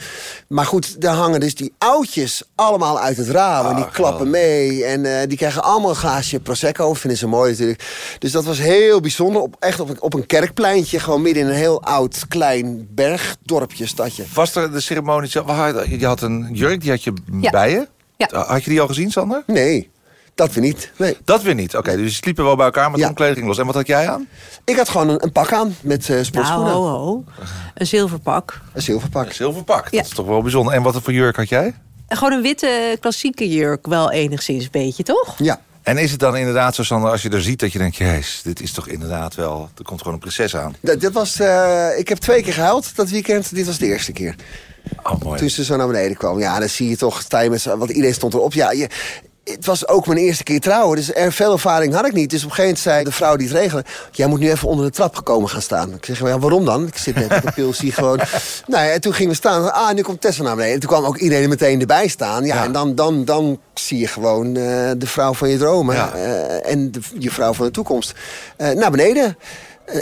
Maar 0.47 0.65
goed, 0.65 1.01
daar 1.01 1.15
hangen 1.15 1.39
dus 1.39 1.55
die 1.55 1.73
oudjes 1.77 2.43
allemaal 2.55 2.99
uit 2.99 3.17
het 3.17 3.29
raam. 3.29 3.65
en 3.65 3.75
die 3.75 3.85
Ah, 3.85 3.91
klappen 3.91 4.29
mee. 4.29 4.85
En 4.85 5.05
eh, 5.05 5.27
die 5.27 5.37
krijgen 5.37 5.63
allemaal 5.63 5.89
een 5.89 5.95
glaasje 5.95 6.39
Prosecco. 6.39 6.93
Vinden 6.93 7.19
ze 7.19 7.27
mooi 7.27 7.51
natuurlijk. 7.51 8.15
Dus 8.19 8.31
dat 8.31 8.43
was 8.45 8.57
heel 8.57 8.99
bijzonder. 8.99 9.41
Op, 9.41 9.55
echt 9.59 9.79
op 9.79 9.89
een, 9.89 10.01
op 10.01 10.13
een 10.13 10.25
kerkpleintje. 10.25 10.99
Gewoon 10.99 11.21
midden 11.21 11.43
in 11.43 11.49
een 11.49 11.55
heel 11.55 11.83
oud, 11.83 12.25
klein 12.27 12.87
bergdorpje, 12.91 13.85
stadje. 13.91 14.23
Was 14.33 14.55
er 14.55 14.71
de 14.71 14.79
ceremonie 14.79 15.31
had- 15.45 15.85
Je 15.89 16.05
had 16.05 16.21
een 16.21 16.49
jurk, 16.53 16.81
die 16.81 16.89
had 16.89 17.03
je 17.03 17.13
Ja. 17.39 17.49
bij 17.49 17.71
je. 17.71 17.87
Ja. 18.17 18.45
Had 18.45 18.63
je 18.63 18.69
die 18.69 18.81
al 18.81 18.87
gezien, 18.87 19.11
Sander? 19.11 19.43
Nee. 19.47 19.89
Dat 20.35 20.53
weer 20.53 20.63
niet. 20.63 20.91
Nee. 20.97 21.17
Dat 21.25 21.41
weer 21.41 21.55
niet. 21.55 21.75
Oké, 21.77 21.95
dus 21.95 22.05
je 22.09 22.15
sliepen 22.15 22.43
wel 22.43 22.55
bij 22.55 22.65
elkaar, 22.65 22.89
maar 22.89 22.99
Ja. 22.99 23.05
toen 23.05 23.15
kleding 23.15 23.47
los. 23.47 23.57
En 23.57 23.65
wat 23.65 23.75
had 23.75 23.87
jij 23.87 24.09
aan? 24.09 24.27
Ik 24.65 24.75
had 24.75 24.89
gewoon 24.89 25.09
een, 25.09 25.23
een 25.23 25.31
pak 25.31 25.53
aan 25.53 25.75
met 25.81 26.03
eh 26.03 26.09
Nou, 26.09 26.23
sportschoenen. 26.25 26.71
ho, 26.73 26.87
ho. 26.87 27.23
Een 27.75 27.87
zilverpak. 27.87 28.61
Een 28.73 28.81
zilverpak. 28.81 29.31
Zilverpak. 29.33 29.87
Ja. 29.89 29.97
Dat 29.97 30.07
is 30.09 30.15
toch 30.15 30.25
wel 30.25 30.41
bijzonder. 30.41 30.73
En 30.73 30.81
wat 30.81 31.01
voor 31.01 31.13
jurk 31.13 31.35
had 31.35 31.49
jij? 31.49 31.73
Gewoon 32.07 32.31
een 32.33 32.41
witte 32.41 32.97
klassieke 32.99 33.49
jurk, 33.49 33.87
wel 33.87 34.11
enigszins 34.11 34.63
een 34.63 34.69
beetje, 34.71 35.03
toch? 35.03 35.35
Ja. 35.37 35.61
En 35.83 35.97
is 35.97 36.11
het 36.11 36.19
dan 36.19 36.37
inderdaad 36.37 36.75
zo, 36.75 36.83
Sander, 36.83 37.11
als 37.11 37.21
je 37.21 37.29
er 37.29 37.41
ziet 37.41 37.59
dat 37.59 37.71
je 37.71 37.77
denkt... 37.79 37.95
jezus, 37.95 38.41
dit 38.43 38.61
is 38.61 38.71
toch 38.71 38.87
inderdaad 38.87 39.35
wel... 39.35 39.69
er 39.77 39.83
komt 39.83 39.99
gewoon 39.99 40.13
een 40.13 40.19
prinses 40.19 40.55
aan. 40.55 40.75
Dat, 40.81 40.99
dit 41.01 41.11
was, 41.11 41.39
eh, 41.39 41.87
ik 41.97 42.09
heb 42.09 42.17
twee 42.17 42.43
keer 42.43 42.53
gehuild 42.53 42.95
dat 42.95 43.09
weekend. 43.09 43.55
Dit 43.55 43.65
was 43.65 43.77
de 43.77 43.85
eerste 43.85 44.11
keer. 44.11 44.35
Oh, 45.03 45.21
mooi. 45.21 45.39
Toen 45.39 45.49
ze 45.49 45.63
zo 45.63 45.75
naar 45.75 45.87
beneden 45.87 46.17
kwam. 46.17 46.39
Ja, 46.39 46.59
dan 46.59 46.69
zie 46.69 46.89
je 46.89 46.97
toch, 46.97 47.21
sta 47.21 47.39
je 47.39 47.49
met 47.49 47.61
z'n- 47.61 47.77
want 47.77 47.89
iedereen 47.89 48.13
stond 48.13 48.33
erop. 48.33 48.53
Ja, 48.53 48.71
je, 48.71 48.89
het 49.55 49.65
was 49.65 49.87
ook 49.87 50.07
mijn 50.07 50.19
eerste 50.19 50.43
keer 50.43 50.59
trouwen, 50.59 50.95
dus 50.95 51.13
er 51.13 51.31
veel 51.33 51.51
ervaring 51.51 51.93
had 51.93 52.05
ik 52.05 52.13
niet. 52.13 52.29
Dus 52.29 52.43
op 52.43 52.49
een 52.49 52.55
gegeven 52.55 52.63
moment 52.63 52.79
zei 52.79 53.03
de 53.03 53.11
vrouw 53.11 53.35
die 53.35 53.47
het 53.47 53.57
regelde... 53.57 53.85
jij 54.11 54.27
moet 54.27 54.39
nu 54.39 54.51
even 54.51 54.67
onder 54.67 54.85
de 54.85 54.91
trap 54.91 55.15
gekomen 55.15 55.49
gaan 55.49 55.61
staan. 55.61 55.93
Ik 55.93 56.05
zeg, 56.05 56.19
ja, 56.19 56.39
waarom 56.39 56.65
dan? 56.65 56.87
Ik 56.87 56.97
zit 56.97 57.15
net 57.15 57.29
met 57.29 57.43
de 57.43 57.51
pil, 57.51 57.73
zie 57.73 57.91
gewoon... 58.01 58.17
nou 58.67 58.85
ja, 58.85 58.91
en 58.91 59.01
toen 59.01 59.13
gingen 59.13 59.31
we 59.31 59.37
staan. 59.37 59.73
Ah, 59.73 59.93
nu 59.93 60.01
komt 60.01 60.21
Tessa 60.21 60.43
naar 60.43 60.55
beneden. 60.55 60.73
En 60.73 60.79
toen 60.79 60.89
kwam 60.89 61.05
ook 61.05 61.17
iedereen 61.17 61.49
meteen 61.49 61.79
erbij 61.79 62.07
staan. 62.07 62.45
Ja, 62.45 62.55
Ja. 62.55 62.63
en 62.63 62.71
dan, 62.71 62.95
dan, 62.95 63.25
dan 63.25 63.59
zie 63.73 63.99
je 63.99 64.07
gewoon 64.07 64.47
eh, 64.47 64.91
de 64.97 65.07
vrouw 65.07 65.33
van 65.33 65.49
je 65.49 65.57
dromen. 65.57 65.95
Ja. 65.95 66.13
eh, 66.13 66.71
en 66.71 66.91
de, 66.91 66.99
je 67.19 67.31
vrouw 67.31 67.53
van 67.53 67.65
de 67.65 67.71
toekomst. 67.71 68.13
Eh, 68.57 68.69
naar 68.71 68.91
beneden. 68.91 69.37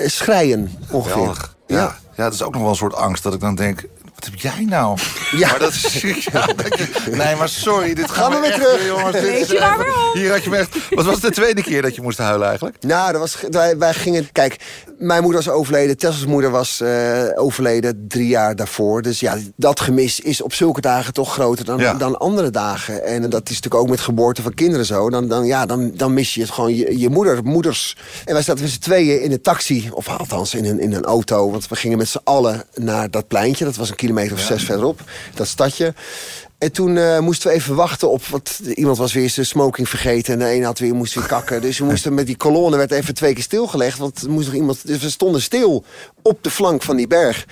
schreien, 0.06 0.72
ongeveer. 0.92 1.14
Geweldig. 1.14 1.56
Ja. 1.68 1.96
ja, 2.16 2.24
dat 2.24 2.34
is 2.34 2.44
ook 2.44 2.52
nog 2.54 2.62
wel 2.62 2.70
een 2.72 2.76
soort 2.76 2.96
angst 2.96 3.24
dat 3.24 3.34
ik 3.34 3.40
dan 3.40 3.56
denk... 3.56 3.84
Wat 4.20 4.30
heb 4.30 4.40
jij 4.40 4.66
nou? 4.66 4.98
Ja. 5.32 5.50
Maar 5.50 5.60
dat 5.60 5.72
is, 5.74 6.02
ja, 6.32 6.46
dat 6.46 6.78
je- 6.78 7.12
nee, 7.12 7.36
maar 7.36 7.50
sorry. 7.50 7.94
Dit 7.94 8.12
Gaan 8.12 8.16
gaat 8.32 8.34
we 8.34 8.40
me 8.40 8.48
weer 8.48 8.52
terug. 8.68 8.86
Jongens, 8.86 9.20
dit 9.22 9.50
je 9.50 9.60
waar? 9.60 9.86
Hier 10.14 10.32
had 10.32 10.44
je 10.44 10.50
me 10.50 10.58
echt... 10.58 10.78
Wat 10.90 11.06
was 11.06 11.20
de 11.20 11.32
tweede 11.32 11.62
keer 11.64 11.82
dat 11.82 11.96
je 11.96 12.02
moest 12.02 12.18
huilen 12.18 12.48
eigenlijk? 12.48 12.78
Nou, 12.84 13.12
dat 13.12 13.22
was, 13.22 13.38
wij, 13.52 13.78
wij 13.78 13.94
gingen... 13.94 14.32
Kijk, 14.32 14.56
mijn 15.00 15.24
moeder 15.24 15.44
was 15.44 15.54
overleden. 15.54 15.98
Tessels 15.98 16.26
moeder 16.26 16.52
was 16.52 16.82
eh, 16.82 17.24
overleden 17.36 18.06
drie 18.08 18.28
jaar 18.28 18.56
daarvoor. 18.56 19.02
Dus 19.02 19.20
ja, 19.20 19.38
dat 19.56 19.80
gemis 19.80 20.20
is 20.20 20.42
op 20.42 20.54
zulke 20.54 20.82
dagen 20.82 21.14
toch 21.14 21.34
groter 21.34 21.66
dan, 21.66 21.78
Ja. 21.80 21.94
dan 21.94 22.18
andere 22.18 22.50
dagen. 22.50 23.04
En 23.04 23.22
dat 23.22 23.50
is 23.50 23.56
natuurlijk 23.56 23.84
ook 23.84 23.90
met 23.90 24.00
geboorte 24.00 24.42
van 24.42 24.54
kinderen 24.54 24.86
zo. 24.86 25.10
Dan, 25.10 25.28
dan, 25.28 25.46
ja, 25.46 25.66
dan, 25.66 25.92
dan 25.96 26.14
mis 26.14 26.34
je 26.34 26.42
het 26.42 26.50
gewoon 26.50 26.76
je, 26.76 27.00
je 27.00 27.10
moeder, 27.10 27.44
moeders. 27.44 27.98
En 28.26 28.34
wij 28.34 28.44
zaten 28.44 28.62
met 28.64 28.72
z'n 28.72 28.80
tweeën 28.80 29.22
in 29.22 29.32
een 29.32 29.42
taxi. 29.42 29.90
Of 29.92 30.08
althans 30.08 30.54
in 30.54 30.66
een, 30.66 30.80
in 30.80 30.94
een 30.94 31.06
auto. 31.06 31.52
Want 31.52 31.68
we 31.68 31.76
gingen 31.76 31.98
met 31.98 32.08
z'n 32.08 32.20
allen 32.24 32.64
naar 32.76 33.12
dat 33.12 33.28
pleintje. 33.28 33.66
Dat 33.66 33.76
was 33.76 33.90
een 33.90 33.96
kilometer 33.96 34.34
of 34.34 34.40
zes 34.42 34.64
verderop. 34.64 35.00
Dat 35.34 35.48
stadje. 35.48 35.94
En 36.60 36.72
toen 36.72 36.98
eh, 36.98 37.20
moesten 37.20 37.50
we 37.50 37.56
even 37.56 37.76
wachten 37.76 38.10
op... 38.10 38.26
wat 38.26 38.62
iemand 38.76 38.98
was 38.98 39.14
weer 39.14 39.30
zijn 39.30 39.46
smoking 39.46 39.90
vergeten... 39.90 40.34
en 40.34 40.40
de 40.40 40.54
een 40.54 40.64
had 40.64 40.80
weer, 40.80 40.96
moest 40.96 41.14
weer 41.14 41.26
kakken. 41.26 41.62
Dus 41.62 41.78
we 41.78 41.86
moesten 41.86 42.14
met 42.14 42.26
die 42.26 42.38
kolonne 42.38 42.78
werd 42.78 42.92
even 42.92 43.14
twee 43.14 43.34
keer 43.34 43.44
stilgelegd... 43.44 43.98
want 43.98 44.22
er 44.22 44.30
moest 44.30 44.46
nog 44.46 44.56
iemand... 44.56 44.88
Dus 44.88 45.02
we 45.02 45.10
stonden 45.10 45.42
stil 45.42 45.84
op 46.22 46.44
de 46.44 46.50
flank 46.50 46.84
van 46.84 46.96
die 46.96 47.08
berg. 47.08 47.46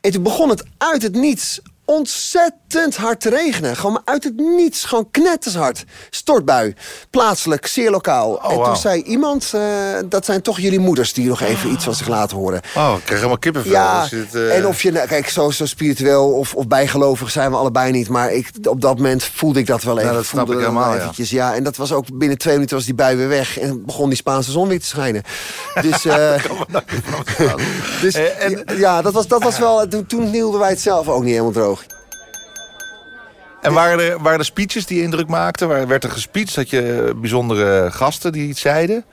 En 0.00 0.10
toen 0.10 0.22
begon 0.22 0.48
het 0.48 0.64
uit 0.78 1.02
het 1.02 1.14
niets 1.14 1.60
ontzettend 1.84 2.96
hard 2.96 3.20
te 3.20 3.28
regenen. 3.28 3.76
Gewoon 3.76 4.00
uit 4.04 4.24
het 4.24 4.36
niets, 4.36 4.84
gewoon 4.84 5.08
knettershard. 5.10 5.84
Stortbui, 6.10 6.74
plaatselijk, 7.10 7.66
zeer 7.66 7.90
lokaal. 7.90 8.42
en 8.50 8.62
toen 8.62 8.76
zei 8.76 9.02
iemand... 9.02 9.50
eh, 9.54 9.62
dat 10.04 10.24
zijn 10.24 10.42
toch 10.42 10.60
jullie 10.60 10.78
moeders 10.78 11.12
die 11.12 11.28
nog 11.28 11.40
even 11.40 11.70
iets 11.70 11.84
van 11.84 11.94
zich 11.94 12.08
laten 12.08 12.36
horen. 12.36 12.60
Oh, 12.76 12.92
ik 12.96 13.04
krijg 13.04 13.18
helemaal 13.18 13.38
kippenvel. 13.38 13.72
Ja, 13.72 14.00
als 14.00 14.10
je 14.10 14.16
dit, 14.16 14.34
eh, 14.34 14.56
en 14.56 14.66
of 14.66 14.82
je, 14.82 14.92
nou, 14.92 15.06
kijk, 15.06 15.28
zo, 15.28 15.50
zo 15.50 15.66
spiritueel 15.66 16.30
of, 16.32 16.54
of 16.54 16.66
bijgelovig 16.66 17.30
zijn 17.30 17.50
we 17.50 17.56
allebei 17.56 17.92
niet. 17.92 18.08
Maar 18.08 18.32
ik, 18.32 18.50
op 18.68 18.80
dat 18.80 18.96
moment 18.96 19.24
voelde 19.24 19.58
ik 19.58 19.66
dat 19.66 19.82
wel 19.82 19.94
even. 19.94 20.04
Nou, 20.06 20.16
dat 20.18 20.26
snap 20.26 20.50
ik 20.50 20.58
helemaal, 20.58 20.94
ja. 20.94 21.00
eventjes, 21.00 21.30
ja. 21.30 21.54
En 21.54 21.64
dat 21.64 21.76
was 21.76 21.92
ook 21.92 22.18
binnen 22.18 22.38
twee 22.38 22.54
minuten 22.54 22.76
was 22.76 22.84
die 22.84 22.94
bui 22.94 23.16
weer 23.16 23.28
weg. 23.28 23.58
En 23.58 23.84
begon 23.84 24.08
die 24.08 24.16
Spaanse 24.18 24.50
zon 24.50 24.68
weer 24.68 24.80
te 24.80 24.86
schijnen. 24.86 25.22
Dus, 25.82 26.04
eh, 26.16 26.34
dus 28.00 28.14
en- 28.14 28.64
ja, 28.76 29.02
dat 29.02 29.12
was, 29.12 29.26
dat 29.26 29.42
was 29.42 29.58
wel... 29.58 29.88
Toen, 29.88 30.06
toen 30.06 30.26
hielden 30.26 30.60
wij 30.60 30.68
het 30.68 30.80
zelf 30.80 31.08
ook 31.08 31.22
niet 31.22 31.30
helemaal 31.30 31.52
droog. 31.52 31.79
En 33.62 33.72
waren 33.72 34.10
er, 34.10 34.22
waren 34.22 34.38
er 34.38 34.44
speeches 34.44 34.86
die 34.86 35.02
indruk 35.02 35.28
maakten? 35.28 35.68
Waar- 35.68 35.86
Werd 35.88 36.04
er 36.04 36.10
gespeecht? 36.10 36.56
Had 36.56 36.70
je 36.70 37.12
bijzondere 37.16 37.90
gasten 37.90 38.32
die 38.32 38.48
iets 38.48 38.60
zeiden? 38.60 39.04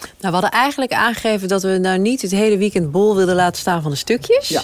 Nou, 0.00 0.10
we 0.20 0.28
hadden 0.30 0.50
eigenlijk 0.50 0.92
aangegeven 0.92 1.48
dat 1.48 1.62
we 1.62 1.78
nou 1.78 1.98
niet 1.98 2.22
het 2.22 2.30
hele 2.30 2.56
weekend 2.56 2.90
bol 2.90 3.16
wilden 3.16 3.34
laten 3.34 3.60
staan 3.60 3.82
van 3.82 3.90
de 3.90 3.96
stukjes. 3.96 4.48
Ja. 4.48 4.62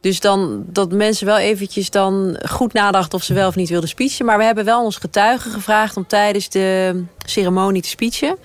Dus 0.00 0.20
dan 0.20 0.64
dat 0.66 0.92
mensen 0.92 1.26
wel 1.26 1.38
eventjes 1.38 1.90
dan 1.90 2.38
goed 2.48 2.72
nadachten 2.72 3.18
of 3.18 3.24
ze 3.24 3.34
wel 3.34 3.48
of 3.48 3.54
niet 3.54 3.68
wilden 3.68 3.88
speechen. 3.88 4.24
Maar 4.26 4.38
we 4.38 4.44
hebben 4.44 4.64
wel 4.64 4.84
ons 4.84 4.96
getuigen 4.96 5.50
gevraagd 5.50 5.96
om 5.96 6.06
tijdens 6.06 6.48
de 6.48 7.02
ceremonie 7.26 7.82
te 7.82 7.88
speechen. 7.88 8.36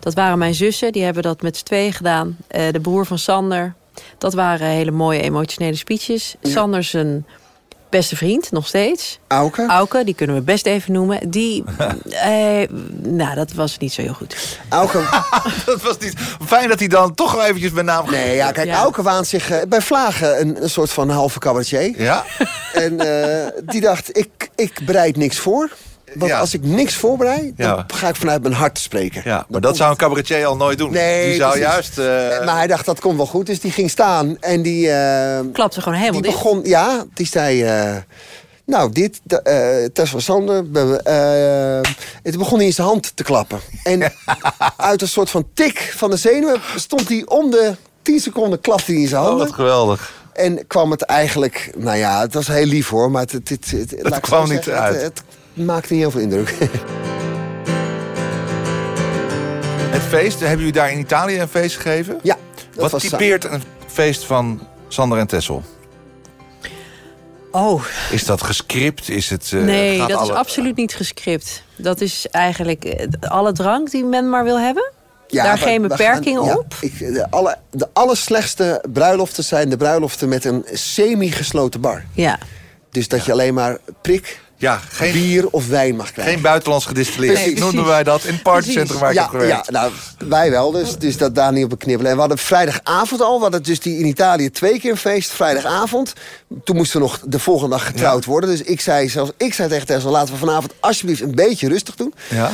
Dat 0.00 0.14
waren 0.14 0.38
mijn 0.38 0.54
zussen, 0.54 0.92
die 0.92 1.02
hebben 1.02 1.22
dat 1.22 1.42
met 1.42 1.56
z'n 1.56 1.64
tweeën 1.64 1.92
gedaan. 1.92 2.36
Eh, 2.48 2.62
de 2.72 2.80
broer 2.80 3.06
van 3.06 3.18
Sander. 3.18 3.74
Dat 4.18 4.34
waren 4.34 4.66
hele 4.66 4.90
mooie 4.90 5.20
emotionele 5.20 5.76
speeches. 5.76 6.34
Sander 6.42 6.82
zijn 6.82 7.26
beste 7.90 8.16
vriend, 8.16 8.50
nog 8.50 8.66
steeds. 8.66 9.18
Auke? 9.26 9.66
Auke, 9.68 10.04
die 10.04 10.14
kunnen 10.14 10.36
we 10.36 10.42
best 10.42 10.66
even 10.66 10.92
noemen. 10.92 11.30
Die, 11.30 11.64
eh, 12.10 12.68
nou, 13.02 13.34
dat 13.34 13.52
was 13.52 13.78
niet 13.78 13.92
zo 13.92 14.02
heel 14.02 14.12
goed. 14.14 14.58
Auke... 14.68 14.98
Dat 15.66 15.82
was 15.82 15.98
niet... 15.98 16.14
Fijn 16.46 16.68
dat 16.68 16.78
hij 16.78 16.88
dan 16.88 17.14
toch 17.14 17.32
wel 17.32 17.44
eventjes 17.44 17.70
met 17.70 17.84
naam... 17.84 18.10
Nee, 18.10 18.36
ja, 18.36 18.50
kijk, 18.50 18.66
Ja. 18.66 18.76
Auke 18.76 19.02
waant 19.02 19.26
zich 19.26 19.50
eh, 19.50 19.62
bij 19.68 19.80
Vlagen 19.80 20.40
een, 20.40 20.62
een 20.62 20.70
soort 20.70 20.90
van 20.90 21.10
halve 21.10 21.38
cabaretier. 21.38 22.02
Ja? 22.02 22.24
En 22.72 23.00
eh, 23.00 23.46
die 23.64 23.80
dacht, 23.80 24.18
ik, 24.18 24.50
ik 24.54 24.80
bereid 24.84 25.16
niks 25.16 25.38
voor. 25.38 25.70
Want 26.18 26.30
Ja. 26.30 26.38
als 26.38 26.54
ik 26.54 26.62
niks 26.64 26.94
voorbereid, 26.94 27.52
dan 27.56 27.66
Ja. 27.66 27.84
ga 27.94 28.08
ik 28.08 28.16
vanuit 28.16 28.42
mijn 28.42 28.54
hart 28.54 28.78
spreken. 28.78 29.22
Ja, 29.24 29.46
maar 29.48 29.60
dat 29.60 29.76
zou 29.76 29.90
een 29.90 29.96
cabaretier 29.96 30.46
al 30.46 30.56
nooit 30.56 30.78
doen. 30.78 30.90
Nee, 30.92 31.26
Die 31.28 31.34
zou 31.36 31.50
precies. 31.52 31.68
juist... 31.72 31.98
eh, 31.98 32.28
het. 32.36 32.44
Maar 32.44 32.56
hij 32.56 32.66
dacht, 32.66 32.84
dat 32.86 33.00
komt 33.00 33.16
wel 33.16 33.26
goed. 33.26 33.46
Dus 33.46 33.60
die 33.60 33.70
ging 33.70 33.90
staan 33.90 34.36
en 34.40 34.62
die, 34.62 34.90
eh, 34.90 35.40
Klapte 35.52 35.80
gewoon 35.80 35.98
helemaal 35.98 36.20
die 36.22 36.30
dicht. 36.30 36.42
begon... 36.42 36.60
Ja, 36.64 37.04
die 37.14 37.26
zei... 37.26 37.62
eh, 37.62 37.96
nou, 38.66 38.92
dit, 38.92 39.20
eh 39.42 39.84
Tess 39.92 40.10
van 40.10 40.20
Sander. 40.20 40.56
eh, 41.04 41.80
toen 42.22 42.38
begon 42.38 42.56
hij 42.58 42.66
in 42.66 42.72
zijn 42.72 42.86
hand 42.86 43.16
te 43.16 43.22
klappen. 43.22 43.60
En 43.84 44.02
uit 44.76 45.02
een 45.02 45.08
soort 45.08 45.30
van 45.30 45.48
tik 45.54 45.92
van 45.96 46.10
de 46.10 46.16
zenuwen 46.16 46.60
stond 46.76 47.08
hij 47.08 47.22
om 47.26 47.50
de 47.50 47.74
10 48.02 48.20
seconden 48.20 48.60
klapte 48.60 48.92
hij 48.92 49.00
in 49.00 49.08
zijn 49.08 49.20
Oh, 49.22 49.26
handen. 49.28 49.46
wat 49.46 49.54
geweldig. 49.54 50.12
En 50.32 50.66
kwam 50.66 50.90
het 50.90 51.02
eigenlijk, 51.02 51.70
nou 51.76 51.96
ja, 51.96 52.20
het 52.20 52.34
was 52.34 52.46
heel 52.46 52.64
lief 52.66 52.88
hoor, 52.88 53.10
maar 53.10 53.22
het, 53.22 53.32
het, 53.32 53.48
het, 53.48 53.70
het, 54.02 54.20
kwam 54.20 54.48
niet 54.48 54.64
zeggen, 54.64 54.82
uit. 54.82 54.94
Het, 54.94 55.02
het 55.04 55.22
maakte 55.64 55.92
niet 55.92 56.02
heel 56.02 56.10
veel 56.10 56.20
indruk. 56.20 56.54
Het 59.90 60.02
feest, 60.02 60.40
hebben 60.40 60.58
jullie 60.58 60.72
daar 60.72 60.92
in 60.92 60.98
Italië 60.98 61.40
een 61.40 61.48
feest 61.48 61.76
gegeven? 61.76 62.18
ja, 62.22 62.36
dat 62.72 62.82
Wat 62.82 62.90
was 62.90 63.02
typeert 63.02 63.44
een 63.44 63.62
feest 63.86 64.24
van 64.24 64.66
Sander 64.88 65.18
en 65.18 65.26
Tessel? 65.26 65.62
Oh, 67.50 67.84
Is 68.10 68.24
dat 68.24 68.42
gescript? 68.42 69.08
Is 69.08 69.30
het, 69.30 69.50
eh, 69.54 69.60
nee, 69.60 69.98
gaat 69.98 70.08
dat 70.08 70.22
is 70.22 70.30
absoluut 70.30 70.76
niet 70.76 70.94
gescript. 70.94 71.62
Dat 71.76 72.00
is 72.00 72.26
eigenlijk 72.30 72.84
eh, 72.84 73.06
alle 73.30 73.52
drank 73.52 73.90
die 73.90 74.04
men 74.04 74.30
maar 74.30 74.44
wil 74.44 74.58
hebben. 74.60 74.90
Ja, 75.28 75.42
Daar 75.44 75.54
we- 75.58 75.62
geen 75.62 75.82
beperking 75.82 76.36
gaan- 76.38 76.46
ja, 76.46 76.56
op. 76.56 76.74
ik, 76.80 76.98
de, 76.98 77.26
alle, 77.30 77.56
de 77.70 77.88
allerslechtste 77.92 78.84
bruiloften 78.92 79.44
zijn 79.44 79.68
de 79.68 79.76
bruiloften 79.76 80.28
met 80.28 80.44
een 80.44 80.64
semi-gesloten 80.72 81.80
bar. 81.80 82.04
Ja. 82.12 82.38
Dus 82.90 83.08
dat 83.08 83.24
je 83.24 83.32
alleen 83.32 83.54
maar 83.54 83.78
prik, 84.02 84.40
Ja, 84.58 84.80
geen, 84.90 85.12
bier 85.12 85.48
of 85.50 85.68
wijn 85.68 85.96
mag 85.96 86.12
krijgen. 86.12 86.34
geen 86.34 86.42
buitenlands 86.42 86.86
gedistilleerd. 86.86 87.58
Noemden 87.58 87.84
wij 87.86 88.02
dat 88.02 88.24
in 88.24 88.32
het 88.32 88.42
partycentrum 88.42 88.98
waar 89.00 89.10
ik 89.10 89.16
ja, 89.16 89.22
heb 89.22 89.30
gewerkt. 89.30 89.66
ja, 89.66 89.72
nou, 89.72 89.92
wij 90.28 90.50
wel 90.50 90.70
dus. 90.70 90.96
Dus 90.96 91.16
dat 91.16 91.34
daar 91.34 91.52
niet 91.52 91.64
op 91.64 91.70
beknibbelen. 91.70 92.06
En 92.10 92.14
we 92.14 92.20
hadden 92.22 92.38
vrijdagavond 92.38 93.20
al. 93.20 93.36
We 93.36 93.42
hadden 93.42 93.62
dus 93.62 93.80
die 93.80 93.98
in 93.98 94.04
Italië 94.06 94.50
twee 94.50 94.80
keer 94.80 94.90
een 94.90 94.96
feest. 94.96 95.30
Vrijdagavond. 95.30 96.12
Toen 96.64 96.76
moesten 96.76 97.00
we 97.00 97.06
nog 97.06 97.20
de 97.24 97.38
volgende 97.38 97.76
dag 97.76 97.86
getrouwd 97.86 98.24
worden. 98.24 98.50
Dus 98.50 98.62
ik 98.62 98.80
zei 98.80 99.08
zelfs, 99.08 99.30
ik 99.36 99.54
zei 99.54 99.68
tegen 99.68 99.86
Tessel, 99.86 100.10
laten 100.10 100.32
we 100.34 100.38
vanavond 100.40 100.72
alsjeblieft 100.80 101.20
een 101.20 101.34
beetje 101.34 101.68
rustig 101.68 101.94
doen. 101.94 102.14
Ja? 102.30 102.50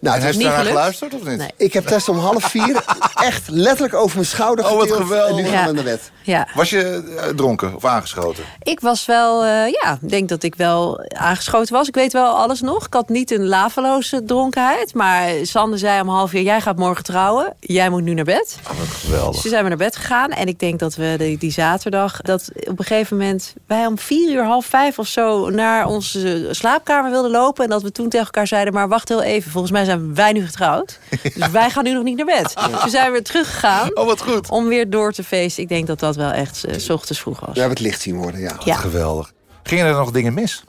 Nou, 0.00 0.16
En 0.16 0.22
het 0.26 0.34
heeft 0.34 0.40
daarna 0.46 0.68
geluisterd 0.68 1.14
of 1.14 1.24
niet? 1.24 1.36
Nee. 1.38 1.50
ik 1.56 1.72
heb 1.72 1.86
Tessel 1.86 2.12
om 2.12 2.18
half 2.18 2.44
vier 2.44 2.84
echt 3.14 3.42
letterlijk 3.48 3.94
over 3.94 4.16
mijn 4.16 4.28
schouder 4.28 4.64
Oh, 4.70 4.76
wat 4.76 4.92
geweldig. 4.92 5.28
En 5.38 5.42
nu 5.44 5.50
gaan 5.50 5.52
Ja. 5.60 5.66
we 5.66 5.72
naar 5.72 5.84
bed. 5.84 6.00
Ja. 6.30 6.48
Was 6.54 6.70
je 6.70 7.14
eh, 7.18 7.28
dronken 7.28 7.74
of 7.74 7.84
aangeschoten? 7.84 8.44
Ik 8.62 8.80
was 8.80 9.06
wel, 9.06 9.44
eh, 9.44 9.48
ja, 9.82 9.98
ik 10.02 10.08
denk 10.08 10.28
dat 10.28 10.42
ik 10.42 10.54
wel 10.54 11.00
aangeschoten 11.08 11.74
was. 11.74 11.88
Ik 11.88 11.94
weet 11.94 12.12
wel 12.12 12.36
alles 12.36 12.60
nog. 12.60 12.86
Ik 12.86 12.92
had 12.92 13.08
niet 13.08 13.30
een 13.30 13.46
laveloze 13.46 14.24
dronkenheid. 14.24 14.94
Maar 14.94 15.28
Sander 15.42 15.78
zei 15.78 16.00
om 16.00 16.08
half 16.08 16.32
uur, 16.32 16.42
jij 16.42 16.60
gaat 16.60 16.76
morgen 16.76 17.04
trouwen. 17.04 17.54
Jij 17.60 17.90
moet 17.90 18.02
nu 18.02 18.14
naar 18.14 18.24
bed. 18.24 18.56
Oh, 18.70 18.78
Dus 18.80 18.88
geweldig. 18.88 19.40
toen 19.40 19.50
zijn 19.50 19.62
we 19.62 19.68
naar 19.68 19.78
bed 19.78 19.96
gegaan. 19.96 20.30
En 20.30 20.46
ik 20.48 20.58
denk 20.58 20.78
dat 20.78 20.94
we 20.94 21.14
die, 21.18 21.38
die 21.38 21.50
zaterdag, 21.52 22.20
dat 22.20 22.48
op 22.64 22.78
een 22.78 22.84
gegeven 22.84 23.16
moment 23.16 23.54
wij 23.66 23.86
om 23.86 23.98
vier 23.98 24.32
uur, 24.32 24.44
half 24.44 24.66
vijf 24.66 24.98
of 24.98 25.06
zo 25.06 25.50
naar 25.50 25.86
onze 25.86 26.48
slaapkamer 26.50 27.10
wilden 27.10 27.30
lopen. 27.30 27.64
En 27.64 27.70
dat 27.70 27.82
we 27.82 27.92
toen 27.92 28.08
tegen 28.08 28.24
elkaar 28.26 28.46
zeiden, 28.46 28.72
maar 28.74 28.88
wacht 28.88 29.08
heel 29.08 29.22
even. 29.22 29.50
Volgens 29.50 29.72
mij 29.72 29.84
zijn 29.84 30.14
wij 30.14 30.32
nu 30.32 30.44
getrouwd. 30.46 30.98
Dus 31.34 31.48
wij 31.50 31.70
gaan 31.70 31.84
nu 31.84 31.92
nog 31.92 32.02
niet 32.02 32.16
naar 32.16 32.26
bed. 32.26 32.54
Dus 32.70 32.80
toen 32.80 32.90
zijn 32.90 33.06
we 33.06 33.12
weer 33.12 33.22
teruggegaan 33.22 33.96
Oh, 33.96 34.06
wat 34.06 34.20
goed. 34.22 34.50
om 34.50 34.66
weer 34.68 34.90
door 34.90 35.12
te 35.12 35.24
feesten. 35.24 35.62
Ik 35.62 35.68
denk 35.68 35.86
dat 35.86 35.98
dat 36.00 36.16
wel 36.20 36.30
echt 36.30 36.64
's 36.76 36.88
ochtends 36.88 37.20
vroeg 37.20 37.40
was. 37.40 37.54
We 37.54 37.60
hebben 37.60 37.78
het 37.78 37.86
licht 37.86 38.00
zien 38.00 38.16
worden, 38.16 38.40
ja. 38.40 38.56
Ja. 38.64 38.74
Geweldig. 38.74 39.32
Gingen 39.62 39.86
er 39.86 39.94
nog 39.94 40.10
dingen 40.10 40.34
mis? 40.34 40.64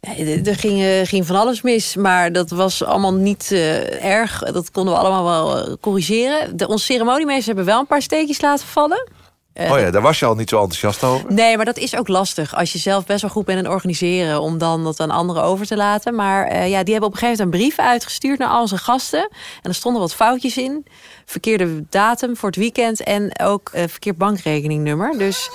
Ja, 0.00 0.16
er 0.44 0.56
ging, 0.56 0.82
eh, 0.82 1.06
ging 1.06 1.26
van 1.26 1.36
alles 1.36 1.62
mis, 1.62 1.96
maar 1.96 2.32
dat 2.32 2.50
was 2.50 2.84
allemaal 2.84 3.14
niet 3.14 3.52
eh, 3.52 4.04
erg. 4.04 4.38
Dat 4.38 4.70
konden 4.70 4.94
we 4.94 5.00
allemaal 5.00 5.24
wel 5.24 5.78
corrigeren. 5.78 6.56
De, 6.56 6.68
onze 6.68 6.84
ceremoniemeesters 6.84 7.46
hebben 7.46 7.64
wel 7.64 7.80
een 7.80 7.86
paar 7.86 8.02
steekjes 8.02 8.40
laten 8.40 8.66
vallen. 8.66 9.08
Eh, 9.54 9.72
oh 9.72 9.78
ja, 9.78 9.90
daar 9.90 10.02
was 10.02 10.18
je 10.18 10.26
al 10.26 10.34
niet 10.34 10.48
zo 10.48 10.60
enthousiast 10.60 11.04
over. 11.04 11.32
Nee, 11.32 11.56
maar 11.56 11.64
dat 11.64 11.76
is 11.76 11.96
ook 11.96 12.08
lastig. 12.08 12.54
Als 12.54 12.72
je 12.72 12.78
zelf 12.78 13.06
best 13.06 13.20
wel 13.20 13.30
goed 13.30 13.44
bent 13.44 13.58
in 13.58 13.68
organiseren... 13.68 14.40
om 14.40 14.58
dan 14.58 14.84
dat 14.84 15.00
aan 15.00 15.10
anderen 15.10 15.42
over 15.42 15.66
te 15.66 15.76
laten. 15.76 16.14
Maar 16.14 16.46
eh, 16.46 16.68
ja, 16.68 16.82
die 16.82 16.92
hebben 16.92 17.10
op 17.10 17.14
een 17.14 17.20
gegeven 17.20 17.44
moment 17.44 17.62
een 17.62 17.68
brief 17.68 17.78
uitgestuurd... 17.78 18.38
naar 18.38 18.48
al 18.48 18.68
zijn 18.68 18.80
gasten. 18.80 19.28
En 19.62 19.70
er 19.70 19.74
stonden 19.74 20.00
wat 20.00 20.14
foutjes 20.14 20.56
in. 20.56 20.86
Verkeerde 21.24 21.84
datum 21.88 22.36
voor 22.36 22.48
het 22.48 22.58
weekend. 22.58 23.02
En 23.02 23.40
ook 23.40 23.68
eh, 23.72 23.82
verkeerd 23.88 24.18
bankrekeningnummer. 24.18 25.18
Dus 25.18 25.50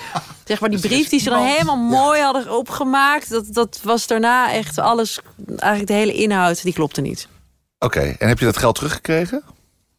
zeg 0.45 0.59
maar 0.59 0.69
die 0.69 0.79
brief 0.79 1.09
die 1.09 1.19
ze 1.19 1.29
dan 1.29 1.45
helemaal 1.45 1.77
mooi 1.77 2.21
hadden 2.21 2.57
opgemaakt... 2.57 3.29
Dat, 3.29 3.53
dat 3.53 3.79
was 3.83 4.07
daarna 4.07 4.53
echt 4.53 4.77
alles... 4.77 5.19
Eigenlijk 5.47 5.87
de 5.87 5.93
hele 5.93 6.13
inhoud, 6.13 6.63
die 6.63 6.73
klopte 6.73 7.01
niet. 7.01 7.27
Oké, 7.79 8.15
en 8.19 8.27
heb 8.27 8.39
je 8.39 8.45
dat 8.45 8.57
geld 8.57 8.75
teruggekregen? 8.75 9.43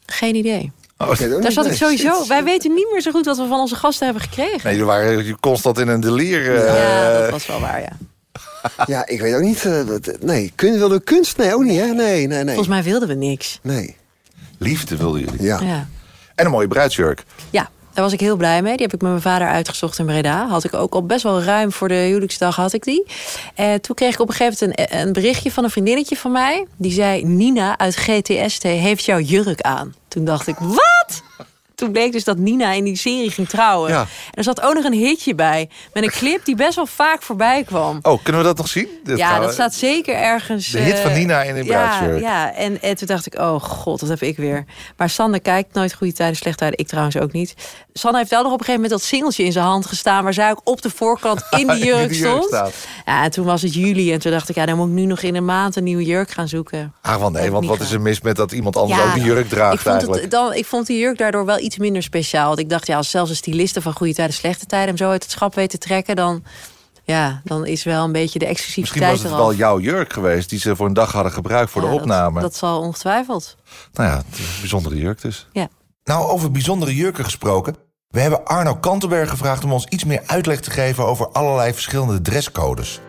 Geen 0.07 0.35
idee. 0.35 0.73
Oh, 1.01 1.19
Daar 1.43 1.53
zat 1.53 1.67
ik 1.67 1.73
sowieso... 1.73 2.27
Wij 2.29 2.45
weten 2.45 2.75
niet 2.75 2.89
meer 2.93 3.01
zo 3.01 3.11
goed 3.11 3.25
wat 3.25 3.37
we 3.37 3.47
van 3.47 3.59
onze 3.61 3.75
gasten 3.75 4.05
hebben 4.07 4.23
gekregen. 4.25 4.61
nee, 4.63 4.73
jullie 4.73 4.85
waren 4.85 5.41
constant 5.41 5.79
in 5.79 5.89
een 5.89 6.01
delier. 6.01 6.57
eh, 6.57 6.75
Ja, 7.13 7.21
dat 7.21 7.31
was 7.31 7.47
wel 7.47 7.61
waar, 7.61 7.81
ja. 7.81 7.93
Ja, 8.87 9.07
ik 9.07 9.21
weet 9.21 9.35
ook 9.35 9.41
niet. 9.41 9.65
eh, 9.65 9.83
wat- 9.83 10.11
nee, 10.21 10.53
kun, 10.55 10.73
wilde 10.79 11.01
kunst? 11.01 11.37
Nee, 11.37 11.55
ook 11.55 11.63
niet, 11.65 11.81
hè? 11.81 11.87
Nee, 11.87 12.27
nee, 12.27 12.27
nee. 12.27 12.45
Volgens 12.45 12.69
mij 12.69 12.83
wilden 12.83 13.09
we 13.09 13.15
niks. 13.15 13.59
Nee, 13.63 13.97
Liefde 14.59 14.97
wilden 14.97 15.21
jullie. 15.21 15.43
ja. 15.43 15.61
Ja. 15.63 15.87
En 16.35 16.45
een 16.45 16.51
mooie 16.51 16.69
bruidsjurk. 16.69 17.23
Ja, 17.51 17.71
daar 17.93 18.05
was 18.05 18.13
ik 18.13 18.21
heel 18.21 18.37
blij 18.37 18.63
mee. 18.63 18.73
Die 18.77 18.83
heb 18.87 18.95
ik 18.95 19.01
met 19.01 19.11
mijn 19.11 19.23
vader 19.23 19.49
uitgezocht 19.49 19.99
in 19.99 20.07
Breda. 20.07 20.47
Had 20.49 20.65
ik 20.65 20.75
ook 20.75 20.95
al 20.95 21.07
best 21.07 21.23
wel 21.23 21.43
ruim 21.43 21.73
voor 21.73 21.89
de 21.89 21.95
huwelijksdag 21.95 22.57
had 22.57 22.73
ik 22.73 22.85
die. 22.85 23.07
En 23.55 23.81
toen 23.81 23.95
kreeg 23.95 24.15
ik 24.15 24.21
op 24.21 24.29
een 24.29 24.35
gegeven 24.35 24.69
moment 24.69 24.93
een, 24.93 24.99
een 25.07 25.13
berichtje 25.13 25.51
van 25.53 25.65
een 25.65 25.71
vriendinnetje 25.71 26.17
van 26.17 26.33
mij. 26.33 26.67
Die 26.77 26.93
zei, 26.93 27.25
Nina 27.25 27.79
uit 27.79 27.97
GTST 27.97 28.63
heeft 28.63 29.05
jouw 29.05 29.19
jurk 29.21 29.61
aan. 29.61 29.95
Toen 30.11 30.25
dacht 30.25 30.47
ik, 30.47 30.57
wat? 30.59 31.23
Toen 31.81 31.93
bleek 31.93 32.13
dus 32.13 32.25
dat 32.25 32.39
Nina 32.39 32.73
in 32.73 32.85
die 32.85 32.97
serie 32.97 33.31
ging 33.31 33.49
trouwen. 33.49 33.91
Ja. 33.91 34.01
En 34.01 34.07
er 34.33 34.43
zat 34.43 34.61
ook 34.61 34.75
nog 34.75 34.85
een 34.85 34.93
hitje 34.93 35.35
bij. 35.35 35.69
Met 35.93 36.03
een 36.03 36.11
clip 36.11 36.45
die 36.45 36.55
best 36.55 36.75
wel 36.75 36.87
vaak 36.87 37.23
voorbij 37.23 37.65
kwam. 37.65 37.99
Oh, 38.03 38.23
kunnen 38.23 38.43
we 38.43 38.47
dat 38.49 38.57
nog 38.57 38.69
zien? 38.69 38.89
Dit 39.05 39.19
Ja, 39.19 39.39
we- 39.39 39.45
dat 39.45 39.53
staat 39.53 39.75
zeker 39.75 40.15
ergens. 40.15 40.71
De 40.71 40.79
hit 40.79 40.99
van 40.99 41.11
eh, 41.11 41.17
Nina 41.17 41.43
in 41.43 41.57
een 41.57 41.65
ja, 41.65 41.71
bruidsjurk. 41.71 42.21
Ja, 42.21 42.55
en, 42.55 42.83
en 42.83 42.97
toen 42.97 43.07
dacht 43.07 43.27
ik, 43.27 43.39
oh 43.39 43.63
god, 43.63 44.01
wat 44.01 44.11
heb 44.11 44.23
ik 44.23 44.37
weer. 44.37 44.65
Maar 44.97 45.11
Sander 45.11 45.41
kijkt 45.41 45.75
nooit 45.75 45.95
goede 45.95 46.13
tijden, 46.13 46.37
slechte 46.37 46.59
tijden. 46.59 46.79
Ik 46.79 46.87
trouwens 46.87 47.17
ook 47.17 47.33
niet. 47.33 47.55
Sander 47.93 48.19
heeft 48.19 48.31
wel 48.33 48.43
nog 48.43 48.53
op 48.53 48.59
een 48.59 48.65
gegeven 48.65 48.83
moment 48.83 49.01
dat 49.01 49.09
singeltje 49.11 49.45
in 49.45 49.53
zijn 49.53 49.65
hand 49.65 49.87
gestaan... 49.87 50.25
waar 50.25 50.35
zij 50.35 50.51
ook 50.51 50.61
op 50.65 50.83
de 50.83 50.91
voorkant 50.91 51.43
in 51.51 51.67
die 51.69 51.79
In 51.79 51.87
jurk 51.87 52.09
die 52.09 52.19
jurk 52.19 52.43
stond. 52.43 52.51
Ja, 53.07 53.23
en 53.25 53.31
toen 53.31 53.45
was 53.45 53.63
het 53.63 53.75
juli 53.75 54.13
en 54.13 54.19
toen 54.19 54.33
dacht 54.33 54.49
ik... 54.49 54.55
ja, 54.55 54.67
dan 54.67 54.77
moet 54.77 54.89
ik 54.89 54.93
nu 54.93 55.05
nog 55.05 55.23
in 55.23 55.35
een 55.35 55.45
maand 55.45 55.77
een 55.77 55.85
nieuwe 55.85 56.05
jurk 56.05 56.31
gaan 56.31 56.49
zoeken. 56.49 56.95
Ah, 57.03 57.21
want 57.21 57.33
nee, 57.35 57.51
want 57.51 57.67
wat 57.67 57.81
is 57.81 57.93
er 57.93 58.01
mis 58.01 58.21
met 58.21 58.37
dat 58.37 58.53
iemand 58.53 58.77
anders 58.77 59.01
ook 59.01 59.15
die 59.15 59.23
jurk 59.23 59.49
draagt 59.49 59.75
ik 59.75 59.81
vond, 59.81 59.95
eigenlijk? 59.95 60.23
het, 60.23 60.31
dan, 60.31 60.55
ik 60.55 60.67
vond 60.67 60.87
die 60.87 60.99
jurk 60.99 61.19
daardoor 61.19 61.45
wel 61.45 61.59
iets 61.59 61.70
minder 61.79 62.03
speciaal. 62.03 62.47
Want 62.47 62.59
ik 62.59 62.69
dacht, 62.69 62.87
ja, 62.87 62.97
als 62.97 63.11
zelfs 63.11 63.31
een 63.31 63.37
styliste 63.37 63.83
van 63.83 63.93
goede 63.93 64.15
tijden, 64.15 64.35
slechte 64.35 64.67
tijden... 64.67 64.89
hem 64.89 64.97
zo 64.97 65.11
uit 65.11 65.23
het 65.23 65.33
schap 65.33 65.55
weet 65.55 65.71
te 65.71 65.79
trekken, 65.79 66.17
dan, 66.17 66.45
ja, 67.05 67.41
dan 67.45 67.67
is 67.67 67.83
wel 67.85 68.05
een 68.05 68.13
beetje 68.13 68.39
de 68.39 68.47
exclusiviteit 68.47 69.11
Misschien 69.11 69.31
was 69.31 69.39
het 69.39 69.57
eraf. 69.57 69.59
wel 69.59 69.81
jouw 69.81 69.93
jurk 69.93 70.13
geweest 70.13 70.51
die 70.51 70.59
ze 70.59 70.77
voor 70.77 70.87
een 70.87 70.95
dag 70.95 71.13
hadden 71.13 71.33
gebruikt 71.33 71.71
voor 71.71 71.83
Ja, 71.83 71.87
de 71.89 71.93
dat- 71.95 72.03
opname. 72.03 72.41
Dat, 72.41 72.55
zal 72.57 72.81
ongetwijfeld. 72.81 73.57
Nou 73.93 74.09
ja, 74.11 74.17
het 74.17 74.39
is 74.39 74.39
een 74.39 74.61
bijzondere 74.61 74.97
jurk 74.97 75.21
dus. 75.21 75.47
Ja. 75.53 75.69
Nou, 76.05 76.29
over 76.31 76.51
bijzondere 76.51 76.95
jurken 76.95 77.25
gesproken. 77.25 77.77
We 78.09 78.21
hebben 78.21 78.45
Arno 78.45 78.75
Kantenberg 78.77 79.31
gevraagd 79.31 79.65
om 79.65 79.73
ons 79.73 79.87
iets 79.87 80.05
meer 80.05 80.23
uitleg 80.27 80.61
te 80.61 80.71
geven 80.71 81.07
over 81.07 81.29
allerlei 81.29 81.73
verschillende 81.73 82.21
dresscodes. 82.21 83.01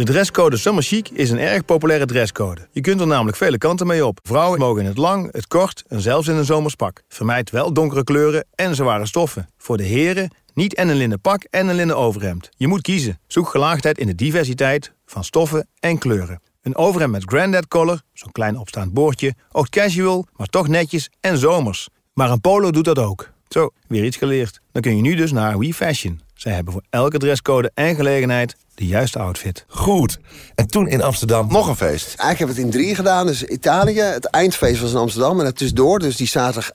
De 0.00 0.06
dresscode 0.06 0.56
Summer 0.56 0.82
Chic 0.82 1.08
is 1.08 1.30
een 1.30 1.38
erg 1.38 1.64
populaire 1.64 2.06
dresscode. 2.06 2.68
Je 2.70 2.80
kunt 2.80 3.00
er 3.00 3.06
namelijk 3.06 3.36
vele 3.36 3.58
kanten 3.58 3.86
mee 3.86 4.06
op. 4.06 4.18
Vrouwen 4.22 4.58
mogen 4.58 4.82
in 4.82 4.88
het 4.88 4.96
lang, 4.96 5.32
het 5.32 5.46
kort 5.46 5.84
en 5.88 6.00
zelfs 6.00 6.28
in 6.28 6.34
een 6.34 6.44
zomerspak. 6.44 7.02
Vermijd 7.08 7.50
wel 7.50 7.72
donkere 7.72 8.04
kleuren 8.04 8.46
en 8.54 8.74
zware 8.74 9.06
stoffen. 9.06 9.48
Voor 9.58 9.76
de 9.76 9.82
heren 9.82 10.30
niet 10.54 10.74
en 10.74 10.88
een 10.88 10.96
linnen 10.96 11.20
pak 11.20 11.44
en 11.50 11.68
een 11.68 11.74
linnen 11.74 11.96
overhemd. 11.96 12.48
Je 12.56 12.66
moet 12.66 12.80
kiezen. 12.80 13.18
Zoek 13.26 13.48
gelaagdheid 13.48 13.98
in 13.98 14.06
de 14.06 14.14
diversiteit 14.14 14.92
van 15.06 15.24
stoffen 15.24 15.68
en 15.80 15.98
kleuren. 15.98 16.40
Een 16.62 16.76
overhemd 16.76 17.12
met 17.12 17.24
granddad 17.24 17.68
collar, 17.68 18.00
zo'n 18.12 18.32
klein 18.32 18.58
opstaand 18.58 18.92
boordje, 18.92 19.34
ook 19.52 19.68
casual, 19.68 20.26
maar 20.36 20.46
toch 20.46 20.68
netjes 20.68 21.10
en 21.20 21.38
zomers. 21.38 21.88
Maar 22.12 22.30
een 22.30 22.40
polo 22.40 22.70
doet 22.70 22.84
dat 22.84 22.98
ook. 22.98 23.30
Zo, 23.48 23.70
weer 23.88 24.04
iets 24.04 24.16
geleerd. 24.16 24.60
Dan 24.72 24.82
kun 24.82 24.96
je 24.96 25.02
nu 25.02 25.14
dus 25.14 25.32
naar 25.32 25.58
We 25.58 25.74
Fashion. 25.74 26.20
Zij 26.34 26.52
hebben 26.52 26.72
voor 26.72 26.84
elke 26.90 27.18
dresscode 27.18 27.70
en 27.74 27.94
gelegenheid 27.94 28.56
de 28.80 28.86
juiste 28.86 29.18
outfit. 29.18 29.64
Goed. 29.68 30.18
En 30.54 30.66
toen 30.66 30.88
in 30.88 31.02
Amsterdam 31.02 31.48
nog 31.48 31.68
een 31.68 31.76
feest. 31.76 32.06
Eigenlijk 32.06 32.38
hebben 32.38 32.56
we 32.56 32.62
het 32.62 32.72
in 32.72 32.80
drie 32.80 32.94
gedaan. 32.94 33.26
Dus 33.26 33.44
Italië, 33.44 34.00
het 34.00 34.24
eindfeest 34.24 34.80
was 34.80 34.90
in 34.90 34.96
Amsterdam. 34.96 35.40
En 35.40 35.46
het 35.46 35.56
tussendoor, 35.56 35.98
dus 35.98 36.16
die 36.16 36.26
zaterdag 36.26 36.70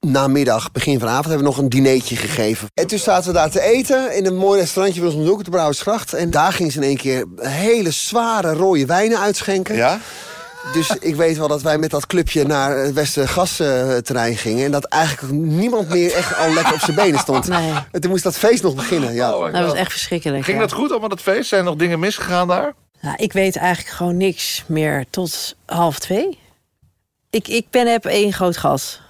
namiddag, 0.00 0.72
begin 0.72 0.98
vanavond, 0.98 1.24
hebben 1.24 1.44
we 1.44 1.50
nog 1.50 1.58
een 1.58 1.68
dineetje 1.68 2.16
gegeven. 2.16 2.68
En 2.74 2.86
toen 2.86 2.98
zaten 2.98 3.32
we 3.32 3.38
daar 3.38 3.50
te 3.50 3.60
eten 3.60 4.16
in 4.16 4.26
een 4.26 4.36
mooi 4.36 4.60
restaurantje 4.60 5.00
bij 5.00 5.08
ons 5.08 5.18
om 5.18 5.24
de 5.24 5.30
hoek, 5.30 5.44
de 5.44 5.50
Brouwersgracht. 5.50 6.12
En 6.12 6.30
daar 6.30 6.52
ging 6.52 6.72
ze 6.72 6.78
in 6.78 6.84
één 6.84 6.96
keer 6.96 7.26
hele 7.36 7.90
zware 7.90 8.52
rode 8.52 8.86
wijnen 8.86 9.18
uitschenken. 9.18 9.76
Ja? 9.76 10.00
Dus 10.72 10.90
ik 11.00 11.16
weet 11.16 11.36
wel 11.36 11.48
dat 11.48 11.62
wij 11.62 11.78
met 11.78 11.90
dat 11.90 12.06
clubje 12.06 12.44
naar 12.44 12.76
het 12.76 12.92
Westergasterrein 12.92 14.36
gingen. 14.36 14.64
En 14.64 14.70
dat 14.70 14.84
eigenlijk 14.84 15.32
niemand 15.32 15.88
meer 15.88 16.12
echt 16.12 16.36
al 16.36 16.52
lekker 16.52 16.74
op 16.74 16.80
zijn 16.80 16.96
benen 16.96 17.18
stond. 17.18 17.48
Nee. 17.48 17.72
En 17.92 18.00
toen 18.00 18.10
moest 18.10 18.22
dat 18.22 18.38
feest 18.38 18.62
nog 18.62 18.74
beginnen. 18.74 19.14
Ja. 19.14 19.36
Oh 19.36 19.52
Dat 19.52 19.64
was 19.64 19.74
echt 19.74 19.90
verschrikkelijk. 19.90 20.44
Ging 20.44 20.56
ja. 20.56 20.62
dat 20.62 20.72
goed 20.72 20.90
allemaal, 20.90 21.08
dat 21.08 21.20
feest? 21.20 21.48
Zijn 21.48 21.60
er 21.60 21.66
nog 21.66 21.76
dingen 21.76 21.98
misgegaan 21.98 22.48
daar? 22.48 22.74
Nou, 23.00 23.16
ik 23.16 23.32
weet 23.32 23.56
eigenlijk 23.56 23.96
gewoon 23.96 24.16
niks 24.16 24.64
meer 24.66 25.04
tot 25.10 25.56
half 25.66 25.98
twee. 25.98 26.38
Ik, 27.30 27.48
ik 27.48 27.66
ben 27.70 27.86
heb 27.86 28.04
één 28.04 28.32
groot 28.32 28.56
gas. 28.56 29.00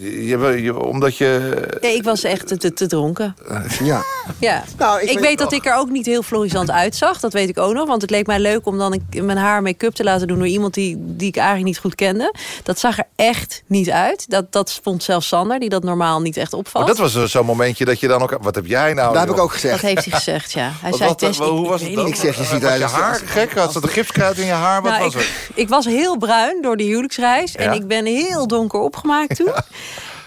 Je, 0.00 0.26
je- 0.26 0.62
je- 0.62 0.82
omdat 0.84 1.16
je... 1.16 1.62
Nee, 1.80 1.94
ik 1.96 2.02
was 2.04 2.22
echt 2.22 2.60
te, 2.60 2.72
te, 2.72 2.86
dronken. 2.86 3.34
ja. 3.82 4.02
Ja. 4.38 4.64
Nou, 4.78 5.00
ik 5.02 5.10
ik 5.10 5.18
weet, 5.18 5.38
dat 5.38 5.52
ik 5.52 5.66
er 5.66 5.74
ook 5.74 5.88
niet 5.90 6.06
heel 6.06 6.22
florisant 6.22 6.70
uitzag. 6.70 7.20
Dat 7.20 7.32
weet 7.32 7.48
ik 7.48 7.58
ook 7.58 7.72
nog. 7.74 7.86
Want 7.86 8.02
het 8.02 8.10
leek 8.10 8.26
mij 8.26 8.38
leuk 8.40 8.66
om 8.66 8.78
dan 8.78 9.00
een- 9.10 9.24
mijn 9.24 9.38
haar 9.38 9.62
make-up 9.62 9.94
te 9.94 10.04
laten 10.04 10.26
doen... 10.28 10.38
door 10.38 10.46
iemand 10.46 10.74
die, 10.74 10.96
die 10.98 11.28
ik 11.28 11.36
eigenlijk 11.36 11.66
niet 11.66 11.78
goed 11.78 11.94
kende. 11.94 12.34
Dat 12.62 12.78
zag 12.78 12.98
er 12.98 13.04
echt 13.16 13.62
niet 13.66 13.90
uit. 13.90 14.30
Dat, 14.30 14.52
dat 14.52 14.80
vond 14.82 15.02
zelfs 15.02 15.28
Sander, 15.28 15.58
die 15.58 15.68
dat 15.68 15.82
normaal 15.82 16.20
niet 16.20 16.36
echt 16.36 16.52
opvalt. 16.52 16.86
Maar 16.86 16.94
dat 16.94 17.02
was 17.12 17.14
eh, 17.22 17.22
zo'n 17.28 17.46
momentje 17.46 17.84
dat 17.84 18.00
je 18.00 18.08
dan 18.08 18.22
ook... 18.22 18.36
Wat 18.40 18.54
heb 18.54 18.66
jij 18.66 18.92
nou? 18.94 19.12
Dat 19.12 19.20
heb 19.26 19.30
ik 19.36 19.38
ook 19.42 19.52
gezegd. 19.52 19.80
Dat 19.80 19.90
heeft 19.90 20.04
hij 20.04 20.14
gezegd, 20.18 20.52
ja. 20.52 20.70
Hij 20.80 20.90
Wat- 20.90 20.98
zei, 20.98 21.32
ik- 21.32 21.36
hoe 21.36 21.62
ik 21.62 21.68
was 21.68 21.80
het 21.80 21.88
niet 21.88 21.98
dan? 21.98 22.06
Ik 22.06 22.14
zeg, 22.14 22.36
je 22.38 22.44
ziet 22.44 22.62
eruit 22.62 22.78
je 22.80 22.86
haar 22.86 23.10
als- 23.12 23.22
gek? 23.24 23.52
Had 23.54 23.72
ze 23.72 23.80
de 23.80 23.88
gipskruid 23.88 24.38
in 24.38 24.46
je 24.46 24.52
haar? 24.52 24.82
Wat 24.82 24.90
Nou, 24.92 25.04
was 25.04 25.14
ik, 25.14 25.20
het? 25.20 25.28
ik 25.54 25.68
was 25.68 25.84
heel 25.84 26.16
bruin 26.18 26.62
door 26.62 26.76
de 26.76 26.84
huwelijksreis. 26.84 27.52
Ja. 27.52 27.58
En 27.58 27.72
ik 27.72 27.86
ben 27.86 28.06
heel 28.06 28.46
donker 28.46 28.80
opgemaakt 28.80 29.36
toen. 29.36 29.46
En 29.54 29.64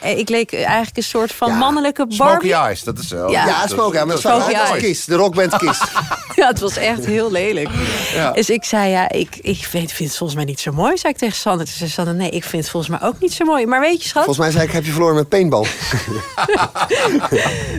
ik 0.02 0.30
leek 0.30 0.54
eigenlijk 0.54 0.98
een 0.98 1.04
soort 1.04 1.32
van 1.32 1.48
Ja. 1.48 1.56
mannelijke 1.58 2.06
Smoky 2.08 2.32
Barbie. 2.32 2.54
Eyes, 2.54 2.84
dat 2.84 2.98
is 2.98 3.12
wel... 3.12 3.32
Ja. 3.32 3.46
Ja, 3.46 3.68
Smoky 3.68 3.98
Eyes. 3.98 4.26
uit 4.26 4.82
Kiss, 4.82 5.06
de 5.06 5.16
rockband 5.16 5.58
Kiss. 5.58 5.80
Ja, 6.36 6.48
het 6.48 6.60
was 6.60 6.78
echt 6.78 7.06
heel 7.06 7.32
lelijk. 7.32 7.70
Ja. 8.14 8.32
Dus 8.32 8.50
ik 8.50 8.64
zei, 8.64 8.90
ja, 8.90 9.10
ik, 9.10 9.36
ik 9.42 9.66
vind, 9.66 9.92
vind 9.92 10.10
het 10.10 10.18
volgens 10.18 10.38
mij 10.38 10.48
niet 10.48 10.60
zo 10.60 10.72
mooi, 10.72 10.98
zei 10.98 11.14
ik 11.14 11.20
tegen 11.20 11.36
Sander. 11.36 11.66
Toen 11.66 11.76
zei 11.76 11.90
Sander, 11.90 12.16
nee, 12.16 12.30
ik 12.30 12.44
vind 12.44 12.62
het 12.62 12.72
volgens 12.72 13.00
mij 13.00 13.10
ook 13.10 13.20
niet 13.20 13.34
zo 13.34 13.46
mooi. 13.46 13.66
Maar 13.66 13.80
weet 13.80 14.02
je, 14.02 14.08
schat, 14.08 14.24
Volgens 14.24 14.46
mij 14.46 14.56
zei 14.56 14.68
ik, 14.68 14.72
heb 14.72 14.86
je 14.86 14.92
verloren 14.92 15.16
met 15.16 15.30
paintball. 15.30 15.66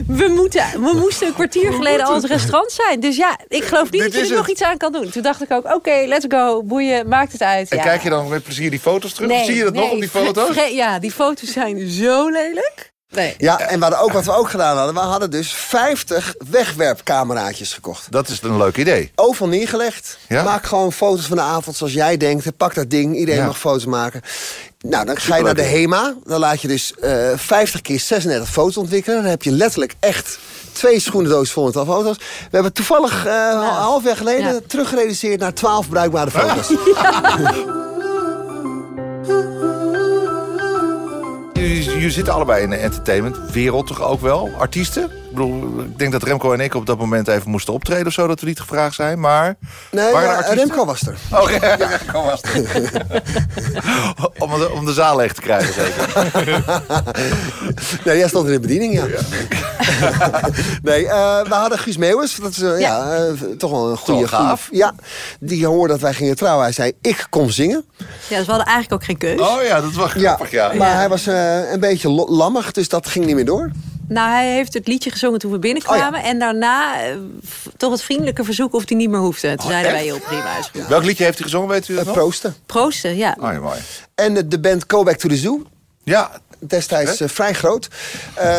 we, 0.07 0.31
moeten, 0.35 0.63
we 0.73 0.91
moesten 0.99 1.27
een 1.27 1.33
kwartier 1.33 1.73
geleden 1.73 2.05
al 2.05 2.13
het 2.13 2.25
restaurant 2.25 2.71
zijn. 2.71 2.99
Dus 2.99 3.15
ja, 3.15 3.37
ik 3.47 3.63
geloof 3.63 3.91
niet 3.91 4.01
Dit 4.01 4.13
dat 4.13 4.21
je 4.21 4.29
er 4.29 4.37
nog 4.37 4.49
iets 4.49 4.63
aan 4.63 4.77
kan 4.77 4.91
doen. 4.91 5.09
Toen 5.09 5.21
dacht 5.23 5.41
ik 5.41 5.51
ook, 5.51 5.73
oké, 5.73 6.03
let's 6.07 6.25
go, 6.29 6.63
boeien, 6.63 7.07
maakt 7.07 7.31
het 7.31 7.41
uit. 7.41 7.69
En 7.69 7.77
ja. 7.77 7.83
kijk 7.83 8.03
je 8.03 8.09
dan 8.09 8.27
met 8.27 8.43
plezier 8.43 8.69
die 8.69 8.79
foto's 8.79 9.13
terug? 9.13 9.45
Zie 9.45 9.55
je 9.55 9.63
dat 9.63 9.73
nog 9.73 9.91
op 9.91 9.99
die 9.99 10.09
foto's? 10.09 10.55
ja, 10.71 10.99
die 10.99 11.11
foto's 11.11 11.51
zijn 11.51 11.89
zo 11.89 12.12
lelijk. 12.31 12.91
Nee. 13.09 13.35
Ja, 13.37 13.59
en 13.59 13.79
we 13.79 13.97
ook, 13.97 14.11
wat 14.11 14.25
we 14.25 14.31
ook 14.35 14.49
gedaan 14.49 14.77
hadden, 14.77 14.93
we 14.95 14.99
hadden 14.99 15.31
dus 15.31 15.53
50 15.53 16.33
wegwerpcameraatjes 16.49 17.73
gekocht. 17.73 18.11
Dat 18.11 18.27
is 18.29 18.41
een 18.41 18.57
leuk 18.57 18.77
idee. 18.77 19.11
Overal 19.15 19.47
neergelegd. 19.49 20.17
Ja? 20.27 20.43
Maak 20.43 20.65
gewoon 20.65 20.93
foto's 20.93 21.25
van 21.25 21.37
de 21.37 21.43
avond 21.43 21.75
zoals 21.75 21.93
jij 21.93 22.17
denkt. 22.17 22.57
Pak 22.57 22.75
dat 22.75 22.89
ding, 22.89 23.15
iedereen 23.17 23.39
Ja. 23.41 23.45
mag 23.47 23.57
foto's 23.59 23.85
maken. 23.85 24.21
Nou, 24.79 25.05
dan 25.05 25.17
ga 25.17 25.35
je 25.35 25.43
naar 25.43 25.55
de. 25.55 25.61
HEMA. 25.61 26.13
Dan 26.23 26.39
laat 26.39 26.61
je 26.61 26.67
dus 26.67 26.93
eh 27.01 27.29
50 27.35 27.81
keer 27.81 27.99
36 27.99 28.49
foto's 28.49 28.77
ontwikkelen. 28.77 29.21
Dan 29.21 29.29
heb 29.29 29.43
je 29.43 29.51
letterlijk 29.51 29.93
echt 29.99 30.39
twee 30.71 30.99
schoenendoos 30.99 31.51
vol 31.51 31.65
met 31.65 31.75
al 31.75 31.85
foto's. 31.85 32.17
We 32.17 32.23
hebben 32.51 32.73
toevallig 32.73 33.25
eh 33.25 33.33
een 33.51 33.57
half 33.59 34.03
jaar 34.03 34.17
geleden 34.17 34.53
Ja. 34.53 34.59
teruggereduceerd 34.67 35.39
naar 35.39 35.53
12 35.53 35.89
bruikbare 35.89 36.31
foto's. 36.31 36.67
Jullie 41.63 41.83
jullie 41.83 42.11
zitten 42.11 42.33
allebei 42.33 42.63
in 42.63 42.69
de 42.69 42.75
entertainmentwereld 42.75 43.87
toch 43.87 44.01
ook 44.01 44.21
wel? 44.21 44.51
Artiesten? 44.57 45.22
Ik 45.33 45.39
bedoel, 45.39 45.79
ik 45.79 45.97
denk 45.99 46.11
dat 46.11 46.23
Remco 46.23 46.53
en 46.53 46.59
ik 46.59 46.75
op 46.75 46.85
dat 46.85 46.97
moment 46.97 47.27
even 47.27 47.49
moesten 47.49 47.73
optreden 47.73 48.07
of 48.07 48.13
zo, 48.13 48.27
dat 48.27 48.39
we 48.39 48.47
niet 48.47 48.59
gevraagd 48.59 48.95
zijn. 48.95 49.19
Maar. 49.19 49.55
Nee, 49.91 50.11
ja? 50.11 50.39
Remco 50.39 50.85
was 50.85 51.01
er. 51.01 51.17
Oh, 51.31 51.49
ja, 51.49 51.75
Remco 51.97 52.23
was 52.23 52.41
er. 52.41 52.61
om, 54.43 54.59
de, 54.59 54.71
om 54.71 54.85
de 54.85 54.93
zaal 54.93 55.17
leeg 55.17 55.33
te 55.33 55.41
krijgen, 55.41 55.73
zeker. 55.73 56.63
Nee, 58.05 58.17
jij 58.17 58.27
stond 58.27 58.45
in 58.47 58.53
de 58.53 58.59
bediening, 58.59 58.93
ja. 58.93 59.05
nee, 60.81 61.07
eh, 61.07 61.41
we 61.41 61.53
hadden 61.53 61.79
Guus 61.79 61.97
Meeuwis. 61.97 62.35
Dat 62.35 62.51
is 62.51 62.61
eh, 62.61 62.79
ja. 62.79 63.15
eh, 63.15 63.31
toch 63.57 63.71
wel 63.71 63.89
een 63.89 63.97
goede 63.97 64.27
gaaf. 64.27 64.67
Ja, 64.71 64.93
die 65.39 65.65
hoorde 65.65 65.93
dat 65.93 66.01
wij 66.01 66.13
gingen 66.13 66.35
trouwen. 66.35 66.63
Hij 66.63 66.73
zei, 66.73 66.91
ik 67.01 67.27
kom 67.29 67.49
zingen. 67.49 67.85
Ja, 68.27 68.37
dus 68.37 68.45
we 68.45 68.51
hadden 68.51 68.65
eigenlijk 68.73 68.93
ook 68.93 69.03
geen 69.03 69.17
keus. 69.17 69.39
Oh 69.39 69.63
ja, 69.63 69.81
dat 69.81 69.93
was 69.93 70.11
grappig, 70.11 70.51
ja. 70.51 70.73
Maar 70.73 70.95
hij 70.95 71.09
was 71.09 71.27
eh, 71.27 71.71
een 71.71 71.79
beetje 71.79 72.09
lammig, 72.09 72.71
dus 72.71 72.89
dat 72.89 73.07
ging 73.07 73.25
niet 73.25 73.35
meer 73.35 73.45
door. 73.45 73.71
Nou, 74.07 74.29
hij 74.29 74.53
heeft 74.53 74.73
het 74.73 74.87
liedje 74.87 75.11
gezongen 75.11 75.39
toen 75.39 75.51
we 75.51 75.59
binnenkwamen. 75.59 76.23
En 76.23 76.39
daarna 76.39 77.01
eh, 77.01 77.15
toch 77.77 77.91
het 77.91 78.01
vriendelijke 78.01 78.43
verzoek 78.43 78.73
of 78.73 78.83
hij 78.87 78.97
niet 78.97 79.09
meer 79.09 79.19
hoefde. 79.19 79.55
Toen 79.55 79.69
zeiden 79.69 79.91
wij, 79.91 80.03
heel 80.03 80.19
prima, 80.19 80.57
is. 80.57 80.71
Welk 80.87 81.03
liedje 81.03 81.23
heeft 81.23 81.37
hij 81.37 81.47
gezongen, 81.47 81.69
weet 81.69 81.87
u 81.87 81.95
dat 81.95 82.05
nog? 82.05 82.15
proosten. 82.15 82.55
Proosten, 82.65 83.15
ja. 83.15 83.37
Oh 83.39 83.51
ja, 83.51 83.59
mooi. 83.59 83.79
En 84.15 84.33
de, 84.33 84.47
de 84.47 84.59
band 84.59 84.83
Go 84.87 85.03
Back 85.03 85.17
to 85.17 85.29
the 85.29 85.37
Zoo. 85.37 85.61
Ja, 86.03 86.31
Destijds 86.67 87.21
eh, 87.21 87.27
vrij 87.29 87.53
groot. 87.53 87.87
Eh, 88.33 88.57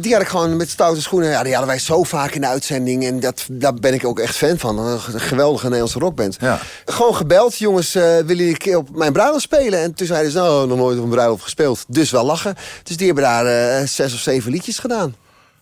die 0.00 0.12
had 0.12 0.22
ik 0.22 0.28
gewoon 0.28 0.56
met 0.56 0.70
stoute 0.70 1.02
schoenen. 1.02 1.28
Ja, 1.30 1.42
die 1.42 1.50
hadden 1.52 1.70
wij 1.70 1.78
zo 1.78 2.02
vaak 2.02 2.30
in 2.30 2.40
de 2.40 2.46
uitzending. 2.46 3.04
En 3.04 3.20
dat, 3.20 3.44
daar 3.50 3.74
ben 3.74 3.94
ik 3.94 4.06
ook 4.06 4.18
echt 4.18 4.36
fan 4.36 4.58
van. 4.58 4.78
Een 4.78 5.00
geweldige 5.00 5.64
Nederlandse 5.64 5.98
rockband. 5.98 6.36
Ja. 6.40 6.60
Gewoon 6.84 7.14
gebeld. 7.14 7.56
Jongens, 7.56 7.94
eh, 7.94 8.02
willen 8.02 8.26
jullie 8.26 8.48
een 8.48 8.56
keer 8.56 8.76
op 8.76 8.96
mijn 8.96 9.12
bruiloft 9.12 9.42
spelen? 9.42 9.82
En 9.82 9.94
toen 9.94 10.06
zeiden 10.06 10.32
ze, 10.32 10.38
nou, 10.38 10.66
nog 10.66 10.78
nooit 10.78 10.98
op 10.98 11.04
een 11.04 11.10
bruiloft 11.10 11.42
gespeeld. 11.42 11.84
Dus 11.88 12.10
wel 12.10 12.24
lachen. 12.24 12.54
Dus 12.82 12.96
die 12.96 13.06
hebben 13.06 13.24
daar 13.24 13.88
zes 13.88 14.14
of 14.14 14.20
zeven 14.20 14.50
liedjes 14.50 14.78
gedaan. 14.78 15.16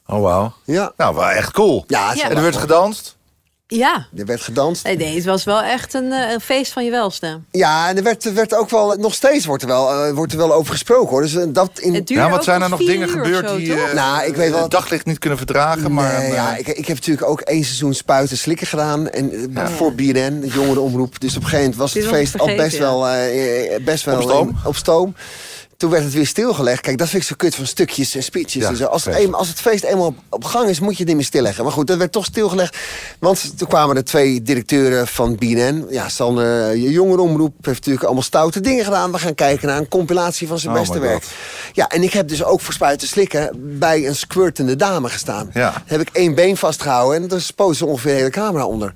oh 0.06 0.20
wauw. 0.22 0.54
Ja. 0.64 0.92
Nou, 0.96 1.14
wel 1.14 1.30
echt 1.30 1.52
cool. 1.52 1.84
Ja. 1.86 2.14
En 2.14 2.36
er 2.36 2.42
werd 2.42 2.56
gedanst? 2.56 3.16
Ja. 3.66 4.06
Er 4.16 4.26
werd 4.26 4.40
gedanst. 4.40 4.84
Nee, 4.84 4.96
nee, 4.96 5.14
het 5.14 5.24
was 5.24 5.44
wel 5.44 5.62
echt 5.62 5.94
een, 5.94 6.12
eh, 6.12 6.32
een 6.32 6.40
feest 6.40 6.72
van 6.72 6.84
je 6.84 6.90
welste. 6.90 7.40
Ja, 7.50 7.88
en 7.88 7.96
er 7.96 8.02
werd, 8.02 8.24
er 8.24 8.34
werd 8.34 8.54
ook 8.54 8.70
wel, 8.70 8.94
nog 8.98 9.14
steeds 9.14 9.46
wordt 9.46 9.62
er 9.62 9.68
wel, 9.68 9.90
eh, 10.04 10.12
wordt 10.12 10.32
er 10.32 10.38
wel 10.38 10.52
over 10.52 10.72
gesproken 10.72 11.08
hoor. 11.08 11.22
Dus 11.22 11.34
eh, 11.34 11.44
dat 11.48 11.70
in, 11.78 12.02
Ja, 12.04 12.30
wat 12.30 12.44
zijn 12.44 12.62
er 12.62 12.68
nog 12.68 12.78
dingen 12.84 13.08
gebeurd 13.08 13.48
zo, 13.48 13.56
die 13.56 13.74
Nou, 13.94 14.26
ik 14.26 14.36
weet 14.36 14.50
wel- 14.50 14.62
het 14.62 14.70
daglicht 14.70 15.06
niet 15.06 15.18
kunnen 15.18 15.38
verdragen? 15.38 15.92
Maar, 15.92 16.18
nee, 16.18 16.26
eh, 16.28 16.34
ja, 16.34 16.56
ik, 16.56 16.66
ik 16.68 16.86
heb 16.86 16.96
natuurlijk 16.96 17.26
ook 17.28 17.40
één 17.40 17.64
seizoen 17.64 17.94
spuiten 17.94 18.36
slikken 18.36 18.66
gedaan. 18.66 19.08
En, 19.10 19.52
Voor 19.76 19.94
BNN, 19.94 20.40
de 20.40 20.48
jongerenomroep. 20.48 21.20
Dus 21.20 21.36
op 21.36 21.42
een 21.42 21.48
gegeven 21.48 21.58
moment 21.70 21.76
was 21.76 21.94
het 21.94 22.06
feest 22.06 22.38
al 22.38 22.46
best 22.56 22.76
ja. 22.76 22.80
wel, 22.80 23.00
best 23.84 24.04
wel 24.04 24.16
Op 24.16 24.22
stoom? 24.22 24.48
in- 24.48 24.56
op 24.64 24.76
stoom. 24.76 25.14
Toen 25.84 25.92
werd 25.92 26.04
het 26.04 26.12
weer 26.14 26.26
stilgelegd. 26.26 26.80
Kijk, 26.80 26.98
dat 26.98 27.08
vind 27.08 27.22
ik 27.22 27.28
zo 27.28 27.34
kut 27.36 27.54
van 27.54 27.66
stukjes 27.66 28.14
en 28.14 28.22
speeches. 28.22 28.62
Ja, 28.62 28.68
en 28.68 28.76
zo. 28.76 28.84
Als, 28.84 29.04
het 29.04 29.18
een- 29.18 29.34
als 29.34 29.48
het 29.48 29.60
feest 29.60 29.84
eenmaal 29.84 30.06
op, 30.06 30.16
op 30.30 30.44
gang 30.44 30.68
is, 30.68 30.80
moet 30.80 30.90
je 30.92 30.98
het 30.98 31.06
niet 31.06 31.16
meer 31.16 31.24
stilleggen. 31.24 31.64
Maar 31.64 31.72
goed, 31.72 31.86
dat 31.86 31.98
werd 31.98 32.12
toch 32.12 32.24
stilgelegd. 32.24 32.76
Want 33.18 33.58
toen 33.58 33.68
kwamen 33.68 33.96
er 33.96 34.04
twee 34.04 34.42
directeuren 34.42 35.06
van 35.06 35.36
BNN. 35.36 35.86
Ja, 35.90 36.08
Sander, 36.08 36.68
eh, 36.70 36.74
je 36.82 36.90
jongerenomroep 36.90 37.54
heeft 37.60 37.76
natuurlijk 37.78 38.04
allemaal 38.04 38.22
stoute 38.22 38.60
dingen 38.60 38.84
gedaan. 38.84 39.12
We 39.12 39.18
gaan 39.18 39.34
kijken 39.34 39.68
naar 39.68 39.78
een 39.78 39.88
compilatie 39.88 40.48
van 40.48 40.58
zijn 40.58 40.72
Oh 40.74 40.78
beste 40.80 40.98
werk. 40.98 41.24
Ja, 41.72 41.88
en 41.88 42.02
ik 42.02 42.12
heb 42.12 42.28
dus 42.28 42.44
ook 42.44 42.60
voor 42.60 42.74
spuiten 42.74 43.08
slikken 43.08 43.50
bij 43.78 44.06
een 44.06 44.16
squirtende 44.16 44.76
dame 44.76 45.08
gestaan. 45.08 45.50
Ja. 45.52 45.82
Heb 45.86 46.00
ik 46.00 46.08
één 46.12 46.34
been 46.34 46.56
vastgehouden 46.56 47.22
en 47.22 47.30
er 47.36 47.42
spoot 47.42 47.76
ze 47.76 47.86
ongeveer 47.86 48.10
de 48.12 48.18
hele 48.18 48.30
camera 48.30 48.66
onder. 48.66 48.92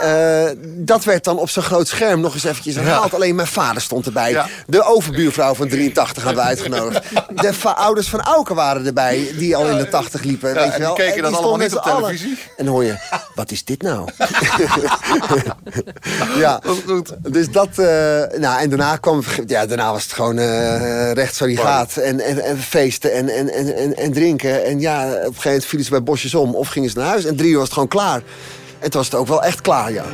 Eh, 0.00 0.50
dat 0.64 1.04
werd 1.04 1.24
dan 1.24 1.38
op 1.38 1.50
zo'n 1.50 1.62
groot 1.62 1.88
scherm 1.88 2.20
nog 2.20 2.34
eens 2.34 2.44
eventjes 2.44 2.74
herhaald. 2.74 3.14
Alleen 3.14 3.34
mijn 3.34 3.48
vader 3.48 3.82
stond 3.82 4.06
erbij. 4.06 4.30
Ja. 4.30 4.46
De 4.66 4.84
overbuurvrouw 4.84 5.54
van 5.54 5.68
83 5.68 6.22
hadden 6.22 6.42
we 6.42 6.48
uitgenodigd. 6.48 7.04
De 7.40 7.54
ouders 7.74 8.08
van 8.08 8.20
Auken 8.20 8.54
waren 8.54 8.86
erbij, 8.86 9.32
die 9.38 9.56
al 9.56 9.66
in 9.66 9.76
de 9.76 9.88
80 9.88 10.22
liepen. 10.22 10.54
Weet 10.54 10.62
en 10.62 10.64
je 10.64 10.70
die 10.76 10.80
wel. 10.80 10.94
keken 10.94 11.22
dan 11.22 11.34
allemaal 11.34 11.56
niet 11.56 11.76
op 11.76 11.82
televisie? 11.82 12.38
En 12.56 12.64
dan 12.64 12.74
hoor 12.74 12.84
je, 12.84 12.96
wat 13.34 13.50
is 13.50 13.64
dit 13.64 13.82
nou? 13.82 14.08
ja, 16.36 16.60
goed. 16.86 17.12
dus 17.22 17.50
dat... 17.50 17.68
eh, 17.68 17.84
nou, 18.38 18.60
en 18.60 18.68
daarna 18.68 18.96
kwam... 18.96 19.22
Ja, 19.46 19.66
daarna 19.66 19.92
was 19.92 20.02
het 20.02 20.12
gewoon 20.12 20.38
eh 20.38 21.12
recht 21.12 21.34
zo 21.34 21.46
die 21.46 21.56
gaat. 21.56 21.96
En, 21.96 22.20
en, 22.20 22.44
en 22.44 22.58
feesten 22.58 23.12
en, 23.12 23.28
en, 23.28 23.52
en, 23.52 23.76
en, 23.76 23.96
en 23.96 24.12
drinken. 24.12 24.64
En 24.64 24.80
ja, 24.80 25.04
op 25.04 25.10
een 25.10 25.16
gegeven 25.20 25.42
moment 25.44 25.64
vielen 25.64 25.84
ze 25.86 25.90
bij 25.90 26.02
bosjes 26.02 26.34
om. 26.34 26.54
Of 26.54 26.68
gingen 26.68 26.90
ze 26.90 26.98
naar 26.98 27.06
huis. 27.06 27.24
En 27.24 27.36
drie 27.36 27.50
uur 27.50 27.54
was 27.56 27.64
het 27.64 27.72
gewoon 27.72 27.88
klaar. 27.88 28.22
En 28.80 28.90
toen 28.90 29.00
was 29.00 29.10
het 29.10 29.14
ook 29.14 29.26
wel 29.26 29.42
echt 29.42 29.60
klaar, 29.60 29.92
ja. 29.92 30.04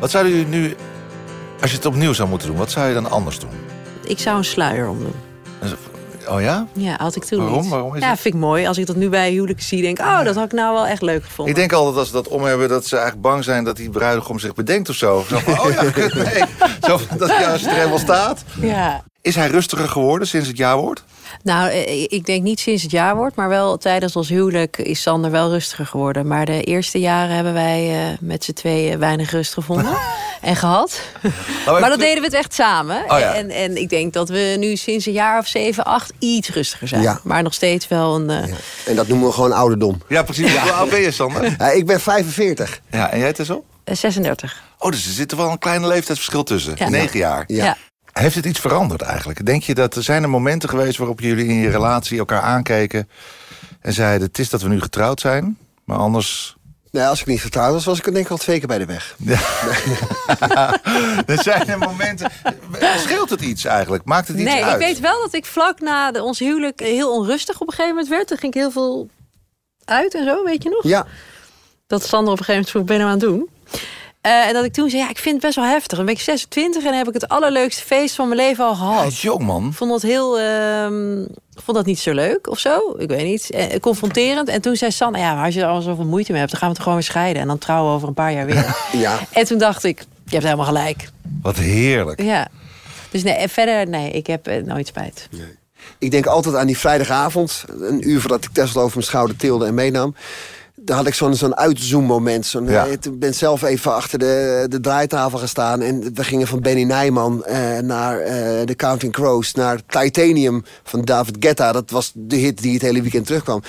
Wat 0.00 0.10
zouden 0.10 0.32
jullie 0.32 0.48
nu, 0.48 0.76
als 1.60 1.70
je 1.70 1.76
het 1.76 1.86
opnieuw 1.86 2.12
zou 2.12 2.28
moeten 2.28 2.48
doen, 2.48 2.56
wat 2.56 2.70
zou 2.70 2.88
je 2.88 2.94
dan 2.94 3.10
anders 3.10 3.38
doen? 3.38 3.50
Ik 4.04 4.18
zou 4.18 4.36
een 4.36 4.44
sluier 4.44 4.88
omdoen. 4.88 5.14
Oh 6.28 6.40
ja? 6.40 6.66
Ja, 6.72 6.96
had 6.98 7.16
ik 7.16 7.24
toen 7.24 7.38
Waarom? 7.38 7.60
niet. 7.60 7.70
Waarom 7.70 7.94
is 7.94 8.02
ja, 8.02 8.08
dat? 8.08 8.20
vind 8.20 8.34
ik 8.34 8.40
mooi. 8.40 8.66
Als 8.66 8.78
ik 8.78 8.86
dat 8.86 8.96
nu 8.96 9.08
bij 9.08 9.30
huwelijken 9.30 9.64
zie, 9.64 9.82
denk 9.82 9.98
ik... 9.98 10.04
oh, 10.04 10.24
dat 10.24 10.34
had 10.34 10.44
ik 10.44 10.52
nou 10.52 10.74
wel 10.74 10.86
echt 10.86 11.02
leuk 11.02 11.24
gevonden. 11.24 11.54
Ik 11.54 11.60
denk 11.60 11.72
altijd 11.72 11.96
als 11.96 12.06
ze 12.06 12.12
dat 12.12 12.28
om 12.28 12.44
hebben, 12.44 12.68
dat 12.68 12.86
ze 12.86 12.96
eigenlijk 12.96 13.26
bang 13.26 13.44
zijn 13.44 13.64
dat 13.64 13.76
die 13.76 13.90
bruidegom 13.90 14.38
zich 14.38 14.54
bedenkt 14.54 14.88
of 14.88 14.94
zo. 14.94 15.24
Zo 15.28 15.38
van, 15.38 15.60
oh 15.60 15.72
ja, 15.72 15.82
nee. 16.24 16.44
Zo 16.82 16.98
van, 16.98 17.18
dat 17.18 17.28
er 17.30 17.58
helemaal 17.70 17.98
staat. 17.98 18.44
Ja. 18.60 19.04
Is 19.20 19.34
hij 19.34 19.48
rustiger 19.48 19.88
geworden 19.88 20.28
sinds 20.28 20.48
het 20.48 20.56
jaarwoord? 20.56 21.04
Nou, 21.42 21.70
eh, 21.70 22.02
ik 22.02 22.24
denk 22.26 22.42
niet 22.42 22.60
sinds 22.60 22.82
het 22.82 22.90
jaarwoord, 22.90 23.34
maar 23.34 23.48
wel 23.48 23.76
tijdens 23.78 24.16
ons 24.16 24.28
huwelijk 24.28 24.78
is 24.78 25.02
Sander 25.02 25.30
wel 25.30 25.50
rustiger 25.50 25.86
geworden. 25.86 26.26
Maar 26.26 26.44
de 26.46 26.62
eerste 26.62 27.00
jaren 27.00 27.34
hebben 27.34 27.52
wij 27.54 27.90
eh, 28.10 28.18
met 28.20 28.44
z'n 28.44 28.52
tweeën 28.52 28.98
weinig 28.98 29.30
rust 29.30 29.52
gevonden 29.52 29.96
en 30.40 30.56
gehad. 30.56 31.00
maar 31.66 31.88
dat 31.90 31.98
deden 31.98 32.18
we 32.20 32.24
het 32.26 32.34
echt 32.34 32.54
samen. 32.54 33.02
Oh 33.08 33.18
ja. 33.18 33.34
en, 33.34 33.50
en 33.50 33.76
ik 33.76 33.88
denk 33.88 34.12
dat 34.12 34.28
we 34.28 34.56
nu 34.58 34.76
sinds 34.76 35.06
een 35.06 35.12
jaar 35.12 35.38
of 35.38 35.46
zeven, 35.46 35.84
acht 35.84 36.12
iets 36.18 36.48
rustiger 36.48 36.88
zijn. 36.88 37.02
Ja. 37.02 37.20
Maar 37.24 37.42
nog 37.42 37.54
steeds 37.54 37.88
wel 37.88 38.14
een. 38.14 38.30
eh, 38.30 38.48
Ja. 38.48 38.54
En 38.86 38.96
dat 38.96 39.08
noemen 39.08 39.26
we 39.28 39.32
gewoon 39.34 39.52
ouderdom. 39.52 40.02
Ja, 40.08 40.22
precies. 40.22 40.58
Hoe 40.60 40.72
oud 40.72 40.90
ben 40.90 41.00
je, 41.00 41.10
Sander? 41.10 41.54
Ja, 41.58 41.70
ik 41.70 41.86
ben 41.86 42.00
45. 42.00 42.80
Ja, 42.90 43.10
en 43.10 43.18
jij 43.18 43.32
Tessel? 43.32 43.64
eh, 43.84 43.94
36. 43.94 44.62
Oh, 44.78 44.90
dus 44.90 45.06
er 45.06 45.12
zit 45.12 45.30
er 45.30 45.36
wel 45.36 45.50
een 45.50 45.58
kleine 45.58 45.86
leeftijdsverschil 45.86 46.42
tussen. 46.42 46.74
Ja. 46.76 46.88
Negen 46.88 47.18
jaar. 47.18 47.44
Ja. 47.46 47.64
Ja. 47.64 47.76
Heeft 48.12 48.34
het 48.34 48.46
iets 48.46 48.60
veranderd 48.60 49.02
eigenlijk? 49.02 49.46
Denk 49.46 49.62
je 49.62 49.74
dat 49.74 49.96
er 49.96 50.02
zijn 50.02 50.22
er 50.22 50.28
momenten 50.30 50.68
geweest 50.68 50.98
waarop 50.98 51.20
jullie 51.20 51.46
in 51.46 51.54
je 51.54 51.70
relatie 51.70 52.18
elkaar 52.18 52.40
aankeken 52.40 53.08
en 53.80 53.92
zeiden: 53.92 54.26
Het 54.26 54.38
is 54.38 54.50
dat 54.50 54.62
we 54.62 54.68
nu 54.68 54.80
getrouwd 54.80 55.20
zijn, 55.20 55.58
maar 55.84 55.96
anders. 55.98 56.56
Nee, 56.90 57.04
als 57.04 57.20
ik 57.20 57.26
niet 57.26 57.40
getrouwd 57.40 57.72
was, 57.72 57.84
was 57.84 57.98
ik 57.98 58.04
denk 58.04 58.16
ik 58.16 58.30
al 58.30 58.36
twee 58.36 58.58
keer 58.58 58.66
bij 58.68 58.78
de 58.78 58.86
weg. 58.86 59.16
er 61.26 61.42
zijn 61.42 61.68
er 61.68 61.78
momenten. 61.78 62.30
Scheelt 62.96 63.30
het 63.30 63.40
iets 63.40 63.64
eigenlijk? 63.64 64.04
Maakt 64.04 64.28
het 64.28 64.36
iets 64.36 64.50
Nee, 64.50 64.64
uit? 64.64 64.80
ik 64.80 64.86
weet 64.86 65.00
wel 65.00 65.20
dat 65.22 65.34
ik 65.34 65.46
vlak 65.46 65.80
na 65.80 66.10
de, 66.12 66.22
ons 66.22 66.38
huwelijk 66.38 66.80
heel 66.80 67.16
onrustig 67.16 67.54
op 67.60 67.66
een 67.66 67.72
gegeven 67.74 67.94
moment 67.94 68.08
werd. 68.08 68.30
Er 68.30 68.38
ging 68.38 68.54
ik 68.54 68.60
heel 68.60 68.70
veel 68.70 69.08
uit 69.84 70.14
en 70.14 70.24
zo, 70.24 70.44
weet 70.44 70.62
je 70.62 70.68
nog? 70.68 70.82
Ja, 70.82 71.06
dat 71.86 72.02
Sander 72.06 72.32
op 72.32 72.38
een 72.38 72.44
gegeven 72.44 72.52
moment 72.52 72.70
vroeg, 72.70 72.84
ben 72.84 72.96
je 72.96 73.02
nou 73.02 73.14
aan 73.14 73.18
het 73.20 73.28
doen? 73.28 73.48
Eh, 74.22 74.46
en 74.46 74.52
dat 74.52 74.64
ik 74.64 74.72
toen 74.72 74.90
zei, 74.90 75.02
ja, 75.02 75.10
ik 75.10 75.18
vind 75.18 75.34
het 75.34 75.44
best 75.44 75.56
wel 75.56 75.64
heftig. 75.64 75.96
Dan 75.96 76.06
ben 76.06 76.14
ik 76.14 76.20
26 76.20 76.84
en 76.84 76.96
heb 76.96 77.08
ik 77.08 77.14
het 77.14 77.28
allerleukste 77.28 77.82
feest 77.82 78.14
van 78.14 78.28
mijn 78.28 78.40
leven 78.40 78.64
al 78.64 78.74
gehad. 78.74 79.06
is 79.06 79.22
jong, 79.22 79.42
man. 79.44 79.66
Ik 79.68 79.74
vond 79.74 79.90
dat 79.90 80.02
heel, 80.02 80.38
ehm, 80.38 81.22
ik 81.22 81.60
vond 81.64 81.76
dat 81.76 81.86
niet 81.86 81.98
zo 81.98 82.12
leuk 82.12 82.48
of 82.50 82.58
zo. 82.58 82.94
Ik 82.98 83.08
weet 83.08 83.24
niet. 83.24 83.50
Eh, 83.50 83.80
confronterend. 83.80 84.48
En 84.48 84.60
toen 84.60 84.76
zei 84.76 84.90
Sanne, 84.90 85.18
ja, 85.18 85.34
maar 85.34 85.44
als 85.44 85.54
je 85.54 85.60
er 85.60 85.66
al 85.66 85.80
zoveel 85.80 86.04
moeite 86.04 86.30
mee 86.30 86.40
hebt, 86.40 86.52
dan 86.52 86.60
gaan 86.60 86.68
we 86.68 86.74
het 86.74 86.82
gewoon 86.82 86.98
weer 86.98 87.08
scheiden. 87.08 87.42
En 87.42 87.48
dan 87.48 87.58
trouwen 87.58 87.90
we 87.90 87.96
over 87.96 88.08
een 88.08 88.14
paar 88.14 88.32
jaar 88.32 88.46
weer. 88.46 88.76
ja. 88.92 89.18
en 89.30 89.44
toen 89.44 89.58
dacht 89.58 89.84
ik, 89.84 89.98
je 90.24 90.32
hebt 90.32 90.44
helemaal 90.44 90.66
gelijk. 90.66 91.08
Wat 91.42 91.56
heerlijk. 91.56 92.22
Ja. 92.22 92.48
Dus 93.10 93.22
nee, 93.22 93.34
en 93.34 93.48
verder, 93.48 93.88
nee, 93.88 94.10
ik 94.10 94.26
heb 94.26 94.46
eh, 94.46 94.62
nooit 94.62 94.86
spijt. 94.86 95.28
Ik 95.98 96.10
denk 96.10 96.26
altijd 96.26 96.54
aan 96.54 96.66
die 96.66 96.78
vrijdagavond. 96.78 97.64
Een 97.80 98.08
uur 98.08 98.20
voordat 98.20 98.44
ik 98.44 98.50
Tesla 98.52 98.80
over 98.80 98.96
mijn 98.96 99.08
schouder 99.08 99.36
tilde 99.36 99.66
en 99.66 99.74
meenam. 99.74 100.14
Daar 100.84 100.96
had 100.96 101.06
ik 101.06 101.14
zo'n 101.14 101.34
zo'n 101.34 101.56
uitzoommoment. 101.56 102.46
Zo'n, 102.46 102.66
Ja. 102.68 102.86
eh, 102.86 102.92
Ik 102.92 103.18
ben 103.18 103.34
zelf 103.34 103.62
even 103.62 103.94
achter 103.94 104.18
de, 104.18 104.66
de 104.68 104.80
draaitafel 104.80 105.38
gestaan. 105.38 105.80
En 105.80 106.14
we 106.14 106.24
gingen 106.24 106.46
van 106.46 106.60
Benny 106.60 106.82
Nijman 106.82 107.44
eh, 107.44 107.78
naar 107.78 108.18
eh, 108.20 108.66
de 108.66 108.74
Counting 108.76 109.12
Crows. 109.12 109.52
Naar 109.54 109.80
Titanium 109.86 110.64
van 110.82 111.02
David 111.02 111.36
Guetta. 111.40 111.72
Dat 111.72 111.90
was 111.90 112.12
de 112.14 112.36
hit 112.36 112.62
die 112.62 112.72
het 112.72 112.82
hele 112.82 113.00
weekend 113.02 113.26
terugkwam. 113.26 113.62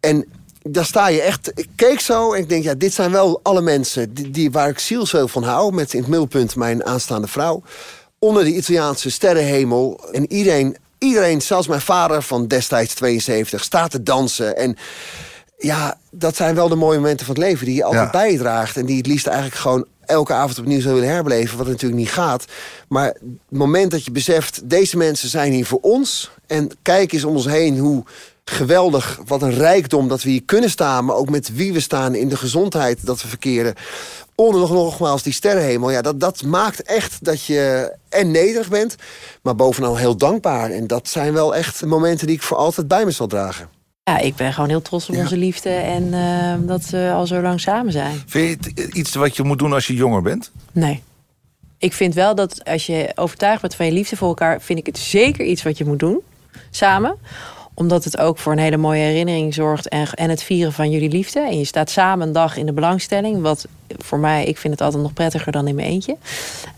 En 0.00 0.24
daar 0.62 0.84
sta 0.84 1.08
je 1.08 1.20
echt... 1.22 1.50
Ik 1.54 1.68
keek 1.76 2.00
zo 2.00 2.32
en 2.32 2.40
ik 2.40 2.48
denk, 2.48 2.64
ja, 2.64 2.74
dit 2.74 2.92
zijn 2.92 3.10
wel 3.10 3.40
alle 3.42 3.60
mensen... 3.62 4.14
die, 4.14 4.30
die, 4.30 4.50
waar 4.50 4.68
ik 4.68 4.78
zielsveel 4.78 5.28
van 5.28 5.42
hou. 5.42 5.72
Met 5.72 5.92
in 5.92 6.00
het 6.00 6.08
middelpunt 6.08 6.56
mijn 6.56 6.84
aanstaande 6.84 7.26
vrouw. 7.28 7.62
Onder 8.18 8.44
de 8.44 8.54
Italiaanse 8.54 9.10
sterrenhemel. 9.10 10.08
En 10.12 10.32
iedereen, 10.32 10.76
iedereen, 10.98 11.42
zelfs 11.42 11.66
mijn 11.66 11.80
vader 11.80 12.22
van 12.22 12.46
destijds 12.46 12.94
72... 12.94 13.64
staat 13.64 13.90
te 13.90 14.02
dansen 14.02 14.56
en... 14.56 14.76
Ja, 15.62 15.98
dat 16.10 16.36
zijn 16.36 16.54
wel 16.54 16.68
de 16.68 16.74
mooie 16.74 16.98
momenten 16.98 17.26
van 17.26 17.34
het 17.34 17.44
leven 17.44 17.66
die 17.66 17.74
je 17.74 17.84
altijd 17.84 18.04
Ja. 18.04 18.10
bijdraagt. 18.10 18.76
En 18.76 18.86
die 18.86 18.96
het 18.96 19.06
liefst 19.06 19.26
eigenlijk 19.26 19.56
gewoon 19.56 19.86
elke 20.04 20.32
avond 20.32 20.58
opnieuw 20.58 20.80
zou 20.80 20.94
willen 20.94 21.08
herbeleven. 21.10 21.58
Wat 21.58 21.66
natuurlijk 21.66 22.00
niet 22.00 22.10
gaat. 22.10 22.44
Maar 22.88 23.06
het 23.06 23.22
moment 23.48 23.90
dat 23.90 24.04
je 24.04 24.10
beseft, 24.10 24.60
deze 24.70 24.96
mensen 24.96 25.28
zijn 25.28 25.52
hier 25.52 25.66
voor 25.66 25.78
ons. 25.80 26.30
En 26.46 26.70
kijk 26.82 27.12
eens 27.12 27.24
om 27.24 27.34
ons 27.36 27.44
heen 27.46 27.78
hoe 27.78 28.04
geweldig, 28.44 29.20
wat 29.26 29.42
een 29.42 29.54
rijkdom 29.54 30.08
dat 30.08 30.22
we 30.22 30.30
hier 30.30 30.42
kunnen 30.44 30.70
staan... 30.70 31.04
maar 31.04 31.16
ook 31.16 31.30
met 31.30 31.54
wie 31.54 31.72
we 31.72 31.80
staan 31.80 32.14
in 32.14 32.28
de 32.28 32.36
gezondheid 32.36 33.06
dat 33.06 33.22
we 33.22 33.28
verkeren. 33.28 33.74
Onder 34.34 34.60
nog 34.60 34.70
nogmaals 34.70 35.22
die 35.22 35.32
sterrenhemel. 35.32 35.90
Ja, 35.90 36.02
dat, 36.02 36.20
dat 36.20 36.42
maakt 36.42 36.82
echt 36.82 37.24
dat 37.24 37.44
je 37.44 37.92
en 38.08 38.30
nederig 38.30 38.68
bent, 38.68 38.94
maar 39.42 39.56
bovenal 39.56 39.96
heel 39.96 40.16
dankbaar. 40.16 40.70
En 40.70 40.86
dat 40.86 41.08
zijn 41.08 41.32
wel 41.32 41.54
echt 41.54 41.84
momenten 41.84 42.26
die 42.26 42.36
ik 42.36 42.42
voor 42.42 42.56
altijd 42.56 42.88
bij 42.88 43.04
me 43.04 43.10
zal 43.10 43.26
dragen. 43.26 43.68
Ja, 44.10 44.18
ik 44.18 44.34
ben 44.36 44.52
gewoon 44.52 44.68
heel 44.68 44.82
trots 44.82 45.08
op 45.08 45.14
Ja. 45.14 45.20
onze 45.20 45.36
liefde 45.36 45.68
en 45.70 46.14
eh, 46.14 46.68
dat 46.68 46.84
we 46.88 47.10
al 47.14 47.26
zo 47.26 47.40
lang 47.40 47.60
samen 47.60 47.92
zijn. 47.92 48.22
Vind 48.26 48.64
je 48.64 48.70
het 48.82 48.94
iets 48.94 49.14
wat 49.14 49.36
je 49.36 49.42
moet 49.42 49.58
doen 49.58 49.72
als 49.72 49.86
je 49.86 49.94
jonger 49.94 50.22
bent? 50.22 50.50
Nee. 50.72 51.02
Ik 51.78 51.92
vind 51.92 52.14
wel 52.14 52.34
dat 52.34 52.64
als 52.64 52.86
je 52.86 53.12
overtuigd 53.14 53.60
bent 53.60 53.74
van 53.74 53.86
je 53.86 53.92
liefde 53.92 54.16
voor 54.16 54.28
elkaar, 54.28 54.60
vind 54.60 54.78
ik 54.78 54.86
het 54.86 54.98
zeker 54.98 55.44
iets 55.44 55.62
wat 55.62 55.78
je 55.78 55.84
moet 55.84 55.98
doen 55.98 56.20
samen 56.70 57.16
omdat 57.74 58.04
het 58.04 58.18
ook 58.18 58.38
voor 58.38 58.52
een 58.52 58.58
hele 58.58 58.76
mooie 58.76 59.00
herinnering 59.02 59.54
zorgt 59.54 59.88
en, 59.88 60.06
en 60.14 60.30
het 60.30 60.42
vieren 60.42 60.72
van 60.72 60.90
jullie 60.90 61.08
liefde. 61.10 61.40
En 61.40 61.58
je 61.58 61.64
staat 61.64 61.90
samen 61.90 62.26
een 62.26 62.32
dag 62.32 62.56
in 62.56 62.66
de 62.66 62.72
belangstelling. 62.72 63.42
Wat 63.42 63.66
voor 63.98 64.18
mij, 64.18 64.44
ik 64.44 64.58
vind 64.58 64.72
het 64.72 64.82
altijd 64.82 65.02
nog 65.02 65.12
prettiger 65.12 65.52
dan 65.52 65.68
in 65.68 65.74
mijn 65.74 65.88
eentje. 65.88 66.16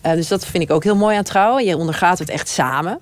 Eh, 0.00 0.12
dus 0.12 0.28
dat 0.28 0.46
vind 0.46 0.62
ik 0.62 0.70
ook 0.70 0.84
heel 0.84 0.96
mooi 0.96 1.16
aan 1.16 1.22
trouwen. 1.24 1.64
Je 1.64 1.76
ondergaat 1.76 2.18
het 2.18 2.28
echt 2.28 2.48
samen. 2.48 2.98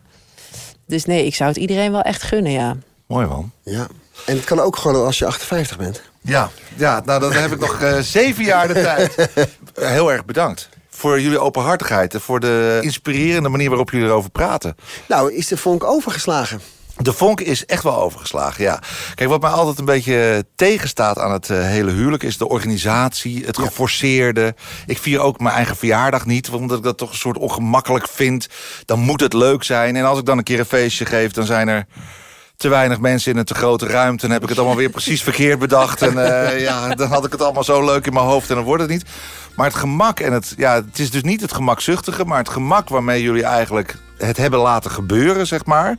Dus 0.86 1.04
nee, 1.04 1.26
ik 1.26 1.34
zou 1.34 1.48
het 1.48 1.58
iedereen 1.58 1.92
wel 1.92 2.02
echt 2.02 2.22
gunnen, 2.22 2.52
ja. 2.52 2.76
Mooi 3.06 3.26
man. 3.26 3.50
Ja. 3.64 3.86
En 4.26 4.36
het 4.36 4.44
kan 4.44 4.60
ook 4.60 4.76
gewoon 4.76 5.04
als 5.04 5.18
je 5.18 5.26
58 5.26 5.76
bent. 5.76 6.02
Ja, 6.20 6.50
ja 6.76 7.02
nou 7.04 7.20
dan 7.20 7.32
heb 7.32 7.52
ik 7.52 7.58
nog 7.58 7.80
eh, 7.80 7.98
zeven 7.98 8.44
jaar 8.44 8.68
de 8.68 8.74
tijd. 8.74 9.28
Heel 9.74 10.12
erg 10.12 10.24
bedankt. 10.24 10.68
Voor 10.90 11.20
jullie 11.20 11.38
openhartigheid 11.38 12.14
en 12.14 12.20
voor 12.20 12.40
de 12.40 12.78
inspirerende 12.80 13.48
manier 13.48 13.68
waarop 13.68 13.90
jullie 13.90 14.06
erover 14.06 14.30
praten. 14.30 14.76
Nou, 15.08 15.34
is 15.34 15.46
de 15.46 15.56
vonk 15.56 15.84
overgeslagen? 15.84 16.60
De 17.02 17.12
vonk 17.12 17.40
is 17.40 17.66
echt 17.66 17.82
wel 17.82 18.02
overgeslagen, 18.02 18.64
ja. 18.64 18.82
Kijk, 19.14 19.28
wat 19.28 19.40
mij 19.40 19.50
altijd 19.50 19.78
een 19.78 19.84
beetje 19.84 20.44
tegenstaat 20.54 21.18
aan 21.18 21.32
het 21.32 21.50
eh, 21.50 21.62
hele 21.62 21.90
huwelijk... 21.90 22.22
is 22.22 22.38
de 22.38 22.48
organisatie, 22.48 23.44
het 23.46 23.58
geforceerde. 23.58 24.54
Ik 24.86 24.98
vier 24.98 25.20
ook 25.20 25.40
mijn 25.40 25.54
eigen 25.54 25.76
verjaardag 25.76 26.26
niet... 26.26 26.50
omdat 26.50 26.78
ik 26.78 26.84
dat 26.84 26.98
toch 26.98 27.10
een 27.10 27.16
soort 27.16 27.38
ongemakkelijk 27.38 28.08
vind. 28.08 28.48
Dan 28.84 28.98
moet 28.98 29.20
het 29.20 29.32
leuk 29.32 29.62
zijn. 29.62 29.96
En 29.96 30.04
als 30.04 30.18
ik 30.18 30.24
dan 30.24 30.38
een 30.38 30.44
keer 30.44 30.58
een 30.58 30.64
feestje 30.64 31.04
geef... 31.06 31.32
dan 31.32 31.46
zijn 31.46 31.68
er 31.68 31.86
te 32.60 32.68
weinig 32.68 33.00
mensen 33.00 33.32
in 33.32 33.38
een 33.38 33.44
te 33.44 33.54
grote 33.54 33.86
ruimte... 33.86 34.26
en 34.26 34.32
heb 34.32 34.42
ik 34.42 34.48
het 34.48 34.58
allemaal 34.58 34.76
weer 34.76 34.90
precies 34.90 35.22
verkeerd 35.22 35.58
bedacht. 35.58 36.02
En 36.02 36.24
eh, 36.24 36.60
ja, 36.60 36.94
dan 36.94 37.08
had 37.08 37.24
ik 37.24 37.32
het 37.32 37.42
allemaal 37.42 37.64
zo 37.64 37.84
leuk 37.84 38.06
in 38.06 38.12
mijn 38.12 38.24
hoofd... 38.24 38.48
en 38.48 38.54
dan 38.54 38.64
wordt 38.64 38.82
het 38.82 38.90
niet. 38.90 39.04
Maar 39.54 39.66
het 39.66 39.74
gemak 39.74 40.20
en 40.20 40.32
het... 40.32 40.54
Ja, 40.56 40.74
het 40.74 40.98
is 40.98 41.10
dus 41.10 41.22
niet 41.22 41.40
het 41.40 41.52
gemakzuchtige... 41.52 42.24
maar 42.24 42.38
het 42.38 42.48
gemak 42.48 42.88
waarmee 42.88 43.22
jullie 43.22 43.44
eigenlijk 43.44 43.96
het 44.18 44.36
hebben 44.36 44.60
laten 44.60 44.90
gebeuren, 44.90 45.46
zeg 45.46 45.64
maar 45.64 45.96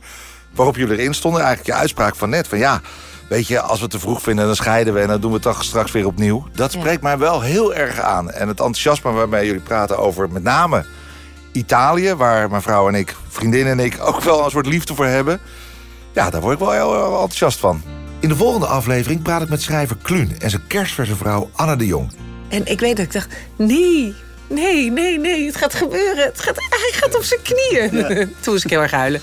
waarop 0.54 0.76
jullie 0.76 0.98
erin 0.98 1.14
stonden. 1.14 1.40
Eigenlijk 1.40 1.74
je 1.74 1.80
uitspraak 1.80 2.16
van 2.16 2.30
net. 2.30 2.48
Van 2.48 2.58
ja, 2.58 2.80
weet 3.28 3.46
je, 3.46 3.60
als 3.60 3.76
we 3.76 3.82
het 3.82 3.92
te 3.92 3.98
vroeg 3.98 4.22
vinden, 4.22 4.46
dan 4.46 4.56
scheiden 4.56 4.94
we... 4.94 5.00
en 5.00 5.08
dan 5.08 5.20
doen 5.20 5.30
we 5.30 5.36
het 5.36 5.46
toch 5.46 5.64
straks 5.64 5.92
weer 5.92 6.06
opnieuw. 6.06 6.46
Dat 6.54 6.72
Ja. 6.72 6.80
spreekt 6.80 7.02
mij 7.02 7.18
wel 7.18 7.40
heel 7.40 7.74
erg 7.74 8.00
aan. 8.00 8.30
En 8.30 8.48
het 8.48 8.58
enthousiasme 8.58 9.10
waarmee 9.12 9.46
jullie 9.46 9.60
praten 9.60 9.98
over 9.98 10.30
met 10.30 10.42
name 10.42 10.84
Italië... 11.52 12.14
waar 12.14 12.50
mijn 12.50 12.62
vrouw 12.62 12.88
en 12.88 12.94
ik, 12.94 13.16
vriendin 13.28 13.66
en 13.66 13.80
ik, 13.80 13.96
ook 14.00 14.22
wel 14.22 14.44
een 14.44 14.50
soort 14.50 14.66
liefde 14.66 14.94
voor 14.94 15.06
hebben... 15.06 15.40
ja, 16.12 16.30
daar 16.30 16.40
word 16.40 16.52
ik 16.52 16.58
wel 16.58 16.70
heel, 16.70 16.92
heel 16.92 17.12
enthousiast 17.12 17.58
van. 17.58 17.82
In 18.20 18.28
de 18.28 18.36
volgende 18.36 18.66
aflevering 18.66 19.22
praat 19.22 19.42
ik 19.42 19.48
met 19.48 19.62
schrijver 19.62 19.96
Kluun 20.02 20.40
en 20.40 20.50
zijn 20.50 20.66
kerstverse 20.66 21.16
vrouw 21.16 21.50
Anne 21.52 21.76
de 21.76 21.86
Jong. 21.86 22.10
En 22.48 22.66
ik 22.66 22.80
weet 22.80 22.96
dat 22.96 23.04
ik 23.04 23.12
dacht, 23.12 23.28
nee, 23.56 24.14
nee, 24.48 24.90
nee, 24.90 25.18
nee, 25.18 25.46
het 25.46 25.56
gaat 25.56 25.74
gebeuren. 25.74 26.24
Het 26.24 26.40
gaat, 26.40 26.56
hij 26.56 26.90
gaat 26.92 27.16
op 27.16 27.22
zijn 27.22 27.40
knieën. 27.42 27.90
Toen 28.40 28.52
moest 28.52 28.64
ik 28.64 28.70
heel 28.70 28.80
erg 28.80 28.90
huilen. 28.90 29.20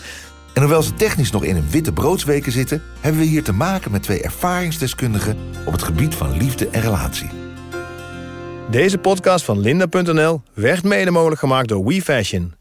En 0.54 0.62
hoewel 0.62 0.84
ze 0.84 0.94
technisch 0.94 1.32
nog 1.32 1.44
in 1.44 1.56
een 1.56 1.70
witte 1.70 1.92
broodsweken 1.92 2.52
zitten... 2.52 2.84
hebben 3.00 3.22
we 3.22 3.28
hier 3.28 3.44
te 3.44 3.54
maken 3.54 3.92
met 3.92 4.04
twee 4.04 4.22
ervaringsdeskundigen... 4.22 5.38
op 5.66 5.72
het 5.72 5.84
gebied 5.84 6.16
van 6.16 6.38
liefde 6.38 6.70
en 6.70 6.82
relatie. 6.82 7.30
Deze 8.70 8.98
podcast 8.98 9.46
van 9.46 9.60
Linda.nl 9.60 10.42
werd 10.54 10.84
mede 10.84 11.12
mogelijk 11.12 11.40
gemaakt 11.40 11.68
door 11.68 11.86
WeFashion. 11.86 12.59